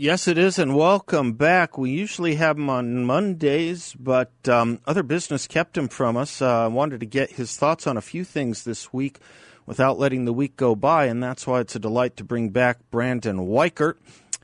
Yes, 0.00 0.28
it 0.28 0.38
is, 0.38 0.60
and 0.60 0.76
welcome 0.76 1.32
back. 1.32 1.76
We 1.76 1.90
usually 1.90 2.36
have 2.36 2.56
him 2.56 2.70
on 2.70 3.04
Mondays, 3.04 3.96
but 3.98 4.30
um, 4.48 4.78
other 4.86 5.02
business 5.02 5.48
kept 5.48 5.76
him 5.76 5.88
from 5.88 6.16
us. 6.16 6.40
Uh, 6.40 6.66
I 6.66 6.66
wanted 6.68 7.00
to 7.00 7.06
get 7.06 7.32
his 7.32 7.56
thoughts 7.56 7.84
on 7.84 7.96
a 7.96 8.00
few 8.00 8.22
things 8.22 8.62
this 8.62 8.92
week 8.92 9.18
without 9.66 9.98
letting 9.98 10.24
the 10.24 10.32
week 10.32 10.56
go 10.56 10.76
by, 10.76 11.06
and 11.06 11.20
that's 11.20 11.48
why 11.48 11.58
it's 11.58 11.74
a 11.74 11.80
delight 11.80 12.16
to 12.18 12.22
bring 12.22 12.50
back 12.50 12.78
Brandon 12.92 13.38
Weichert. 13.38 13.94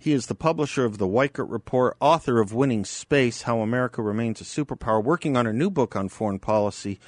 He 0.00 0.10
is 0.10 0.26
the 0.26 0.34
publisher 0.34 0.84
of 0.84 0.98
the 0.98 1.06
Weichert 1.06 1.48
Report, 1.48 1.96
author 2.00 2.40
of 2.40 2.52
Winning 2.52 2.84
Space 2.84 3.42
How 3.42 3.60
America 3.60 4.02
Remains 4.02 4.40
a 4.40 4.44
Superpower, 4.44 5.04
working 5.04 5.36
on 5.36 5.46
a 5.46 5.52
new 5.52 5.70
book 5.70 5.94
on 5.94 6.08
foreign 6.08 6.40
policy. 6.40 6.98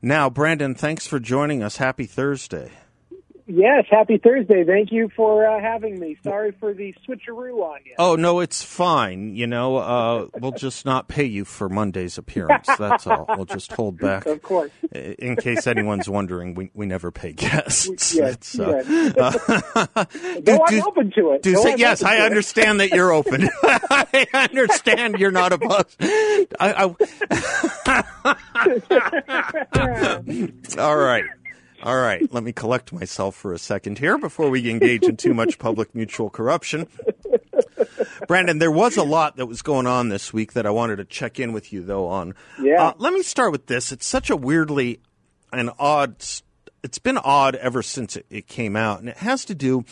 Now, 0.00 0.30
Brandon, 0.30 0.76
thanks 0.76 1.08
for 1.08 1.18
joining 1.18 1.60
us. 1.60 1.78
Happy 1.78 2.06
Thursday. 2.06 2.70
Yes, 3.52 3.84
happy 3.90 4.18
Thursday. 4.18 4.62
Thank 4.64 4.92
you 4.92 5.10
for 5.16 5.44
uh, 5.46 5.60
having 5.60 5.98
me. 5.98 6.16
Sorry 6.22 6.52
for 6.52 6.72
the 6.72 6.94
switcheroo 7.06 7.62
on 7.62 7.80
you. 7.84 7.94
Oh 7.98 8.14
no, 8.14 8.38
it's 8.38 8.62
fine. 8.62 9.34
You 9.34 9.48
know, 9.48 9.76
uh, 9.76 10.26
we'll 10.40 10.52
just 10.52 10.84
not 10.84 11.08
pay 11.08 11.24
you 11.24 11.44
for 11.44 11.68
Monday's 11.68 12.16
appearance. 12.16 12.68
That's 12.78 13.08
all. 13.08 13.26
We'll 13.28 13.46
just 13.46 13.72
hold 13.72 13.98
back. 13.98 14.26
Of 14.26 14.40
course. 14.42 14.70
In 14.92 15.34
case 15.34 15.66
anyone's 15.66 16.08
wondering, 16.08 16.54
we 16.54 16.70
we 16.74 16.86
never 16.86 17.10
pay 17.10 17.32
guests. 17.32 18.14
Yes, 18.14 18.56
uh, 18.58 18.82
uh, 19.18 20.04
do, 20.42 20.60
I'm 20.66 20.82
open 20.82 21.10
to 21.16 21.32
it. 21.32 21.42
Do 21.42 21.56
say, 21.56 21.74
yes, 21.76 22.04
I 22.04 22.18
understand 22.18 22.78
that 22.78 22.90
you're 22.90 23.12
open. 23.12 23.48
I 23.62 24.26
understand 24.32 25.18
you're 25.18 25.32
not 25.32 25.52
opposed. 25.52 25.96
I, 26.60 26.94
I... 26.94 26.94
all 30.78 30.96
right. 30.96 31.24
All 31.82 31.96
right, 31.96 32.22
let 32.32 32.42
me 32.42 32.52
collect 32.52 32.92
myself 32.92 33.34
for 33.34 33.54
a 33.54 33.58
second 33.58 33.98
here 33.98 34.18
before 34.18 34.50
we 34.50 34.68
engage 34.68 35.04
in 35.04 35.16
too 35.16 35.32
much 35.32 35.58
public 35.58 35.94
mutual 35.94 36.28
corruption. 36.28 36.86
Brandon, 38.28 38.58
there 38.58 38.70
was 38.70 38.98
a 38.98 39.02
lot 39.02 39.36
that 39.36 39.46
was 39.46 39.62
going 39.62 39.86
on 39.86 40.10
this 40.10 40.30
week 40.30 40.52
that 40.52 40.66
I 40.66 40.70
wanted 40.70 40.96
to 40.96 41.04
check 41.04 41.40
in 41.40 41.52
with 41.52 41.72
you, 41.72 41.82
though, 41.82 42.06
on. 42.06 42.34
Yeah. 42.60 42.88
Uh, 42.88 42.92
let 42.98 43.14
me 43.14 43.22
start 43.22 43.50
with 43.50 43.66
this. 43.66 43.92
It's 43.92 44.06
such 44.06 44.28
a 44.28 44.36
weirdly 44.36 45.00
and 45.52 45.70
odd, 45.78 46.16
it's 46.82 46.98
been 46.98 47.16
odd 47.16 47.56
ever 47.56 47.82
since 47.82 48.14
it, 48.14 48.26
it 48.28 48.46
came 48.46 48.76
out, 48.76 49.00
and 49.00 49.08
it 49.08 49.16
has 49.16 49.46
to 49.46 49.54
do 49.54 49.84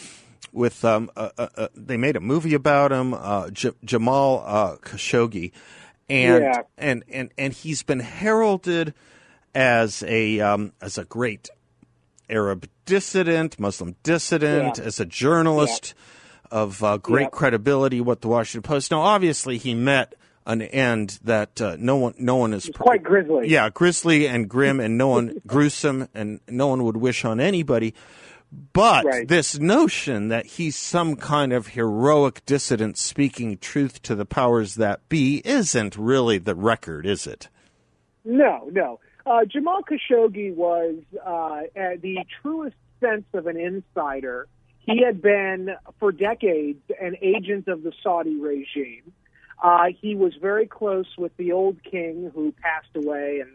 with, 0.53 0.85
um, 0.85 1.11
uh, 1.17 1.31
uh, 1.39 1.49
uh 1.57 1.69
they 1.75 1.97
made 1.97 2.17
a 2.17 2.21
movie 2.21 2.55
about 2.55 2.93
him, 2.93 3.15
uh, 3.15 3.49
J- 3.51 3.73
Jamal 3.83 4.45
uh, 4.47 4.77
Khashoggi, 4.77 5.53
and, 6.11 6.45
yeah. 6.45 6.61
and, 6.77 7.03
and, 7.09 7.31
and 7.39 7.53
he's 7.55 7.83
been 7.83 8.01
heralded 8.01 8.93
as 9.55 10.03
a, 10.07 10.41
um, 10.41 10.73
as 10.83 10.99
a 10.99 11.05
great 11.05 11.49
Arab 12.31 12.69
dissident, 12.85 13.59
Muslim 13.59 13.97
dissident, 14.03 14.79
yeah. 14.79 14.85
as 14.85 15.01
a 15.01 15.07
journalist 15.07 15.95
yeah. 16.53 16.59
of 16.59 16.83
uh, 16.83 16.97
great 16.99 17.25
yeah. 17.25 17.31
credibility. 17.31 18.01
What 18.01 18.21
the 18.21 18.29
Washington 18.29 18.67
Post. 18.69 18.91
Now, 18.91 19.01
obviously, 19.01 19.59
he 19.59 19.75
met 19.75 20.15
an 20.47 20.63
end 20.63 21.19
that 21.25 21.61
uh, 21.61 21.77
no 21.79 21.97
one, 21.97 22.15
no 22.19 22.37
one 22.37 22.55
is 22.55 22.71
quite 22.75 23.03
grisly. 23.03 23.49
Yeah, 23.49 23.69
grisly 23.69 24.27
and 24.27 24.49
grim, 24.49 24.81
and 24.81 24.97
no 24.97 25.09
one 25.09 25.41
gruesome, 25.47 26.09
and 26.15 26.41
no 26.49 26.69
one 26.69 26.85
would 26.85 26.97
wish 26.97 27.25
on 27.25 27.39
anybody. 27.39 27.95
But 28.73 29.05
right. 29.05 29.29
this 29.29 29.59
notion 29.59 30.29
that 30.29 30.47
he's 30.47 30.75
some 30.75 31.17
kind 31.17 31.53
of 31.53 31.69
heroic 31.69 32.45
dissident 32.47 32.97
speaking 32.97 33.59
truth 33.59 34.01
to 34.03 34.15
the 34.15 34.25
powers 34.25 34.77
that 34.77 35.07
be 35.11 35.43
isn't 35.45 35.99
really 35.99 36.39
the 36.39 36.55
record, 36.55 37.05
is 37.05 37.27
it? 37.27 37.49
No, 38.25 38.69
no. 38.73 39.01
Uh, 39.29 39.45
Jamal 39.45 39.83
Khashoggi 39.83 40.55
was 40.55 40.95
uh, 41.23 41.61
the 42.01 42.25
truest 42.41 42.77
sense 42.99 43.27
of 43.35 43.47
an 43.47 43.59
insider. 43.59 44.49
He 44.87 45.03
had 45.05 45.21
been, 45.21 45.75
for 46.01 46.13
decades, 46.13 46.81
an 46.99 47.15
agent 47.21 47.69
of 47.69 47.83
the 47.83 47.93
Saudi 48.03 48.37
regime. 48.37 49.13
Uh, 49.63 49.89
he 50.01 50.15
was 50.15 50.33
very 50.41 50.67
close 50.67 51.09
with 51.19 51.37
the 51.37 51.53
old 51.53 51.77
king 51.85 52.31
who 52.35 52.53
passed 52.53 52.97
away 52.97 53.41
and 53.41 53.51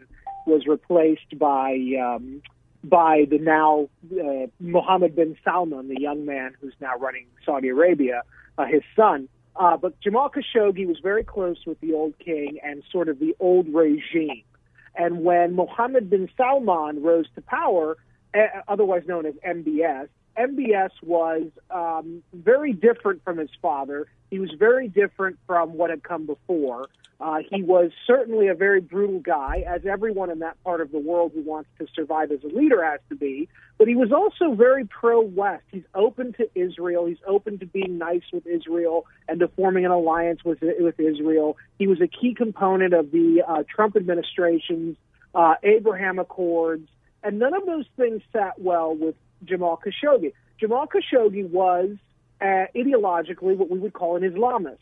was 0.46 0.64
replaced 0.68 1.36
by 1.36 1.76
um, 2.00 2.40
by 2.84 3.24
the 3.28 3.38
now 3.38 3.88
uh, 4.12 4.46
Mohammed 4.60 5.16
bin 5.16 5.36
Salman, 5.42 5.88
the 5.88 6.00
young 6.00 6.24
man 6.24 6.54
who's 6.60 6.74
now 6.80 6.96
running 6.98 7.26
Saudi 7.44 7.70
Arabia, 7.70 8.22
uh, 8.58 8.66
his 8.66 8.82
son. 8.94 9.28
Uh, 9.56 9.76
but 9.76 9.98
Jamal 10.00 10.30
Khashoggi 10.30 10.86
was 10.86 10.98
very 11.02 11.24
close 11.24 11.56
with 11.66 11.80
the 11.80 11.94
old 11.94 12.16
king 12.18 12.58
and 12.62 12.84
sort 12.92 13.08
of 13.08 13.18
the 13.18 13.34
old 13.40 13.66
regime. 13.74 14.44
And 14.96 15.24
when 15.24 15.54
Mohammed 15.54 16.10
bin 16.10 16.28
Salman 16.36 17.02
rose 17.02 17.26
to 17.34 17.42
power, 17.42 17.96
otherwise 18.68 19.02
known 19.06 19.26
as 19.26 19.34
MBS, 19.46 20.08
MBS 20.36 20.90
was 21.02 21.44
um, 21.70 22.22
very 22.32 22.72
different 22.72 23.22
from 23.24 23.38
his 23.38 23.50
father. 23.62 24.06
He 24.30 24.38
was 24.38 24.50
very 24.58 24.88
different 24.88 25.38
from 25.46 25.74
what 25.74 25.90
had 25.90 26.02
come 26.02 26.26
before. 26.26 26.88
Uh, 27.24 27.38
he 27.50 27.62
was 27.62 27.90
certainly 28.06 28.48
a 28.48 28.54
very 28.54 28.82
brutal 28.82 29.18
guy, 29.18 29.64
as 29.66 29.86
everyone 29.86 30.28
in 30.28 30.40
that 30.40 30.62
part 30.62 30.82
of 30.82 30.92
the 30.92 30.98
world 30.98 31.32
who 31.34 31.40
wants 31.40 31.70
to 31.78 31.86
survive 31.94 32.30
as 32.30 32.44
a 32.44 32.54
leader 32.54 32.84
has 32.84 33.00
to 33.08 33.16
be. 33.16 33.48
But 33.78 33.88
he 33.88 33.94
was 33.94 34.12
also 34.12 34.54
very 34.54 34.84
pro 34.84 35.22
West. 35.22 35.64
He's 35.72 35.86
open 35.94 36.34
to 36.34 36.50
Israel. 36.54 37.06
He's 37.06 37.22
open 37.26 37.58
to 37.60 37.66
being 37.66 37.96
nice 37.96 38.24
with 38.30 38.46
Israel 38.46 39.06
and 39.26 39.40
to 39.40 39.48
forming 39.48 39.86
an 39.86 39.90
alliance 39.90 40.44
with 40.44 40.58
with 40.60 41.00
Israel. 41.00 41.56
He 41.78 41.86
was 41.86 41.98
a 42.02 42.06
key 42.06 42.34
component 42.34 42.92
of 42.92 43.10
the 43.10 43.42
uh, 43.48 43.62
Trump 43.74 43.96
administration's 43.96 44.98
uh, 45.34 45.54
Abraham 45.62 46.18
Accords, 46.18 46.86
and 47.22 47.38
none 47.38 47.54
of 47.54 47.64
those 47.64 47.86
things 47.96 48.20
sat 48.34 48.60
well 48.60 48.94
with 48.94 49.14
Jamal 49.42 49.80
Khashoggi. 49.82 50.34
Jamal 50.60 50.86
Khashoggi 50.86 51.48
was 51.48 51.96
uh, 52.42 52.66
ideologically 52.76 53.56
what 53.56 53.70
we 53.70 53.78
would 53.78 53.94
call 53.94 54.16
an 54.16 54.30
Islamist 54.30 54.76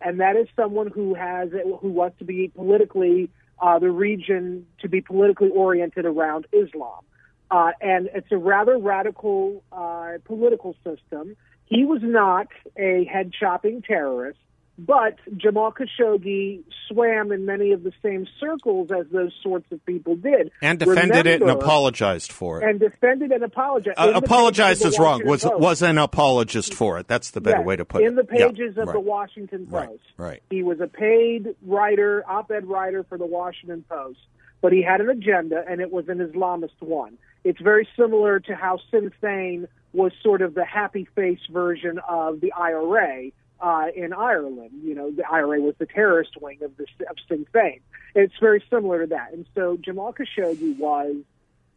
and 0.00 0.20
that 0.20 0.36
is 0.36 0.46
someone 0.56 0.88
who 0.88 1.14
has 1.14 1.50
who 1.80 1.88
wants 1.88 2.18
to 2.18 2.24
be 2.24 2.48
politically 2.54 3.30
uh, 3.60 3.78
the 3.78 3.90
region 3.90 4.66
to 4.80 4.88
be 4.88 5.00
politically 5.00 5.50
oriented 5.50 6.04
around 6.06 6.46
Islam, 6.52 7.04
uh, 7.50 7.72
and 7.80 8.08
it's 8.14 8.30
a 8.30 8.38
rather 8.38 8.78
radical 8.78 9.62
uh, 9.72 10.12
political 10.24 10.74
system. 10.84 11.36
He 11.66 11.84
was 11.84 12.00
not 12.02 12.48
a 12.76 13.04
head 13.04 13.32
chopping 13.38 13.82
terrorist. 13.82 14.38
But 14.78 15.18
Jamal 15.36 15.72
Khashoggi 15.72 16.62
swam 16.86 17.32
in 17.32 17.44
many 17.44 17.72
of 17.72 17.82
the 17.82 17.92
same 18.00 18.28
circles 18.38 18.90
as 18.96 19.06
those 19.10 19.32
sorts 19.42 19.66
of 19.72 19.84
people 19.84 20.14
did, 20.14 20.52
and 20.62 20.78
defended 20.78 21.26
Remember, 21.26 21.30
it 21.30 21.42
and 21.42 21.50
apologized 21.50 22.30
for 22.30 22.62
it. 22.62 22.68
And 22.68 22.78
defended 22.78 23.32
and 23.32 23.42
apologized. 23.42 23.98
Uh, 23.98 24.12
apologized 24.14 24.84
is 24.84 24.96
wrong. 24.96 25.26
Was 25.26 25.42
Post. 25.42 25.58
was 25.58 25.82
an 25.82 25.98
apologist 25.98 26.74
for 26.74 27.00
it. 27.00 27.08
That's 27.08 27.32
the 27.32 27.40
better 27.40 27.58
yes, 27.58 27.66
way 27.66 27.76
to 27.76 27.84
put 27.84 28.02
in 28.02 28.06
it. 28.06 28.10
In 28.10 28.14
the 28.14 28.24
pages 28.24 28.74
yeah, 28.76 28.82
of 28.82 28.88
right. 28.88 28.92
the 28.92 29.00
Washington 29.00 29.66
Post. 29.66 30.02
Right, 30.16 30.28
right. 30.28 30.42
He 30.48 30.62
was 30.62 30.80
a 30.80 30.86
paid 30.86 31.56
writer, 31.66 32.24
op-ed 32.28 32.66
writer 32.66 33.02
for 33.02 33.18
the 33.18 33.26
Washington 33.26 33.84
Post, 33.88 34.20
but 34.60 34.72
he 34.72 34.80
had 34.80 35.00
an 35.00 35.10
agenda, 35.10 35.64
and 35.68 35.80
it 35.80 35.90
was 35.90 36.08
an 36.08 36.18
Islamist 36.18 36.80
one. 36.80 37.18
It's 37.42 37.60
very 37.60 37.88
similar 37.96 38.38
to 38.40 38.54
how 38.54 38.78
Sinn 38.92 39.10
Féin 39.20 39.66
was 39.92 40.12
sort 40.22 40.40
of 40.40 40.54
the 40.54 40.64
happy 40.64 41.08
face 41.16 41.40
version 41.50 41.98
of 42.08 42.40
the 42.40 42.52
IRA 42.52 43.30
uh, 43.60 43.86
in 43.94 44.12
Ireland. 44.12 44.70
You 44.82 44.94
know, 44.94 45.10
the 45.10 45.28
IRA 45.28 45.60
was 45.60 45.74
the 45.78 45.86
terrorist 45.86 46.40
wing 46.40 46.58
of 46.62 46.76
the 46.76 46.86
of 47.08 47.16
Sinn 47.28 47.46
Féin. 47.54 47.80
It's 48.14 48.34
very 48.40 48.62
similar 48.70 49.02
to 49.02 49.06
that. 49.08 49.32
And 49.32 49.46
so 49.54 49.76
Jamal 49.76 50.14
Khashoggi 50.14 50.78
was 50.78 51.16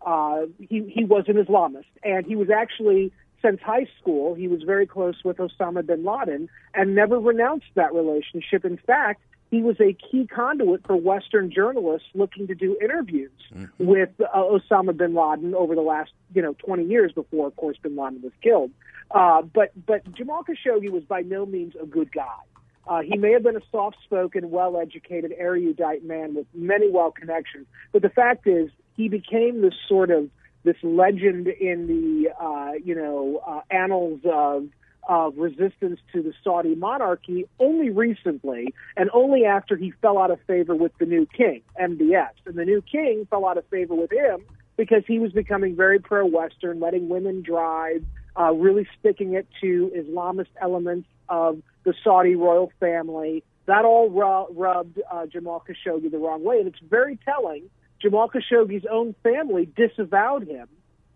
uh, 0.06 0.46
he 0.60 0.92
he 0.94 1.06
was 1.06 1.26
an 1.28 1.36
Islamist, 1.36 1.86
and 2.04 2.26
he 2.26 2.36
was 2.36 2.50
actually 2.50 3.12
since 3.42 3.60
high 3.62 3.88
school 4.00 4.36
he 4.36 4.48
was 4.48 4.62
very 4.64 4.86
close 4.86 5.16
with 5.24 5.38
Osama 5.38 5.86
bin 5.86 6.04
Laden 6.04 6.50
and 6.74 6.96
never 6.96 7.20
renounced 7.20 7.68
that 7.76 7.94
relationship. 7.94 8.66
In 8.66 8.78
fact, 8.78 9.22
he 9.52 9.62
was 9.62 9.76
a 9.82 9.94
key 9.94 10.26
conduit 10.28 10.88
for 10.88 10.96
Western 10.96 11.52
journalists 11.52 12.08
looking 12.14 12.48
to 12.48 12.56
do 12.56 12.78
interviews 12.82 13.32
mm-hmm. 13.54 13.86
with 13.86 14.10
uh, 14.22 14.38
Osama 14.38 14.96
bin 14.96 15.14
Laden 15.14 15.54
over 15.54 15.76
the 15.76 15.82
last, 15.82 16.12
you 16.34 16.42
know, 16.42 16.56
20 16.66 16.86
years 16.86 17.12
before, 17.12 17.48
of 17.48 17.56
course, 17.58 17.78
bin 17.84 17.98
Laden 17.98 18.22
was 18.22 18.32
killed. 18.42 18.72
Uh, 19.14 19.42
but 19.42 19.72
but 19.86 20.10
Jamal 20.14 20.44
Khashoggi 20.44 20.90
was 20.90 21.04
by 21.04 21.22
no 21.22 21.46
means 21.46 21.74
a 21.82 21.86
good 21.86 22.12
guy. 22.12 22.40
Uh, 22.88 23.02
he 23.02 23.18
may 23.18 23.32
have 23.32 23.44
been 23.44 23.56
a 23.56 23.62
soft-spoken, 23.72 24.50
well-educated, 24.50 25.32
erudite 25.38 26.04
man 26.04 26.34
with 26.34 26.48
many 26.54 26.90
well 26.90 27.12
connections, 27.12 27.68
but 27.92 28.02
the 28.02 28.10
fact 28.10 28.48
is, 28.48 28.70
he 28.96 29.08
became 29.08 29.62
this 29.62 29.76
sort 29.88 30.10
of 30.10 30.30
this 30.64 30.78
legend 30.84 31.48
in 31.48 31.88
the 31.88 32.30
uh, 32.44 32.72
you 32.84 32.96
know 32.96 33.42
uh, 33.46 33.62
annals 33.70 34.20
of 34.26 34.68
of 35.10 35.36
resistance 35.38 36.00
to 36.14 36.22
the 36.22 36.34
Saudi 36.44 36.76
monarchy 36.76 37.46
only 37.60 37.90
recently, 37.90 38.74
and 38.96 39.10
only 39.14 39.46
after 39.46 39.76
he 39.76 39.92
fell 40.02 40.18
out 40.18 40.32
of 40.32 40.40
favor 40.48 40.76
with 40.76 40.92
the 41.00 41.06
new 41.06 41.26
king, 41.26 41.62
MBS. 41.80 42.30
And 42.46 42.56
the 42.56 42.66
new 42.66 42.82
king 42.82 43.28
fell 43.30 43.48
out 43.48 43.58
of 43.58 43.66
favor 43.68 43.96
with 43.96 44.12
him 44.12 44.46
because 44.78 45.04
he 45.08 45.20
was 45.20 45.32
becoming 45.32 45.76
very 45.76 46.00
pro 46.00 46.26
Western, 46.26 46.80
letting 46.80 47.10
women 47.10 47.42
drive, 47.42 48.04
uh, 48.40 48.52
really 48.54 48.88
sticking 49.00 49.34
it 49.34 49.48
to 49.62 49.92
Islamist 49.96 50.50
elements 50.62 51.08
of 51.30 51.62
the 51.84 51.94
Saudi 52.04 52.36
royal 52.36 52.72
family. 52.80 53.44
That 53.66 53.86
all 53.86 54.10
ru- 54.10 54.56
rubbed 54.58 55.00
uh, 55.12 55.26
Jamal 55.28 55.64
Khashoggi 55.68 56.12
the 56.12 56.18
wrong 56.18 56.44
way. 56.44 56.60
And 56.60 56.68
it's 56.68 56.80
very 56.80 57.18
telling. 57.24 57.70
Jamal 58.02 58.30
Khashoggi's 58.30 58.86
own 58.90 59.16
family 59.24 59.66
disavowed 59.76 60.48
him 60.48 60.68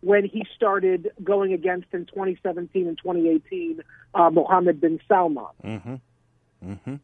when 0.02 0.24
he 0.24 0.46
started 0.56 1.12
going 1.24 1.52
against 1.54 1.88
in 1.92 2.06
2017 2.06 2.88
and 2.88 2.98
2018 2.98 3.82
uh, 4.14 4.30
Mohammed 4.30 4.80
bin 4.80 5.00
Salman. 5.08 5.46
Mm-hmm. 5.64 5.96
Mm-hmm. 6.64 6.96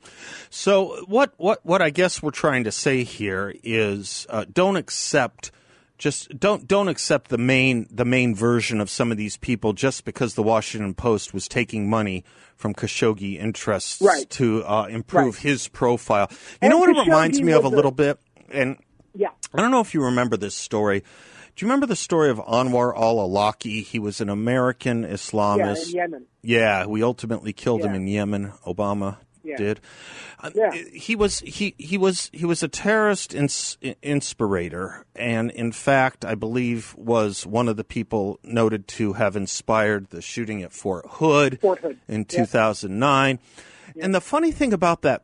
So 0.50 1.04
what 1.07 1.34
what 1.38 1.66
what 1.66 1.81
I 1.81 1.90
guess 1.90 2.22
we're 2.22 2.31
trying 2.31 2.64
to 2.64 2.72
say 2.72 3.04
here 3.04 3.54
is 3.64 4.25
uh, 4.30 4.46
don't 4.52 4.75
accept 4.75 5.52
just 6.01 6.38
don't 6.39 6.68
don't 6.68 6.88
accept 6.88 7.30
the 7.30 7.38
main 7.38 7.86
the 7.92 8.03
main 8.03 8.33
version 8.33 8.81
of 8.81 8.89
some 8.89 9.12
of 9.12 9.18
these 9.18 9.38
people 9.38 9.71
just 9.71 10.03
because 10.03 10.33
the 10.33 10.42
Washington 10.42 10.95
Post 10.95 11.31
was 11.31 11.48
taking 11.48 11.88
money 11.89 12.25
from 12.56 12.74
Khashoggi 12.74 13.39
interests 13.39 14.01
right. 14.01 14.27
to 14.31 14.63
uh, 14.65 14.88
improve 14.88 15.36
right. 15.36 15.44
his 15.44 15.68
profile. 15.68 16.27
You 16.31 16.38
and 16.63 16.71
know 16.71 16.80
what 16.80 16.89
Khashoggi 16.89 17.01
it 17.01 17.07
reminds 17.07 17.42
me 17.42 17.51
of 17.51 17.65
a 17.65 17.69
little 17.69 17.92
bit, 17.92 18.19
and 18.51 18.77
yeah, 19.13 19.30
I 19.53 19.62
don't 19.62 19.69
know 19.69 19.80
if 19.80 19.94
you 19.94 20.03
remember 20.03 20.38
this 20.38 20.56
story. 20.56 21.01
Do 21.56 21.65
you 21.65 21.68
remember 21.68 21.86
the 21.86 21.95
story 21.95 22.31
of 22.31 22.39
Anwar 22.39 22.97
al 22.97 23.18
Awlaki? 23.18 23.83
He 23.83 24.00
was 24.00 24.21
an 24.21 24.30
American 24.30 25.06
Islamist. 25.06 25.94
Yeah, 25.94 26.06
in 26.06 26.12
Yemen. 26.12 26.25
Yeah, 26.42 26.86
we 26.88 27.04
ultimately 27.04 27.54
killed 27.54 27.81
yeah. 27.81 27.89
him 27.89 27.95
in 27.95 28.07
Yemen. 28.07 28.54
Obama 28.65 29.18
yeah. 29.44 29.58
did. 29.58 29.80
Uh, 30.40 30.52
yeah. 30.54 30.72
He 30.72 31.16
was 31.16 31.40
he 31.40 31.76
he 31.78 31.98
was 31.98 32.30
he 32.34 32.46
was 32.46 32.64
a 32.64 32.68
terrorist 32.68 33.34
ins- 33.34 33.78
inspirator, 34.02 35.06
and 35.16 35.52
in 35.52 35.72
fact, 35.72 36.26
I 36.26 36.36
believe 36.36 36.96
was 36.98 37.46
one 37.46 37.68
of 37.68 37.78
the 37.78 37.84
people 37.84 38.40
noted 38.44 38.88
to 38.90 39.14
have 39.14 39.36
inspired 39.36 40.10
the 40.10 40.22
shooting 40.22 40.62
at 40.64 40.72
Fort 40.72 41.06
Hood, 41.10 41.60
Fort 41.62 41.80
Hood. 41.80 42.00
in 42.08 42.26
2009. 42.26 43.40
And 44.00 44.16
the 44.16 44.22
funny 44.22 44.52
thing 44.52 44.74
about 44.74 45.02
that 45.02 45.24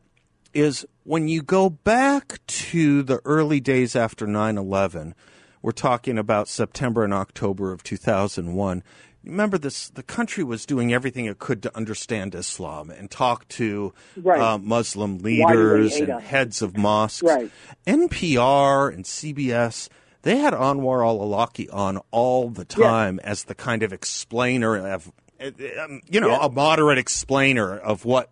is 0.52 0.86
when 1.04 1.28
you 1.28 1.42
go 1.42 1.70
back 1.70 2.40
to 2.46 3.02
the 3.02 3.20
early 3.24 3.60
days 3.60 3.96
after 3.96 4.26
9 4.26 4.58
11, 4.58 5.14
we're 5.62 5.72
talking 5.72 6.18
about 6.18 6.48
September 6.48 7.04
and 7.04 7.14
October 7.14 7.72
of 7.72 7.82
2001. 7.82 8.82
Remember 9.24 9.58
this, 9.58 9.88
the 9.90 10.02
country 10.02 10.44
was 10.44 10.64
doing 10.64 10.92
everything 10.92 11.26
it 11.26 11.38
could 11.38 11.62
to 11.64 11.76
understand 11.76 12.34
Islam 12.34 12.90
and 12.90 13.10
talk 13.10 13.46
to 13.48 13.92
right. 14.16 14.40
uh, 14.40 14.58
Muslim 14.58 15.18
leaders 15.18 15.96
and 15.96 16.10
us. 16.10 16.22
heads 16.22 16.62
of 16.62 16.76
mosques. 16.76 17.22
Right. 17.22 17.50
NPR 17.86 18.94
and 18.94 19.04
CBS, 19.04 19.88
they 20.22 20.36
had 20.36 20.54
Anwar 20.54 21.04
al 21.04 21.18
Awlaki 21.18 21.72
on 21.72 22.00
all 22.10 22.48
the 22.48 22.64
time 22.64 23.20
yeah. 23.22 23.30
as 23.30 23.44
the 23.44 23.54
kind 23.54 23.82
of 23.82 23.92
explainer 23.92 24.94
of, 24.94 25.12
you 25.40 26.20
know, 26.20 26.28
yeah. 26.28 26.46
a 26.46 26.50
moderate 26.50 26.98
explainer 26.98 27.76
of 27.76 28.04
what 28.04 28.30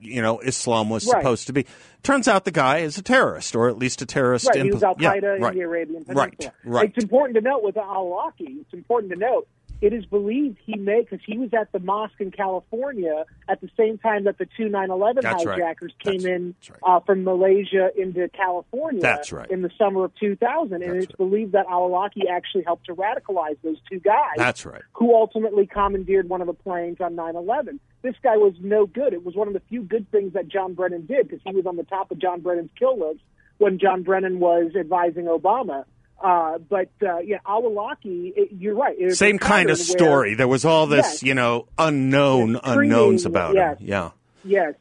you 0.00 0.22
know 0.22 0.40
Islam 0.40 0.90
was 0.90 1.06
right. 1.06 1.20
supposed 1.20 1.46
to 1.48 1.52
be. 1.52 1.66
Turns 2.02 2.28
out 2.28 2.44
the 2.44 2.50
guy 2.50 2.78
is 2.78 2.98
a 2.98 3.02
terrorist, 3.02 3.54
or 3.54 3.68
at 3.68 3.78
least 3.78 4.02
a 4.02 4.06
terrorist. 4.06 4.46
Right, 4.46 4.56
in 4.56 4.66
he 4.66 4.72
was 4.72 4.82
Al 4.82 4.94
Qaeda 4.94 5.22
yeah, 5.22 5.34
in 5.36 5.42
right. 5.42 5.54
the 5.54 5.60
Arabian 5.60 6.04
Peninsula. 6.04 6.26
Right, 6.26 6.50
right. 6.64 6.88
It's 6.88 7.04
important 7.04 7.36
to 7.36 7.40
note 7.40 7.62
with 7.62 7.76
Al 7.76 8.06
Awlaki. 8.06 8.60
It's 8.60 8.72
important 8.72 9.12
to 9.12 9.18
note 9.18 9.48
it 9.80 9.92
is 9.92 10.04
believed 10.06 10.58
he 10.64 10.76
made 10.76 11.08
because 11.08 11.24
he 11.24 11.38
was 11.38 11.50
at 11.52 11.70
the 11.72 11.78
mosque 11.78 12.20
in 12.20 12.30
California 12.30 13.24
at 13.48 13.60
the 13.60 13.70
same 13.76 13.98
time 13.98 14.24
that 14.24 14.38
the 14.38 14.46
two 14.56 14.68
9/11 14.68 15.24
hijackers 15.24 15.92
right. 15.92 15.98
came 15.98 16.20
That's, 16.20 16.24
in 16.24 16.54
that's 16.58 16.70
right. 16.70 16.78
uh, 16.82 17.00
from 17.00 17.24
Malaysia 17.24 17.90
into 17.96 18.28
California. 18.30 19.00
That's 19.00 19.32
right. 19.32 19.48
In 19.50 19.62
the 19.62 19.70
summer 19.78 20.04
of 20.04 20.14
2000, 20.16 20.82
and 20.82 20.96
it's 20.96 21.12
believed 21.12 21.52
that 21.52 21.66
Al 21.68 21.88
Awlaki 21.88 22.28
actually 22.30 22.64
helped 22.64 22.86
to 22.86 22.94
radicalize 22.94 23.56
those 23.62 23.78
two 23.88 24.00
guys. 24.00 24.34
That's 24.36 24.66
right. 24.66 24.82
Who 24.94 25.14
ultimately 25.14 25.66
commandeered 25.66 26.28
one 26.28 26.40
of 26.40 26.46
the 26.46 26.54
planes 26.54 27.00
on 27.00 27.14
9/11. 27.14 27.78
This 28.02 28.14
guy 28.22 28.36
was 28.36 28.54
no 28.60 28.86
good. 28.86 29.12
It 29.12 29.24
was 29.24 29.34
one 29.34 29.48
of 29.48 29.54
the 29.54 29.62
few 29.68 29.82
good 29.82 30.10
things 30.10 30.32
that 30.32 30.48
John 30.48 30.74
Brennan 30.74 31.06
did 31.06 31.28
because 31.28 31.42
he 31.44 31.52
was 31.52 31.66
on 31.66 31.76
the 31.76 31.84
top 31.84 32.10
of 32.10 32.18
John 32.18 32.40
Brennan's 32.40 32.70
kill 32.78 32.98
list 32.98 33.20
when 33.58 33.78
John 33.78 34.02
Brennan 34.02 34.40
was 34.40 34.72
advising 34.78 35.24
Obama. 35.24 35.84
Uh, 36.22 36.58
but 36.58 36.90
uh, 37.02 37.18
yeah, 37.18 37.38
Awlaki, 37.46 38.32
it, 38.36 38.48
you're 38.58 38.74
right. 38.74 38.96
Same 39.12 39.38
kind 39.38 39.70
of 39.70 39.78
pattern 39.78 39.86
where- 39.88 39.98
story. 39.98 40.34
There 40.34 40.48
was 40.48 40.64
all 40.64 40.86
this, 40.86 41.06
Yes. 41.06 41.22
you 41.22 41.34
know, 41.34 41.66
unknown 41.78 42.58
unknowns 42.62 43.24
about 43.24 43.54
yes. 43.54 43.78
him. 43.78 43.86
Yeah. 43.86 44.10
Yes, 44.44 44.74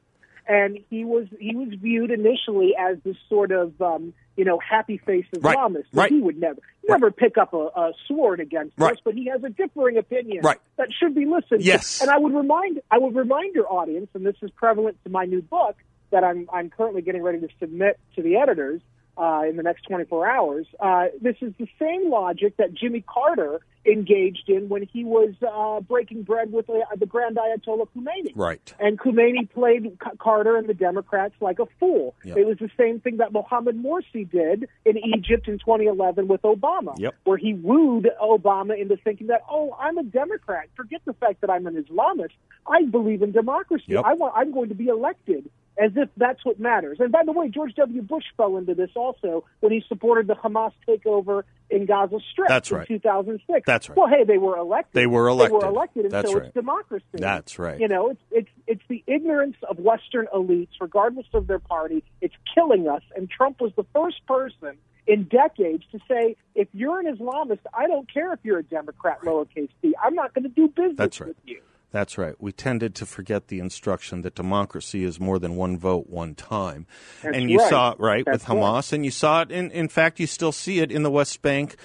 and 0.48 0.80
he 0.90 1.04
was 1.06 1.28
he 1.40 1.56
was 1.56 1.70
viewed 1.82 2.10
initially 2.12 2.74
as 2.80 2.98
this 3.04 3.18
sort 3.30 3.52
of 3.52 3.80
um, 3.82 4.14
you 4.36 4.46
know 4.46 4.60
happy 4.60 4.98
face 4.98 5.26
Right, 5.40 5.58
Islamist. 5.58 5.86
right. 5.94 6.12
He 6.12 6.20
would 6.20 6.40
never 6.40 6.60
never 6.88 7.12
pick 7.12 7.38
up 7.38 7.54
a, 7.54 7.68
a 7.76 7.92
sword 8.08 8.40
against 8.40 8.74
Right. 8.78 8.94
us, 8.94 9.00
but 9.04 9.14
he 9.14 9.26
has 9.26 9.44
a 9.44 9.50
differing 9.50 9.98
opinion 9.98 10.42
Right. 10.44 10.58
that 10.78 10.88
should 10.98 11.14
be 11.16 11.26
listened. 11.26 11.64
Yes. 11.64 11.98
to. 12.00 12.06
and 12.06 12.12
I 12.12 12.18
would 12.18 12.34
remind 12.34 12.82
I 12.90 12.98
would 13.00 13.16
remind 13.16 13.56
your 13.56 13.72
audience, 13.72 14.08
and 14.14 14.26
this 14.26 14.36
is 14.42 14.50
prevalent 14.52 14.98
to 15.04 15.10
my 15.10 15.26
new 15.26 15.42
book 15.42 15.76
that 16.12 16.24
I'm 16.24 16.48
I'm 16.54 16.70
currently 16.70 17.02
getting 17.02 17.22
ready 17.24 17.40
to 17.42 17.50
submit 17.60 18.00
to 18.16 18.22
the 18.22 18.38
editors. 18.38 18.82
Uh, 19.18 19.42
in 19.50 19.56
the 19.58 19.64
next 19.64 19.82
24 19.88 20.30
hours. 20.30 20.68
Uh, 20.80 21.06
this 21.20 21.36
is 21.42 21.52
the 21.58 21.68
same 21.80 22.12
logic 22.12 22.56
that 22.58 22.72
Jimmy 22.76 23.02
Carter 23.02 23.62
engaged 23.84 24.48
in 24.48 24.70
when 24.70 24.84
he 24.84 25.04
was 25.04 25.34
uh, 25.42 25.80
breaking 25.82 26.22
bread 26.22 26.52
with 26.52 26.70
uh, 26.70 26.74
the 26.96 27.08
Grand 27.08 27.36
Ayatollah 27.38 27.88
Khomeini. 27.98 28.32
Right. 28.36 28.72
And 28.80 29.00
Khomeini 29.00 29.50
played 29.52 29.84
C- 29.86 30.18
Carter 30.20 30.56
and 30.58 30.70
the 30.70 30.76
Democrats 30.76 31.34
like 31.42 31.58
a 31.58 31.66
fool. 31.80 32.14
Yep. 32.26 32.38
It 32.38 32.46
was 32.46 32.58
the 32.60 32.70
same 32.78 33.00
thing 33.00 33.18
that 33.18 33.32
Mohammed 33.32 33.82
Morsi 33.82 34.30
did 34.30 34.68
in 34.86 34.98
Egypt 34.98 35.48
in 35.48 35.58
2011 35.58 36.28
with 36.28 36.44
Obama, 36.44 36.94
Yep. 37.00 37.16
where 37.24 37.38
he 37.38 37.56
wooed 37.56 38.10
Obama 38.22 38.80
into 38.80 38.98
thinking 38.98 39.28
that, 39.28 39.42
oh, 39.50 39.76
I'm 39.80 39.98
a 39.98 40.04
Democrat. 40.04 40.68
Forget 40.76 41.02
the 41.06 41.14
fact 41.14 41.42
that 41.42 41.50
I'm 41.50 41.66
an 41.66 41.82
Islamist. 41.84 42.34
I 42.70 42.84
believe 42.84 43.24
in 43.24 43.32
democracy. 43.32 43.86
Yep. 43.88 44.04
I 44.06 44.14
want, 44.14 44.34
I'm 44.36 44.52
going 44.52 44.70
to 44.70 44.76
be 44.76 44.88
elected. 44.90 45.50
As 45.80 45.92
if 45.96 46.10
that's 46.18 46.44
what 46.44 46.60
matters. 46.60 46.98
And 47.00 47.12
by 47.12 47.24
the 47.24 47.32
way, 47.32 47.50
George 47.50 47.76
W. 47.76 48.02
Bush 48.02 48.24
fell 48.36 48.58
into 48.58 48.74
this 48.74 48.90
also 48.96 49.44
when 49.60 49.72
he 49.72 49.84
supported 49.88 50.26
the 50.26 50.34
Hamas 50.34 50.72
takeover 50.88 51.44
in 51.70 51.86
Gaza 51.86 52.18
Strip 52.32 52.48
That's 52.48 52.72
in 52.72 52.78
right. 52.78 52.88
2006. 52.88 53.64
That's 53.66 53.90
right. 53.90 53.98
Well, 53.98 54.08
hey, 54.08 54.24
they 54.24 54.38
were 54.38 54.58
elected. 54.58 54.94
They 54.94 55.06
were 55.06 55.28
elected. 55.28 55.62
They 55.62 55.66
were 55.66 55.72
elected, 55.72 56.04
and 56.06 56.12
That's 56.12 56.32
so 56.32 56.38
right. 56.38 56.46
it's 56.46 56.54
democracy. 56.54 57.06
That's 57.14 57.60
right. 57.60 57.80
You 57.80 57.88
know, 57.88 58.10
it's 58.10 58.22
it's 58.32 58.50
it's 58.66 58.82
the 58.88 59.04
ignorance 59.06 59.58
of 59.70 59.78
Western 59.78 60.28
elites, 60.34 60.70
regardless 60.82 61.28
of 61.34 61.48
their 61.48 61.60
party. 61.60 62.04
It's 62.22 62.36
killing 62.56 62.88
us. 62.88 63.04
And 63.16 63.30
Trump 63.30 63.62
was 63.62 63.72
the 63.76 63.86
first 63.94 64.26
person 64.26 64.78
in 65.08 65.24
decades 65.24 65.84
to 65.92 66.00
say, 66.08 66.36
if 66.54 66.68
you're 66.74 67.00
an 67.00 67.16
Islamist, 67.16 67.60
I 67.74 67.88
don't 67.88 68.12
care 68.12 68.34
if 68.34 68.40
you're 68.44 68.60
a 68.60 68.64
Democrat, 68.64 69.22
lowercase 69.22 69.70
d. 69.82 69.96
I'm 70.04 70.16
not 70.16 70.34
going 70.34 70.44
to 70.44 70.50
do 70.50 70.68
business 70.68 70.98
That's 70.98 71.20
right. 71.22 71.30
with 71.30 71.38
you. 71.46 71.62
That's 71.92 72.18
right. 72.18 72.36
We 72.40 72.52
tended 72.52 72.96
to 72.96 73.06
forget 73.06 73.48
the 73.48 73.60
instruction 73.60 74.22
that 74.24 74.36
democracy 74.36 75.04
is 75.04 75.20
more 75.20 75.40
than 75.40 75.56
one 75.56 75.78
vote, 75.78 76.08
one 76.10 76.36
time. 76.36 76.86
That's 77.24 77.38
and 77.38 77.50
you 77.50 77.60
right. 77.60 77.70
saw 77.70 77.92
it, 77.92 78.00
right, 78.00 78.26
That's 78.26 78.48
with 78.48 78.58
Hamas, 78.58 78.92
and 78.92 79.06
you 79.06 79.12
saw 79.12 79.42
it, 79.42 79.52
in, 79.52 79.72
in 79.72 79.88
fact, 79.88 80.20
you 80.20 80.28
still 80.28 80.52
see 80.52 80.80
it 80.80 80.92
in 80.92 81.04
the 81.04 81.10
West 81.12 81.42
Bank 81.42 81.78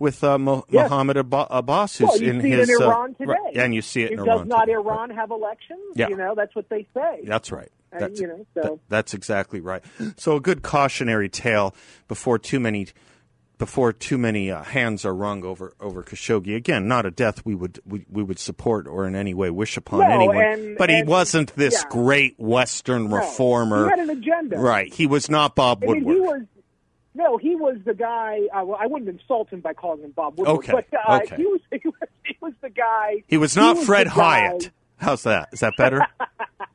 with 0.00 0.24
uh, 0.24 0.38
Mo- 0.38 0.64
Yes. 0.68 0.90
Mohammed 0.90 1.18
Ab- 1.18 1.46
Abbas, 1.50 1.98
who's 1.98 2.08
Well, 2.08 2.22
in 2.22 2.40
his. 2.40 2.68
it 2.68 2.72
in 2.76 2.82
uh, 2.82 2.86
Iran 2.86 3.14
today. 3.14 3.32
right, 3.32 3.56
and 3.56 3.72
you 3.74 3.80
see 3.80 4.02
it 4.02 4.10
in 4.10 4.16
Does 4.18 4.26
Iran. 4.26 4.48
not 4.48 4.60
today. 4.62 4.72
Iran 4.72 5.10
have 5.10 5.30
elections? 5.30 5.80
Yeah. 5.94 6.08
You 6.08 6.16
know, 6.16 6.34
that's 6.34 6.54
what 6.56 6.68
they 6.68 6.86
say. 6.92 7.20
That's 7.24 7.52
right. 7.52 7.70
And, 7.92 8.18
you 8.18 8.26
know, 8.26 8.44
so- 8.54 8.60
that- 8.62 8.78
that's 8.88 9.14
exactly 9.14 9.60
right. 9.60 9.84
So 10.16 10.34
a 10.34 10.40
good 10.40 10.62
cautionary 10.62 11.28
tale 11.28 11.76
before 12.08 12.40
too 12.40 12.58
many 12.58 12.88
before 13.58 13.92
too 13.92 14.18
many 14.18 14.50
uh, 14.50 14.62
hands 14.62 15.04
are 15.04 15.14
wrung 15.14 15.44
over 15.44 15.74
over 15.80 16.02
Khashoggi. 16.02 16.56
Again, 16.56 16.88
not 16.88 17.06
a 17.06 17.10
death 17.10 17.44
we 17.44 17.54
would 17.54 17.80
we, 17.86 18.04
we 18.10 18.22
would 18.22 18.38
support 18.38 18.86
or 18.86 19.06
in 19.06 19.14
any 19.14 19.34
way 19.34 19.50
wish 19.50 19.76
upon 19.76 20.00
No, 20.00 20.06
anyone. 20.06 20.36
and- 20.44 20.78
but 20.78 20.90
he 20.90 21.02
wasn't 21.02 21.54
this 21.56 21.74
yeah. 21.82 21.88
great 21.90 22.34
Western 22.38 23.08
No, 23.08 23.16
reformer. 23.18 23.84
He 23.84 23.90
had 23.90 23.98
an 24.00 24.10
agenda. 24.10 24.58
Right. 24.58 24.92
He 24.92 25.06
was 25.06 25.30
not 25.30 25.54
Bob 25.54 25.82
I 25.82 25.86
mean, 25.92 26.04
Woodward. 26.04 26.16
he 26.16 26.20
was. 26.20 26.42
No, 27.16 27.36
he 27.36 27.54
was 27.54 27.76
the 27.84 27.94
guy. 27.94 28.40
Uh, 28.52 28.64
well, 28.64 28.78
I 28.80 28.86
wouldn't 28.88 29.08
insult 29.08 29.48
him 29.50 29.60
by 29.60 29.72
calling 29.72 30.02
him 30.02 30.10
Bob 30.10 30.36
Woodward, 30.36 30.56
Okay, 30.58 30.72
but 30.72 30.86
uh, 31.08 31.20
okay. 31.22 31.36
he 31.36 31.46
was 31.46 31.60
he 31.70 31.80
was 31.88 31.94
he 32.24 32.36
was 32.40 32.52
the 32.60 32.70
guy. 32.70 33.22
He 33.28 33.36
was 33.36 33.54
not 33.54 33.76
was 33.76 33.86
Fred 33.86 34.08
the 34.08 34.10
guy- 34.10 34.48
Hyatt. 34.48 34.70
How's 34.96 35.22
that? 35.22 35.50
Is 35.52 35.60
that 35.60 35.74
better? 35.76 36.00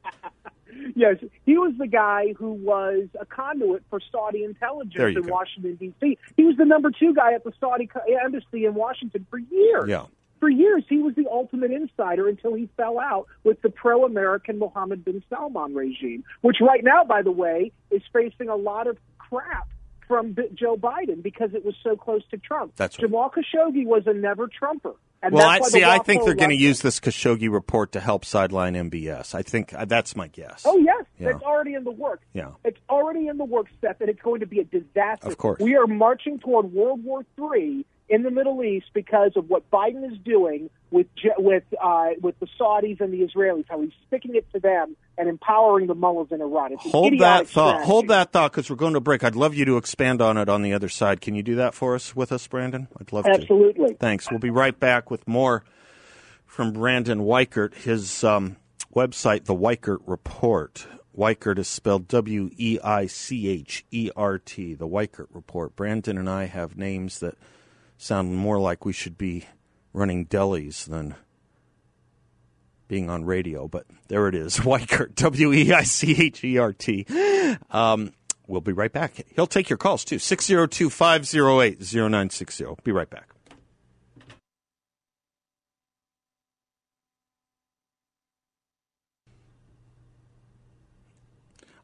Yes, 0.96 1.18
he 1.46 1.58
was 1.58 1.74
the 1.78 1.88
guy 1.88 2.34
who 2.38 2.54
was 2.54 3.08
a 3.20 3.26
conduit 3.26 3.84
for 3.90 4.00
Saudi 4.12 4.44
intelligence 4.44 5.18
in 5.18 5.24
go. 5.24 5.32
Washington 5.34 5.76
D.C. 5.76 6.18
He 6.38 6.44
was 6.44 6.58
the 6.58 6.66
number 6.66 6.92
two 6.92 7.14
guy 7.14 7.34
at 7.34 7.44
the 7.44 7.54
Saudi 7.60 7.90
embassy 8.24 8.66
in 8.66 8.74
Washington 8.76 9.26
for 9.30 9.40
years. 9.40 9.88
yeah. 9.88 10.06
For 10.40 10.50
years, 10.50 10.86
he 10.88 11.00
was 11.00 11.16
the 11.16 11.28
ultimate 11.30 11.72
insider 11.72 12.30
until 12.30 12.54
he 12.54 12.70
fell 12.78 12.98
out 12.98 13.28
with 13.44 13.62
the 13.62 13.70
pro-American 13.70 14.58
Mohammed 14.58 15.04
bin 15.04 15.22
Salman 15.30 15.74
regime, 15.76 16.24
which 16.40 16.58
right 16.62 16.82
now, 16.82 17.04
by 17.04 17.22
the 17.22 17.32
way, 17.32 17.74
is 17.92 18.02
facing 18.14 18.48
a 18.48 18.56
lot 18.56 18.88
of 18.88 18.98
crap 19.18 19.68
from 20.08 20.32
B- 20.32 20.48
Joe 20.54 20.78
Biden 20.78 21.22
because 21.22 21.54
it 21.54 21.66
was 21.66 21.76
so 21.84 21.98
close 21.98 22.22
to 22.32 22.38
Trump. 22.38 22.72
That's 22.78 22.98
right. 22.98 23.02
Jamal 23.02 23.30
Khashoggi 23.30 23.86
was 23.86 24.04
a 24.08 24.14
never 24.14 24.48
Trumper. 24.48 24.94
And 25.22 25.34
well, 25.34 25.48
I 25.48 25.60
see. 25.60 25.84
I 25.84 26.00
think 26.00 26.24
they're 26.24 26.34
going 26.34 26.50
to 26.52 26.56
use 26.56 26.82
this 26.82 27.00
Khashoggi 27.00 27.52
report 27.52 27.92
to 27.92 28.00
help 28.00 28.24
sideline 28.24 28.74
MBS. 28.76 29.36
I 29.36 29.42
think 29.42 29.74
uh, 29.74 29.84
that's 29.86 30.16
my 30.16 30.28
guess. 30.28 30.64
Oh 30.66 30.78
yes, 30.78 31.04
Yeah. 31.18 31.32
it's 31.32 31.44
already 31.44 31.74
in 31.74 31.84
the 31.84 31.92
works. 31.92 32.24
Yeah. 32.34 32.52
It's 32.64 32.80
already 32.90 33.28
in 33.28 33.38
the 33.38 33.44
works, 33.44 33.72
Seth, 33.82 34.00
and 34.00 34.10
it's 34.10 34.22
going 34.22 34.40
to 34.40 34.46
be 34.48 34.60
a 34.60 34.64
disaster. 34.64 35.28
Of 35.28 35.38
course. 35.38 35.60
we 35.60 35.76
are 35.76 35.88
marching 35.88 36.40
toward 36.40 36.72
World 36.72 37.04
War 37.04 37.26
III 37.38 37.86
in 38.10 38.24
the 38.24 38.32
Middle 38.32 38.64
East 38.64 38.88
because 38.94 39.34
of 39.36 39.50
what 39.50 39.70
Biden 39.70 40.12
is 40.12 40.18
doing 40.26 40.70
with 40.92 41.08
with 41.38 41.64
uh, 41.82 42.10
with 42.22 42.40
the 42.40 42.48
Saudis 42.60 43.00
and 43.00 43.14
the 43.14 43.22
Israelis. 43.22 43.66
How 43.70 43.82
he's 43.82 43.92
sticking 44.08 44.36
it 44.36 44.52
to 44.54 44.60
them 44.60 44.96
and 45.18 45.30
empowering 45.30 45.88
the 45.88 45.96
mullahs 45.96 46.30
in 46.32 46.42
Iran. 46.42 46.74
It's 46.74 46.86
an 46.86 46.92
Hold 46.92 47.20
that 47.20 47.48
thought. 47.48 47.84
Hold 47.84 48.08
that 48.08 48.32
thought 48.32 48.52
because 48.52 48.70
we're 48.70 48.76
going 48.76 48.94
to 48.94 49.00
break. 49.00 49.24
I'd 49.24 49.36
love 49.36 49.54
you 49.54 49.66
to 49.66 49.78
expand 49.78 50.22
on 50.22 50.38
it 50.38 50.50
on 50.50 50.64
the 50.64 50.74
other 50.74 50.90
side. 50.90 51.22
Can 51.22 51.36
you 51.36 51.44
do 51.44 51.56
that 51.56 51.76
for 51.76 51.96
us 51.96 52.16
with 52.16 52.32
us, 52.32 52.46
Brandon? 52.48 52.88
I'd 53.00 53.14
love 53.14 53.26
to. 53.26 53.32
Absolutely. 53.32 53.94
Thanks. 54.00 54.30
We'll 54.32 54.40
be 54.40 54.50
right 54.50 54.78
back 54.78 55.12
with 55.12 55.28
more 55.28 55.64
from 56.48 56.74
Brandon 56.74 57.20
Weichert. 57.20 57.76
His 57.76 58.24
um, 58.24 58.58
website, 58.96 59.46
The 59.46 59.56
Weichert 59.56 60.00
Report. 60.08 60.88
Weichert 61.16 61.60
is 61.60 61.68
spelled 61.68 62.08
W 62.08 62.50
E 62.58 62.80
I 62.84 63.06
C 63.06 63.50
H 63.50 63.86
E 63.92 64.10
R 64.16 64.40
T. 64.40 64.74
The 64.74 64.88
Weichert 64.88 65.28
Report. 65.32 65.76
Brandon 65.76 66.18
and 66.18 66.30
I 66.30 66.46
have 66.46 66.78
names 66.78 67.20
that 67.20 67.38
sound 68.00 68.36
more 68.36 68.58
like 68.58 68.86
we 68.86 68.94
should 68.94 69.18
be 69.18 69.46
running 69.94 70.26
delis 70.26 70.86
than 70.86 71.16
being 72.88 73.10
on 73.10 73.26
radio, 73.26 73.68
but 73.68 73.86
there 74.08 74.28
it 74.28 74.34
is. 74.34 74.58
Weichert, 74.60 75.14
W 75.16 75.54
E 75.54 75.72
I 75.72 75.84
C 75.84 76.16
H 76.18 76.44
E 76.44 76.58
R 76.58 76.74
T. 76.74 77.06
Um, 77.70 78.14
we'll 78.48 78.62
be 78.62 78.72
right 78.72 78.92
back. 78.92 79.24
He'll 79.36 79.46
take 79.46 79.70
your 79.70 79.78
calls 79.78 80.04
too. 80.04 80.18
602 80.18 80.90
508 80.90 81.80
0960. 81.80 82.66
Be 82.84 82.92
right 82.92 83.10
back. 83.10 83.30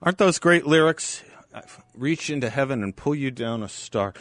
Aren't 0.02 0.18
those 0.20 0.40
great 0.40 0.68
lyrics? 0.68 1.24
Reach 1.96 2.30
into 2.30 2.50
heaven 2.50 2.84
and 2.84 2.96
pull 2.96 3.16
you 3.16 3.32
down 3.32 3.64
a 3.64 3.70
star. 3.70 4.14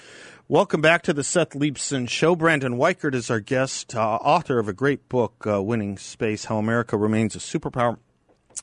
Welcome 0.47 0.83
back 0.83 1.01
to 1.05 1.15
the 1.15 1.25
Seth 1.25 1.55
Leibsohn 1.55 2.07
Show. 2.07 2.37
Brandon 2.37 2.77
Weichert 2.77 3.15
is 3.15 3.31
our 3.31 3.41
guest, 3.41 3.97
uh, 3.97 4.17
author 4.17 4.59
of 4.59 4.69
a 4.69 4.75
great 4.75 5.09
book, 5.09 5.43
uh, 5.47 5.63
Winning 5.63 5.97
Space 5.97 6.45
How 6.45 6.59
America 6.59 6.99
Remains 6.99 7.35
a 7.35 7.39
Superpower. 7.39 7.97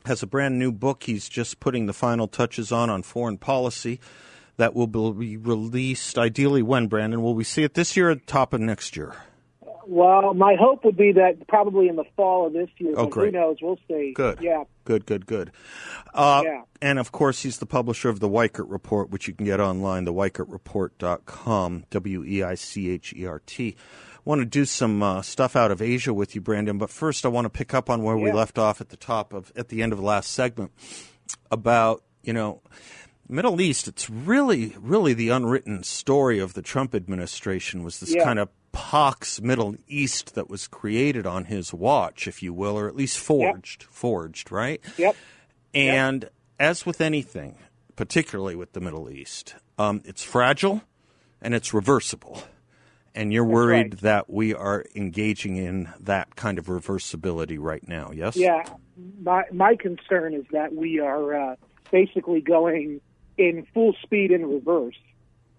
Has 0.05 0.21
a 0.21 0.27
brand 0.27 0.59
new 0.59 0.71
book 0.71 1.01
he's 1.01 1.27
just 1.27 1.59
putting 1.59 1.87
the 1.87 1.93
final 1.93 2.27
touches 2.27 2.71
on 2.71 2.91
on 2.91 3.01
foreign 3.01 3.39
policy 3.39 3.99
that 4.57 4.75
will 4.75 4.85
be 4.85 5.37
released 5.37 6.19
ideally 6.19 6.61
when, 6.61 6.85
Brandon? 6.85 7.23
Will 7.23 7.33
we 7.33 7.43
see 7.43 7.63
it 7.63 7.73
this 7.73 7.97
year 7.97 8.11
or 8.11 8.15
top 8.15 8.53
of 8.53 8.61
next 8.61 8.95
year? 8.95 9.15
Well, 9.87 10.33
my 10.33 10.55
hope 10.59 10.83
would 10.85 10.97
be 10.97 11.11
that 11.13 11.47
probably 11.47 11.87
in 11.87 11.95
the 11.95 12.03
fall 12.15 12.47
of 12.47 12.53
this 12.53 12.69
year. 12.77 12.93
Oh, 12.97 13.07
great. 13.07 13.33
Who 13.33 13.39
knows? 13.39 13.57
We'll 13.61 13.79
see. 13.87 14.13
Good. 14.15 14.39
Yeah. 14.41 14.63
Good, 14.85 15.05
good, 15.05 15.25
good. 15.25 15.51
Uh, 16.13 16.41
Yeah. 16.45 16.61
And 16.81 16.97
of 16.99 17.11
course, 17.11 17.43
he's 17.43 17.59
the 17.59 17.65
publisher 17.65 18.09
of 18.09 18.19
the 18.19 18.27
Weichert 18.29 18.65
Report, 18.69 19.09
which 19.11 19.27
you 19.27 19.33
can 19.33 19.45
get 19.45 19.59
online, 19.59 20.05
theweichertreport.com, 20.05 21.85
W 21.89 22.23
E 22.25 22.43
I 22.43 22.55
C 22.55 22.89
H 22.89 23.13
E 23.15 23.25
R 23.25 23.41
T. 23.45 23.75
want 24.25 24.39
to 24.39 24.45
do 24.45 24.65
some 24.65 25.01
uh, 25.01 25.21
stuff 25.21 25.55
out 25.55 25.71
of 25.71 25.81
Asia 25.81 26.13
with 26.13 26.35
you, 26.35 26.41
Brandon, 26.41 26.77
but 26.77 26.89
first 26.89 27.25
I 27.25 27.29
want 27.29 27.45
to 27.45 27.49
pick 27.49 27.73
up 27.73 27.89
on 27.89 28.03
where 28.03 28.17
we 28.17 28.31
left 28.31 28.57
off 28.59 28.79
at 28.81 28.89
the 28.89 28.97
top 28.97 29.33
of, 29.33 29.51
at 29.55 29.69
the 29.69 29.81
end 29.81 29.93
of 29.93 29.97
the 29.99 30.05
last 30.05 30.31
segment 30.31 30.71
about, 31.49 32.03
you 32.23 32.33
know, 32.33 32.61
Middle 33.27 33.61
East, 33.61 33.87
it's 33.87 34.09
really, 34.09 34.75
really 34.79 35.13
the 35.13 35.29
unwritten 35.29 35.83
story 35.83 36.37
of 36.39 36.53
the 36.53 36.61
Trump 36.61 36.93
administration 36.93 37.81
was 37.83 37.99
this 37.99 38.13
Yeah. 38.13 38.23
kind 38.25 38.39
of 38.39 38.49
pox 38.71 39.41
Middle 39.41 39.75
East 39.87 40.35
that 40.35 40.49
was 40.49 40.67
created 40.67 41.25
on 41.25 41.45
his 41.45 41.73
watch, 41.73 42.27
if 42.27 42.41
you 42.41 42.53
will, 42.53 42.77
or 42.77 42.87
at 42.87 42.95
least 42.95 43.17
forged, 43.17 43.83
forged, 43.83 44.51
right? 44.51 44.81
Yep. 44.97 45.15
And 45.73 46.29
as 46.59 46.85
with 46.85 47.01
anything, 47.01 47.55
particularly 47.95 48.55
with 48.55 48.73
the 48.73 48.79
Middle 48.79 49.09
East, 49.09 49.55
um, 49.77 50.01
it's 50.05 50.23
fragile 50.23 50.81
and 51.41 51.53
it's 51.53 51.73
reversible. 51.73 52.43
And 53.13 53.33
you're 53.33 53.45
worried 53.45 53.95
right. 53.95 54.01
that 54.01 54.29
we 54.29 54.53
are 54.53 54.85
engaging 54.95 55.57
in 55.57 55.89
that 55.99 56.35
kind 56.37 56.57
of 56.57 56.67
reversibility 56.67 57.57
right 57.59 57.85
now, 57.85 58.11
yes? 58.13 58.37
Yeah, 58.37 58.63
my 59.21 59.43
my 59.51 59.75
concern 59.75 60.33
is 60.33 60.45
that 60.51 60.73
we 60.73 60.99
are 60.99 61.51
uh, 61.51 61.55
basically 61.91 62.39
going 62.39 63.01
in 63.37 63.67
full 63.73 63.93
speed 64.01 64.31
in 64.31 64.45
reverse, 64.45 64.95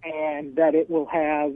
and 0.03 0.57
that 0.57 0.75
it 0.75 0.89
will 0.89 1.05
have 1.07 1.55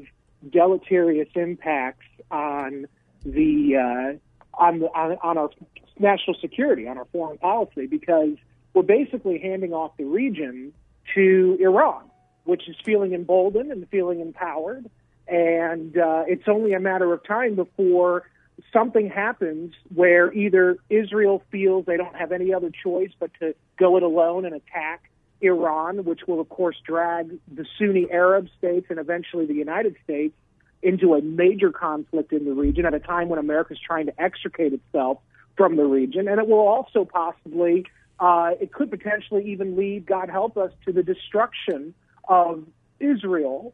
deleterious 0.50 1.28
impacts 1.34 2.06
on 2.30 2.86
the 3.24 3.76
uh, 3.76 4.62
on 4.62 4.80
the 4.80 4.86
on, 4.86 5.18
on 5.22 5.38
our 5.38 5.50
national 5.98 6.36
security, 6.40 6.88
on 6.88 6.98
our 6.98 7.06
foreign 7.12 7.38
policy, 7.38 7.86
because 7.86 8.36
we're 8.74 8.82
basically 8.82 9.38
handing 9.38 9.72
off 9.72 9.96
the 9.96 10.04
region 10.04 10.72
to 11.14 11.56
Iran, 11.60 12.02
which 12.44 12.68
is 12.68 12.76
feeling 12.84 13.12
emboldened 13.12 13.70
and 13.70 13.88
feeling 13.88 14.20
empowered, 14.20 14.88
and 15.28 15.96
uh, 15.96 16.24
it's 16.26 16.48
only 16.48 16.72
a 16.72 16.80
matter 16.80 17.12
of 17.12 17.24
time 17.24 17.54
before 17.54 18.24
something 18.72 19.08
happens 19.08 19.74
where 19.94 20.32
either 20.32 20.78
Israel 20.88 21.42
feels 21.50 21.84
they 21.86 21.96
don't 21.96 22.16
have 22.16 22.32
any 22.32 22.54
other 22.54 22.70
choice 22.70 23.10
but 23.18 23.30
to 23.40 23.54
go 23.78 23.96
it 23.96 24.02
alone 24.02 24.44
and 24.44 24.54
attack 24.54 25.10
Iran, 25.46 26.04
which 26.04 26.20
will, 26.26 26.40
of 26.40 26.48
course, 26.48 26.76
drag 26.84 27.38
the 27.52 27.66
Sunni 27.78 28.06
Arab 28.10 28.48
states 28.58 28.86
and 28.90 28.98
eventually 28.98 29.46
the 29.46 29.54
United 29.54 29.96
States 30.04 30.34
into 30.82 31.14
a 31.14 31.22
major 31.22 31.72
conflict 31.72 32.32
in 32.32 32.44
the 32.44 32.52
region 32.52 32.84
at 32.84 32.94
a 32.94 33.00
time 33.00 33.28
when 33.28 33.38
America 33.38 33.72
is 33.72 33.80
trying 33.84 34.06
to 34.06 34.20
extricate 34.20 34.72
itself 34.72 35.18
from 35.56 35.76
the 35.76 35.84
region. 35.84 36.28
And 36.28 36.38
it 36.38 36.46
will 36.46 36.66
also 36.66 37.04
possibly, 37.04 37.86
uh, 38.20 38.50
it 38.60 38.72
could 38.72 38.90
potentially 38.90 39.50
even 39.50 39.76
lead, 39.76 40.06
God 40.06 40.28
help 40.28 40.56
us, 40.56 40.70
to 40.84 40.92
the 40.92 41.02
destruction 41.02 41.94
of 42.28 42.64
Israel 43.00 43.72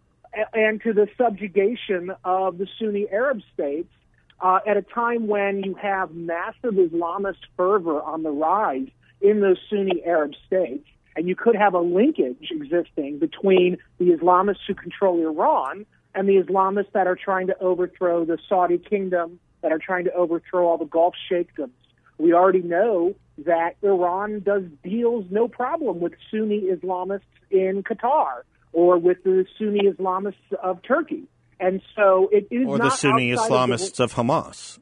and 0.54 0.80
to 0.82 0.92
the 0.92 1.08
subjugation 1.18 2.12
of 2.24 2.58
the 2.58 2.66
Sunni 2.78 3.08
Arab 3.10 3.42
states 3.52 3.92
uh, 4.40 4.60
at 4.66 4.76
a 4.76 4.82
time 4.82 5.26
when 5.26 5.62
you 5.62 5.74
have 5.74 6.14
massive 6.14 6.74
Islamist 6.74 7.44
fervor 7.56 8.02
on 8.02 8.22
the 8.22 8.30
rise 8.30 8.88
in 9.20 9.40
those 9.40 9.58
Sunni 9.70 10.02
Arab 10.04 10.32
states. 10.46 10.86
And 11.16 11.28
you 11.28 11.36
could 11.36 11.54
have 11.56 11.74
a 11.74 11.80
linkage 11.80 12.50
existing 12.50 13.18
between 13.18 13.78
the 13.98 14.06
Islamists 14.06 14.64
who 14.66 14.74
control 14.74 15.20
Iran 15.26 15.84
and 16.14 16.28
the 16.28 16.36
Islamists 16.36 16.92
that 16.92 17.06
are 17.06 17.16
trying 17.16 17.46
to 17.48 17.58
overthrow 17.60 18.24
the 18.24 18.38
Saudi 18.48 18.78
kingdom, 18.78 19.38
that 19.62 19.72
are 19.72 19.78
trying 19.78 20.04
to 20.04 20.12
overthrow 20.14 20.66
all 20.68 20.78
the 20.78 20.84
Gulf 20.84 21.14
sheikhdoms. 21.30 21.70
We 22.18 22.32
already 22.32 22.62
know 22.62 23.14
that 23.44 23.76
Iran 23.82 24.40
does 24.40 24.62
deals 24.82 25.26
no 25.30 25.48
problem 25.48 26.00
with 26.00 26.12
Sunni 26.30 26.62
Islamists 26.70 27.20
in 27.50 27.82
Qatar 27.82 28.42
or 28.72 28.98
with 28.98 29.22
the 29.24 29.44
Sunni 29.58 29.82
Islamists 29.90 30.52
of 30.62 30.82
Turkey. 30.82 31.24
And 31.60 31.80
so 31.94 32.28
it 32.32 32.48
is 32.50 32.66
Or 32.66 32.78
not 32.78 32.84
the 32.84 32.90
Sunni 32.90 33.32
outside 33.32 33.44
of 33.44 33.68
the- 33.68 33.74
Islamists 33.74 34.00
of 34.00 34.14
Hamas. 34.14 34.78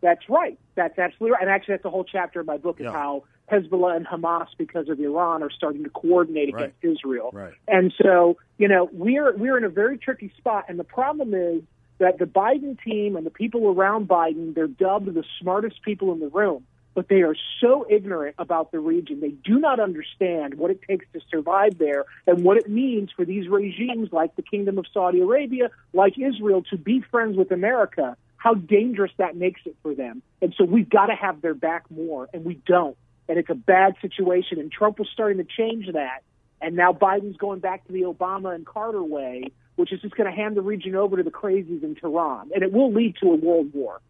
That's 0.00 0.28
right. 0.28 0.58
That's 0.74 0.98
absolutely 0.98 1.32
right. 1.32 1.42
And 1.42 1.50
actually, 1.50 1.74
that's 1.74 1.82
the 1.84 1.90
whole 1.90 2.04
chapter 2.04 2.40
of 2.40 2.46
my 2.46 2.56
book 2.58 2.80
is 2.80 2.84
Yeah. 2.84 2.92
how 2.92 3.24
Hezbollah 3.50 3.96
and 3.96 4.06
Hamas, 4.06 4.48
because 4.58 4.88
of 4.88 4.98
Iran, 5.00 5.42
are 5.42 5.50
starting 5.50 5.84
to 5.84 5.90
coordinate 5.90 6.52
Right. 6.52 6.64
against 6.64 6.84
Israel. 6.84 7.30
Right. 7.32 7.54
And 7.68 7.92
so, 8.02 8.36
you 8.58 8.68
know, 8.68 8.88
we're 8.92 9.34
we're 9.36 9.56
in 9.56 9.64
a 9.64 9.68
very 9.68 9.98
tricky 9.98 10.32
spot. 10.36 10.64
And 10.68 10.78
the 10.78 10.84
problem 10.84 11.32
is 11.34 11.62
that 11.98 12.18
the 12.18 12.26
Biden 12.26 12.78
team 12.82 13.16
and 13.16 13.24
the 13.24 13.30
people 13.30 13.68
around 13.68 14.08
Biden, 14.08 14.54
they're 14.54 14.66
dubbed 14.66 15.12
the 15.14 15.24
smartest 15.40 15.82
people 15.82 16.12
in 16.12 16.20
the 16.20 16.28
room, 16.28 16.66
but 16.94 17.08
they 17.08 17.22
are 17.22 17.36
so 17.60 17.86
ignorant 17.88 18.34
about 18.38 18.70
the 18.72 18.80
region. 18.80 19.20
They 19.20 19.30
do 19.30 19.58
not 19.58 19.80
understand 19.80 20.54
what 20.54 20.70
it 20.70 20.80
takes 20.82 21.06
to 21.14 21.20
survive 21.30 21.78
there 21.78 22.04
and 22.26 22.44
what 22.44 22.58
it 22.58 22.68
means 22.68 23.10
for 23.12 23.24
these 23.24 23.48
regimes 23.48 24.12
like 24.12 24.34
the 24.36 24.42
Kingdom 24.42 24.76
of 24.76 24.86
Saudi 24.92 25.20
Arabia, 25.20 25.70
like 25.94 26.18
Israel, 26.18 26.62
to 26.70 26.76
be 26.76 27.00
friends 27.00 27.36
with 27.36 27.50
America 27.50 28.16
how 28.46 28.54
dangerous 28.54 29.10
that 29.18 29.34
makes 29.34 29.60
it 29.64 29.74
for 29.82 29.92
them. 29.92 30.22
And 30.40 30.54
so 30.56 30.62
we've 30.64 30.88
got 30.88 31.06
to 31.06 31.16
have 31.16 31.42
their 31.42 31.52
back 31.52 31.90
more, 31.90 32.28
and 32.32 32.44
we 32.44 32.60
don't. 32.64 32.96
And 33.28 33.38
it's 33.38 33.50
a 33.50 33.56
bad 33.56 33.94
situation. 34.00 34.60
And 34.60 34.70
Trump 34.70 35.00
was 35.00 35.08
starting 35.12 35.38
to 35.38 35.44
change 35.44 35.92
that. 35.92 36.22
And 36.60 36.76
now 36.76 36.92
Biden's 36.92 37.36
going 37.38 37.58
back 37.58 37.84
to 37.88 37.92
the 37.92 38.02
Obama 38.02 38.54
and 38.54 38.64
Carter 38.64 39.02
way, 39.02 39.50
which 39.74 39.92
is 39.92 40.00
just 40.00 40.14
going 40.14 40.30
to 40.30 40.36
hand 40.36 40.56
the 40.56 40.62
region 40.62 40.94
over 40.94 41.16
to 41.16 41.24
the 41.24 41.30
crazies 41.32 41.82
in 41.82 41.96
Tehran. 41.96 42.50
And 42.54 42.62
it 42.62 42.72
will 42.72 42.92
lead 42.92 43.16
to 43.20 43.32
a 43.32 43.34
world 43.34 43.74
war. 43.74 44.00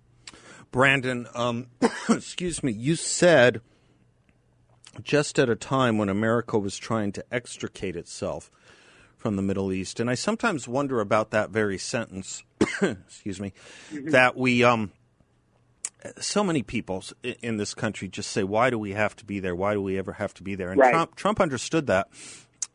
Brandon, 0.70 1.26
um, 1.34 1.68
excuse 2.10 2.62
me, 2.62 2.72
you 2.72 2.94
said 2.94 3.62
just 5.02 5.38
at 5.38 5.48
a 5.48 5.56
time 5.56 5.96
when 5.96 6.10
America 6.10 6.58
was 6.58 6.76
trying 6.76 7.10
to 7.12 7.24
extricate 7.32 7.96
itself 7.96 8.50
from 9.16 9.36
the 9.36 9.42
Middle 9.42 9.72
East, 9.72 9.98
and 9.98 10.10
I 10.10 10.14
sometimes 10.14 10.68
wonder 10.68 11.00
about 11.00 11.30
that 11.30 11.48
very 11.48 11.78
sentence. 11.78 12.44
excuse 12.82 13.40
me, 13.40 13.52
that 13.92 14.36
we 14.36 14.64
um, 14.64 14.92
so 16.20 16.44
many 16.44 16.62
people 16.62 17.04
in 17.22 17.56
this 17.56 17.74
country 17.74 18.08
just 18.08 18.30
say, 18.30 18.44
"Why 18.44 18.70
do 18.70 18.78
we 18.78 18.92
have 18.92 19.16
to 19.16 19.24
be 19.24 19.40
there? 19.40 19.54
Why 19.54 19.74
do 19.74 19.82
we 19.82 19.98
ever 19.98 20.12
have 20.12 20.34
to 20.34 20.42
be 20.42 20.54
there?" 20.54 20.70
And 20.70 20.80
Right. 20.80 20.92
Trump 20.92 21.14
Trump 21.16 21.40
understood 21.40 21.86
that, 21.88 22.08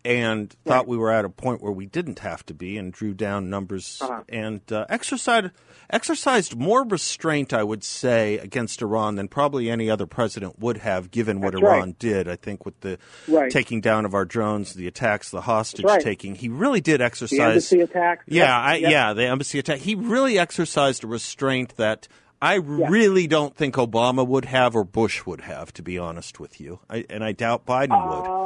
and 0.03 0.55
thought 0.65 0.87
we 0.87 0.97
were 0.97 1.11
at 1.11 1.25
a 1.25 1.29
point 1.29 1.61
where 1.61 1.71
we 1.71 1.85
didn't 1.85 2.19
have 2.19 2.45
to 2.47 2.53
be 2.53 2.77
and 2.77 2.91
drew 2.91 3.13
down 3.13 3.49
numbers 3.49 3.99
uh-huh. 4.01 4.23
and 4.29 4.61
uh, 4.71 4.85
exercised 4.89 5.51
exercised 5.89 6.55
more 6.55 6.83
restraint, 6.85 7.53
I 7.53 7.63
would 7.63 7.83
say, 7.83 8.37
against 8.37 8.81
Iran 8.81 9.15
than 9.15 9.27
probably 9.27 9.69
any 9.69 9.89
other 9.89 10.05
president 10.05 10.59
would 10.59 10.77
have, 10.77 11.11
given 11.11 11.41
what 11.41 11.53
That's 11.53 11.63
Iran 11.63 11.81
right. 11.81 11.99
did. 11.99 12.27
I 12.27 12.35
think 12.35 12.65
with 12.65 12.79
the 12.79 12.97
right. 13.27 13.51
taking 13.51 13.81
down 13.81 14.05
of 14.05 14.13
our 14.13 14.25
drones, 14.25 14.73
the 14.73 14.87
attacks, 14.87 15.29
the 15.29 15.41
hostage 15.41 15.85
right. 15.85 16.01
taking, 16.01 16.35
he 16.35 16.49
really 16.49 16.81
did 16.81 17.01
exercise. 17.01 17.37
The 17.37 17.43
embassy 17.43 17.81
attack. 17.81 18.23
Yeah, 18.27 18.43
yep. 18.43 18.49
I, 18.49 18.75
yep. 18.77 18.91
yeah, 18.91 19.13
the 19.13 19.25
embassy 19.25 19.59
attack. 19.59 19.79
He 19.79 19.95
really 19.95 20.39
exercised 20.39 21.03
a 21.03 21.07
restraint 21.07 21.75
that. 21.77 22.07
I 22.43 22.55
really 22.55 23.27
don't 23.27 23.55
think 23.55 23.75
Obama 23.75 24.25
would 24.25 24.45
have 24.45 24.75
or 24.75 24.83
Bush 24.83 25.27
would 25.27 25.41
have, 25.41 25.71
to 25.73 25.83
be 25.83 25.99
honest 25.99 26.39
with 26.39 26.59
you. 26.59 26.79
I, 26.89 27.05
and 27.07 27.23
I 27.23 27.33
doubt 27.33 27.67
Biden 27.67 27.89
would. 27.89 28.27
Uh, 28.27 28.40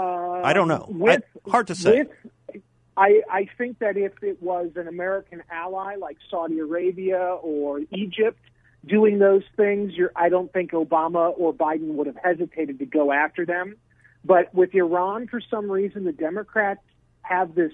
I 0.45 0.53
don't 0.53 0.67
know. 0.67 0.85
With, 0.89 1.23
I, 1.45 1.49
hard 1.49 1.67
to 1.67 1.75
say. 1.75 2.03
With, 2.03 2.61
I, 2.97 3.21
I 3.29 3.47
think 3.57 3.79
that 3.79 3.97
if 3.97 4.13
it 4.21 4.41
was 4.41 4.71
an 4.75 4.87
American 4.87 5.43
ally 5.51 5.95
like 5.95 6.17
Saudi 6.29 6.59
Arabia 6.59 7.19
or 7.19 7.81
Egypt 7.91 8.39
doing 8.85 9.19
those 9.19 9.43
things, 9.57 9.93
I 10.15 10.29
don't 10.29 10.51
think 10.53 10.71
Obama 10.71 11.33
or 11.37 11.53
Biden 11.53 11.95
would 11.95 12.07
have 12.07 12.17
hesitated 12.23 12.79
to 12.79 12.85
go 12.85 13.11
after 13.11 13.45
them. 13.45 13.75
But 14.23 14.53
with 14.53 14.73
Iran, 14.73 15.27
for 15.27 15.41
some 15.41 15.69
reason, 15.69 16.05
the 16.05 16.11
Democrats 16.11 16.81
have 17.21 17.53
this. 17.53 17.71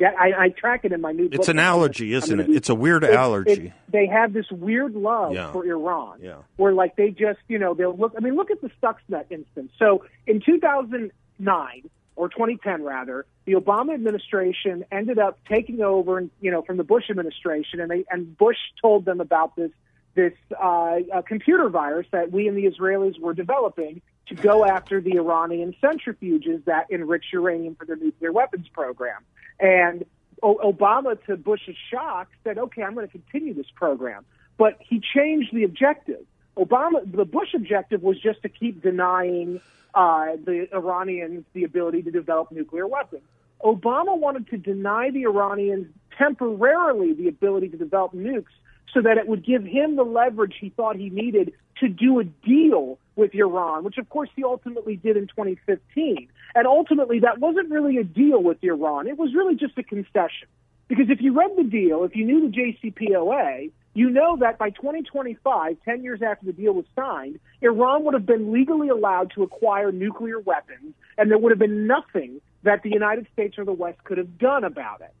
I, 0.00 0.32
I 0.38 0.48
track 0.48 0.84
it 0.84 0.92
in 0.92 1.00
my 1.00 1.12
new. 1.12 1.28
It's 1.30 1.48
an 1.48 1.58
allergy, 1.58 2.12
isn't 2.14 2.40
it? 2.40 2.46
Be, 2.48 2.56
it's 2.56 2.68
a 2.68 2.74
weird 2.74 3.04
allergy. 3.04 3.72
They 3.88 4.06
have 4.06 4.32
this 4.32 4.50
weird 4.50 4.94
love 4.94 5.32
yeah. 5.32 5.52
for 5.52 5.64
Iran, 5.64 6.20
yeah. 6.22 6.38
where 6.56 6.72
like 6.72 6.96
they 6.96 7.10
just, 7.10 7.38
you 7.48 7.58
know, 7.58 7.74
they'll 7.74 7.96
look. 7.96 8.14
I 8.16 8.20
mean, 8.20 8.36
look 8.36 8.50
at 8.50 8.60
the 8.60 8.70
Stuxnet 8.82 9.26
instance. 9.30 9.72
So 9.78 10.04
in 10.26 10.40
2009 10.44 11.90
or 12.16 12.28
2010 12.28 12.82
rather, 12.82 13.26
the 13.44 13.52
Obama 13.52 13.94
administration 13.94 14.84
ended 14.90 15.18
up 15.18 15.38
taking 15.48 15.82
over, 15.82 16.24
you 16.40 16.50
know, 16.50 16.62
from 16.62 16.78
the 16.78 16.84
Bush 16.84 17.10
administration, 17.10 17.80
and 17.80 17.90
they 17.90 18.04
and 18.10 18.36
Bush 18.36 18.56
told 18.80 19.04
them 19.04 19.20
about 19.20 19.54
this 19.54 19.70
this 20.14 20.32
uh, 20.58 20.96
computer 21.26 21.68
virus 21.68 22.06
that 22.10 22.32
we 22.32 22.48
and 22.48 22.56
the 22.56 22.64
Israelis 22.64 23.20
were 23.20 23.34
developing 23.34 24.00
to 24.28 24.34
go 24.34 24.64
after 24.64 25.00
the 25.00 25.16
Iranian 25.18 25.74
centrifuges 25.80 26.64
that 26.64 26.90
enrich 26.90 27.26
uranium 27.32 27.76
for 27.76 27.84
their 27.84 27.96
nuclear 27.96 28.32
weapons 28.32 28.66
program. 28.68 29.22
And 29.60 30.04
Obama, 30.42 31.22
to 31.26 31.36
Bush's 31.36 31.76
shock, 31.90 32.28
said, 32.44 32.58
"Okay, 32.58 32.82
I'm 32.82 32.94
going 32.94 33.06
to 33.06 33.12
continue 33.12 33.54
this 33.54 33.70
program," 33.74 34.24
but 34.56 34.78
he 34.80 35.00
changed 35.00 35.54
the 35.54 35.64
objective. 35.64 36.24
Obama, 36.56 37.00
the 37.10 37.24
Bush 37.24 37.52
objective 37.54 38.02
was 38.02 38.18
just 38.18 38.42
to 38.42 38.48
keep 38.48 38.82
denying 38.82 39.60
uh, 39.96 40.36
the 40.44 40.68
Iranians 40.72 41.44
the 41.54 41.64
ability 41.64 42.02
to 42.02 42.10
develop 42.10 42.52
nuclear 42.52 42.86
weapons. 42.86 43.22
Obama 43.64 44.16
wanted 44.16 44.48
to 44.50 44.58
deny 44.58 45.10
the 45.10 45.22
Iranians 45.22 45.86
temporarily 46.18 47.14
the 47.14 47.28
ability 47.28 47.70
to 47.70 47.78
develop 47.78 48.12
nukes 48.12 48.52
so 48.92 49.00
that 49.00 49.16
it 49.16 49.26
would 49.26 49.44
give 49.44 49.64
him 49.64 49.96
the 49.96 50.02
leverage 50.02 50.54
he 50.60 50.68
thought 50.68 50.96
he 50.96 51.08
needed 51.08 51.52
to 51.80 51.88
do 51.88 52.20
a 52.20 52.24
deal 52.24 52.98
with 53.16 53.34
Iran, 53.34 53.84
which 53.84 53.96
of 53.96 54.08
course 54.10 54.28
he 54.36 54.44
ultimately 54.44 54.96
did 54.96 55.16
in 55.16 55.26
2015. 55.26 56.28
And 56.54 56.66
ultimately, 56.66 57.20
that 57.20 57.38
wasn't 57.38 57.70
really 57.70 57.96
a 57.96 58.04
deal 58.04 58.42
with 58.42 58.58
Iran. 58.62 59.06
It 59.06 59.18
was 59.18 59.34
really 59.34 59.56
just 59.56 59.76
a 59.78 59.82
concession. 59.82 60.48
Because 60.88 61.06
if 61.08 61.20
you 61.20 61.32
read 61.32 61.50
the 61.56 61.64
deal, 61.64 62.04
if 62.04 62.14
you 62.14 62.24
knew 62.24 62.48
the 62.48 62.56
JCPOA, 62.56 63.70
you 63.96 64.10
know 64.10 64.36
that 64.36 64.58
by 64.58 64.70
2025, 64.70 65.78
10 65.82 66.02
years 66.02 66.20
after 66.22 66.44
the 66.44 66.52
deal 66.52 66.74
was 66.74 66.84
signed, 66.94 67.40
Iran 67.62 68.04
would 68.04 68.12
have 68.12 68.26
been 68.26 68.52
legally 68.52 68.90
allowed 68.90 69.32
to 69.34 69.42
acquire 69.42 69.90
nuclear 69.90 70.38
weapons, 70.38 70.94
and 71.16 71.30
there 71.30 71.38
would 71.38 71.50
have 71.50 71.58
been 71.58 71.86
nothing 71.86 72.42
that 72.62 72.82
the 72.82 72.90
United 72.90 73.26
States 73.32 73.56
or 73.56 73.64
the 73.64 73.72
West 73.72 74.04
could 74.04 74.18
have 74.18 74.38
done 74.38 74.64
about 74.64 75.00
it. 75.00 75.14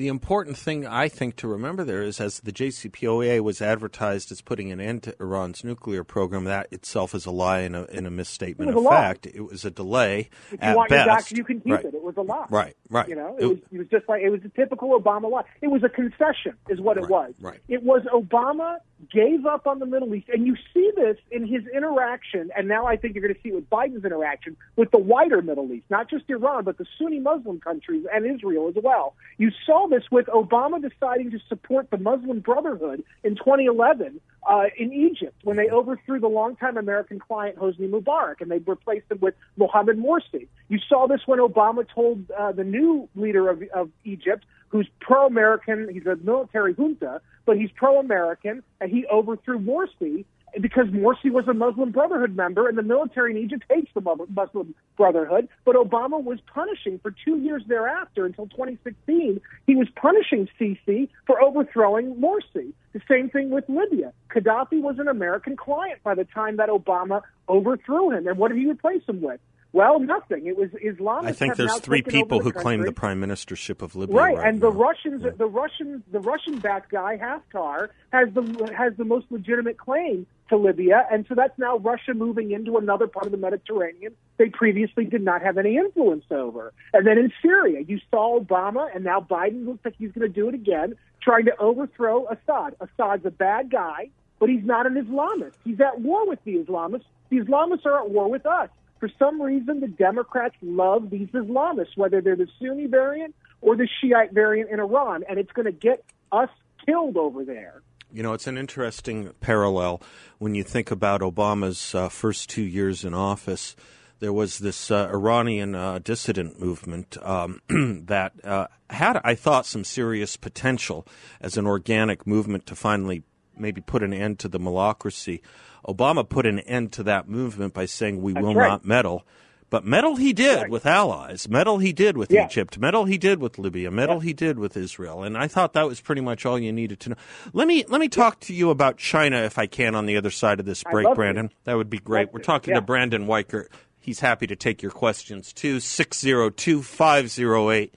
The 0.00 0.08
important 0.08 0.56
thing 0.56 0.86
I 0.86 1.10
think 1.10 1.36
to 1.36 1.46
remember 1.46 1.84
there 1.84 2.00
is 2.00 2.22
as 2.22 2.40
the 2.40 2.52
JCPOA 2.52 3.42
was 3.42 3.60
advertised 3.60 4.32
as 4.32 4.40
putting 4.40 4.72
an 4.72 4.80
end 4.80 5.02
to 5.02 5.14
Iran's 5.20 5.62
nuclear 5.62 6.04
program, 6.04 6.44
that 6.44 6.68
itself 6.70 7.14
is 7.14 7.26
a 7.26 7.30
lie 7.30 7.58
and 7.58 7.76
a, 7.76 7.86
and 7.90 8.06
a 8.06 8.10
misstatement 8.10 8.74
of 8.74 8.82
fact. 8.84 9.26
It 9.26 9.42
was 9.42 9.66
a 9.66 9.70
delay. 9.70 10.30
If 10.46 10.52
you 10.52 10.58
at 10.62 10.74
want 10.74 10.88
best. 10.88 11.06
your 11.06 11.16
doc, 11.16 11.30
you 11.32 11.44
can 11.44 11.60
keep 11.60 11.72
right. 11.74 11.84
it. 11.84 11.92
It 11.92 12.02
was 12.02 12.16
a 12.16 12.22
lie. 12.22 12.46
Right, 12.48 12.76
right. 12.88 13.10
You 13.10 13.14
know, 13.14 13.36
it, 13.38 13.42
it 13.42 13.46
was, 13.46 13.58
it 13.72 13.78
was 13.78 13.88
just 13.88 14.08
like 14.08 14.22
it 14.22 14.30
was 14.30 14.40
a 14.42 14.48
typical 14.48 14.98
Obama 14.98 15.30
lie. 15.30 15.42
It 15.60 15.68
was 15.68 15.84
a 15.84 15.90
concession, 15.90 16.54
is 16.70 16.80
what 16.80 16.96
it 16.96 17.06
was. 17.10 17.34
Right. 17.38 17.60
It 17.68 17.82
was 17.82 18.00
Obama 18.10 18.78
gave 19.12 19.46
up 19.46 19.66
on 19.66 19.78
the 19.78 19.86
Middle 19.86 20.14
East, 20.14 20.28
and 20.30 20.46
you 20.46 20.56
see 20.74 20.90
this 20.96 21.16
in 21.30 21.46
his 21.46 21.62
interaction. 21.74 22.50
And 22.56 22.68
now 22.68 22.86
I 22.86 22.96
think 22.96 23.14
you're 23.14 23.22
going 23.22 23.34
to 23.34 23.40
see 23.42 23.50
it 23.50 23.54
with 23.54 23.68
Biden's 23.70 24.04
interaction 24.04 24.56
with 24.76 24.90
the 24.90 24.98
wider 24.98 25.42
Middle 25.42 25.70
East, 25.72 25.86
not 25.90 26.08
just 26.08 26.24
Iran, 26.28 26.64
but 26.64 26.78
the 26.78 26.86
Sunni 26.98 27.18
Muslim 27.18 27.60
countries 27.60 28.06
and 28.12 28.26
Israel 28.26 28.68
as 28.68 28.82
well. 28.82 29.14
You 29.38 29.50
saw 29.66 29.88
this 29.90 30.04
with 30.10 30.26
Obama 30.26 30.80
deciding 30.80 31.30
to 31.32 31.38
support 31.48 31.90
the 31.90 31.98
Muslim 31.98 32.40
Brotherhood 32.40 33.02
in 33.22 33.36
2011 33.36 34.20
uh, 34.48 34.64
in 34.78 34.92
Egypt 34.92 35.34
when 35.44 35.56
they 35.56 35.68
overthrew 35.68 36.18
the 36.18 36.28
longtime 36.28 36.76
American 36.76 37.18
client 37.18 37.58
Hosni 37.58 37.90
Mubarak 37.90 38.40
and 38.40 38.50
they 38.50 38.58
replaced 38.58 39.10
him 39.10 39.18
with 39.20 39.34
Mohamed 39.56 39.98
Morsi. 39.98 40.48
You 40.68 40.78
saw 40.88 41.06
this 41.06 41.20
when 41.26 41.38
Obama 41.38 41.86
told 41.94 42.30
uh, 42.30 42.52
the 42.52 42.64
new 42.64 43.08
leader 43.14 43.48
of, 43.50 43.62
of 43.74 43.90
Egypt, 44.04 44.44
who's 44.68 44.88
pro-American, 45.00 45.88
he's 45.92 46.06
a 46.06 46.16
military 46.16 46.74
junta, 46.74 47.20
but 47.44 47.56
he's 47.56 47.70
pro-American, 47.74 48.62
and 48.80 48.90
he 48.90 49.04
overthrew 49.06 49.58
Morsi 49.58 50.24
because 50.60 50.86
Morsi 50.86 51.30
was 51.30 51.46
a 51.48 51.54
Muslim 51.54 51.90
Brotherhood 51.90 52.36
member, 52.36 52.68
and 52.68 52.76
the 52.76 52.82
military 52.82 53.32
in 53.32 53.36
Egypt 53.36 53.64
hates 53.68 53.90
the 53.94 54.00
Muslim 54.00 54.74
Brotherhood. 54.96 55.48
But 55.64 55.76
Obama 55.76 56.22
was 56.22 56.38
punishing 56.52 56.98
for 56.98 57.14
two 57.24 57.38
years 57.38 57.62
thereafter, 57.66 58.26
until 58.26 58.46
2016, 58.46 59.40
he 59.66 59.76
was 59.76 59.88
punishing 59.96 60.48
Sisi 60.58 61.08
for 61.26 61.40
overthrowing 61.40 62.16
Morsi. 62.16 62.72
The 62.92 63.00
same 63.08 63.30
thing 63.30 63.50
with 63.50 63.64
Libya. 63.68 64.12
Gaddafi 64.30 64.80
was 64.80 64.98
an 64.98 65.08
American 65.08 65.56
client 65.56 66.02
by 66.02 66.14
the 66.14 66.24
time 66.24 66.56
that 66.56 66.68
Obama 66.68 67.22
overthrew 67.48 68.10
him, 68.10 68.26
and 68.26 68.38
what 68.38 68.48
did 68.48 68.58
he 68.58 68.66
replace 68.68 69.02
him 69.08 69.20
with? 69.20 69.40
Well, 69.72 70.00
nothing. 70.00 70.46
It 70.46 70.56
was 70.56 70.70
Islamists. 70.70 71.26
I 71.26 71.32
think 71.32 71.56
there's 71.56 71.78
three 71.78 72.02
people 72.02 72.40
who 72.40 72.50
country. 72.50 72.62
claim 72.62 72.82
the 72.82 72.92
prime 72.92 73.20
ministership 73.20 73.82
of 73.82 73.94
Libya. 73.94 74.16
Right, 74.16 74.36
right 74.36 74.48
and 74.48 74.60
now. 74.60 74.70
the 74.70 74.76
Russians, 74.76 75.22
yeah. 75.22 75.30
the 75.36 75.46
Russian, 75.46 76.02
the 76.10 76.18
Russian-backed 76.18 76.90
guy 76.90 77.18
Haftar 77.18 77.88
has 78.12 78.32
the 78.34 78.74
has 78.76 78.94
the 78.96 79.04
most 79.04 79.26
legitimate 79.30 79.78
claim 79.78 80.26
to 80.48 80.56
Libya, 80.56 81.06
and 81.12 81.24
so 81.28 81.36
that's 81.36 81.56
now 81.58 81.78
Russia 81.78 82.14
moving 82.14 82.50
into 82.50 82.76
another 82.76 83.06
part 83.06 83.26
of 83.26 83.32
the 83.32 83.38
Mediterranean 83.38 84.16
they 84.40 84.48
previously 84.48 85.04
did 85.04 85.22
not 85.22 85.42
have 85.42 85.58
any 85.58 85.76
influence 85.76 86.24
over. 86.30 86.72
And 86.94 87.06
then 87.06 87.18
in 87.18 87.30
Syria, 87.42 87.84
you 87.86 88.00
saw 88.10 88.40
Obama, 88.40 88.88
and 88.94 89.04
now 89.04 89.20
Biden 89.20 89.66
looks 89.66 89.84
like 89.84 89.94
he's 89.98 90.12
going 90.12 90.26
to 90.26 90.34
do 90.34 90.48
it 90.48 90.54
again, 90.54 90.94
trying 91.22 91.44
to 91.44 91.56
overthrow 91.58 92.26
Assad. 92.26 92.74
Assad's 92.80 93.26
a 93.26 93.30
bad 93.30 93.70
guy, 93.70 94.08
but 94.38 94.48
he's 94.48 94.64
not 94.64 94.86
an 94.86 94.94
Islamist. 94.94 95.52
He's 95.62 95.78
at 95.78 96.00
war 96.00 96.26
with 96.26 96.42
the 96.44 96.56
Islamists. 96.56 97.04
The 97.28 97.40
Islamists 97.40 97.84
are 97.84 98.02
at 98.02 98.10
war 98.10 98.30
with 98.30 98.46
us 98.46 98.70
for 99.00 99.08
some 99.18 99.40
reason, 99.40 99.80
the 99.80 99.88
Democrats 99.88 100.54
love 100.62 101.08
these 101.08 101.28
Islamists, 101.28 101.96
whether 101.96 102.20
they're 102.20 102.36
the 102.36 102.48
Sunni 102.60 102.86
variant 102.86 103.34
or 103.62 103.74
the 103.74 103.88
Shiite 104.00 104.32
variant 104.32 104.70
in 104.70 104.78
Iran, 104.78 105.24
and 105.28 105.38
it's 105.38 105.50
going 105.52 105.66
to 105.66 105.72
get 105.72 106.04
us 106.30 106.50
killed 106.84 107.16
over 107.16 107.44
there. 107.44 107.82
You 108.12 108.22
know, 108.22 108.34
it's 108.34 108.46
an 108.46 108.58
interesting 108.58 109.32
parallel 109.40 110.02
when 110.38 110.54
you 110.54 110.64
think 110.64 110.90
about 110.90 111.22
Obama's 111.22 111.94
uh, 111.94 112.08
first 112.08 112.50
two 112.50 112.62
years 112.62 113.04
in 113.04 113.14
office. 113.14 113.74
There 114.18 114.32
was 114.32 114.58
this 114.58 114.90
uh, 114.90 115.08
Iranian 115.10 115.74
uh, 115.74 116.00
dissident 116.00 116.60
movement 116.60 117.16
um, 117.22 117.62
that 118.06 118.32
uh, 118.44 118.66
had, 118.90 119.18
I 119.24 119.34
thought, 119.34 119.64
some 119.64 119.84
serious 119.84 120.36
potential 120.36 121.06
as 121.40 121.56
an 121.56 121.66
organic 121.66 122.26
movement 122.26 122.66
to 122.66 122.74
finally 122.74 123.22
maybe 123.60 123.80
put 123.80 124.02
an 124.02 124.12
end 124.12 124.38
to 124.40 124.48
the 124.48 124.58
malocracy. 124.58 125.40
Obama 125.86 126.28
put 126.28 126.46
an 126.46 126.58
end 126.60 126.92
to 126.92 127.02
that 127.04 127.28
movement 127.28 127.74
by 127.74 127.86
saying 127.86 128.20
we 128.22 128.32
That's 128.32 128.44
will 128.44 128.54
right. 128.54 128.68
not 128.68 128.84
meddle. 128.84 129.24
But 129.70 129.84
meddle 129.84 130.16
he 130.16 130.32
did 130.32 130.62
Right. 130.62 130.70
with 130.70 130.84
allies. 130.84 131.48
Meddle 131.48 131.78
he 131.78 131.92
did 131.92 132.16
with 132.16 132.32
Yeah. 132.32 132.46
Egypt. 132.46 132.76
Meddle 132.78 133.04
he 133.04 133.16
did 133.16 133.38
with 133.40 133.56
Libya. 133.56 133.90
Meddle 133.92 134.16
Yeah. 134.16 134.22
he 134.24 134.32
did 134.32 134.58
with 134.58 134.76
Israel. 134.76 135.22
And 135.22 135.38
I 135.38 135.46
thought 135.46 135.74
that 135.74 135.86
was 135.86 136.00
pretty 136.00 136.20
much 136.22 136.44
all 136.44 136.58
you 136.58 136.72
needed 136.72 136.98
to 137.00 137.10
know. 137.10 137.16
Let 137.52 137.68
me 137.68 137.84
let 137.88 138.00
me 138.00 138.08
talk 138.08 138.40
to 138.40 138.52
you 138.52 138.70
about 138.70 138.96
China 138.96 139.36
if 139.42 139.58
I 139.58 139.66
can 139.66 139.94
on 139.94 140.06
the 140.06 140.16
other 140.16 140.30
side 140.32 140.58
of 140.58 140.66
this 140.66 140.82
break. 140.82 141.06
Brandon. 141.14 141.50
That 141.64 141.76
would 141.76 141.88
be 141.88 141.98
great. 141.98 142.26
Love 142.26 142.34
We're 142.34 142.40
talking 142.40 142.72
Yeah. 142.72 142.80
to 142.80 142.84
Brandon 142.84 143.26
Weichert. 143.28 143.66
He's 144.00 144.18
happy 144.20 144.48
to 144.48 144.56
take 144.56 144.82
your 144.82 144.90
questions 144.90 145.52
too. 145.52 145.78
602 145.78 146.82
508 146.82 147.94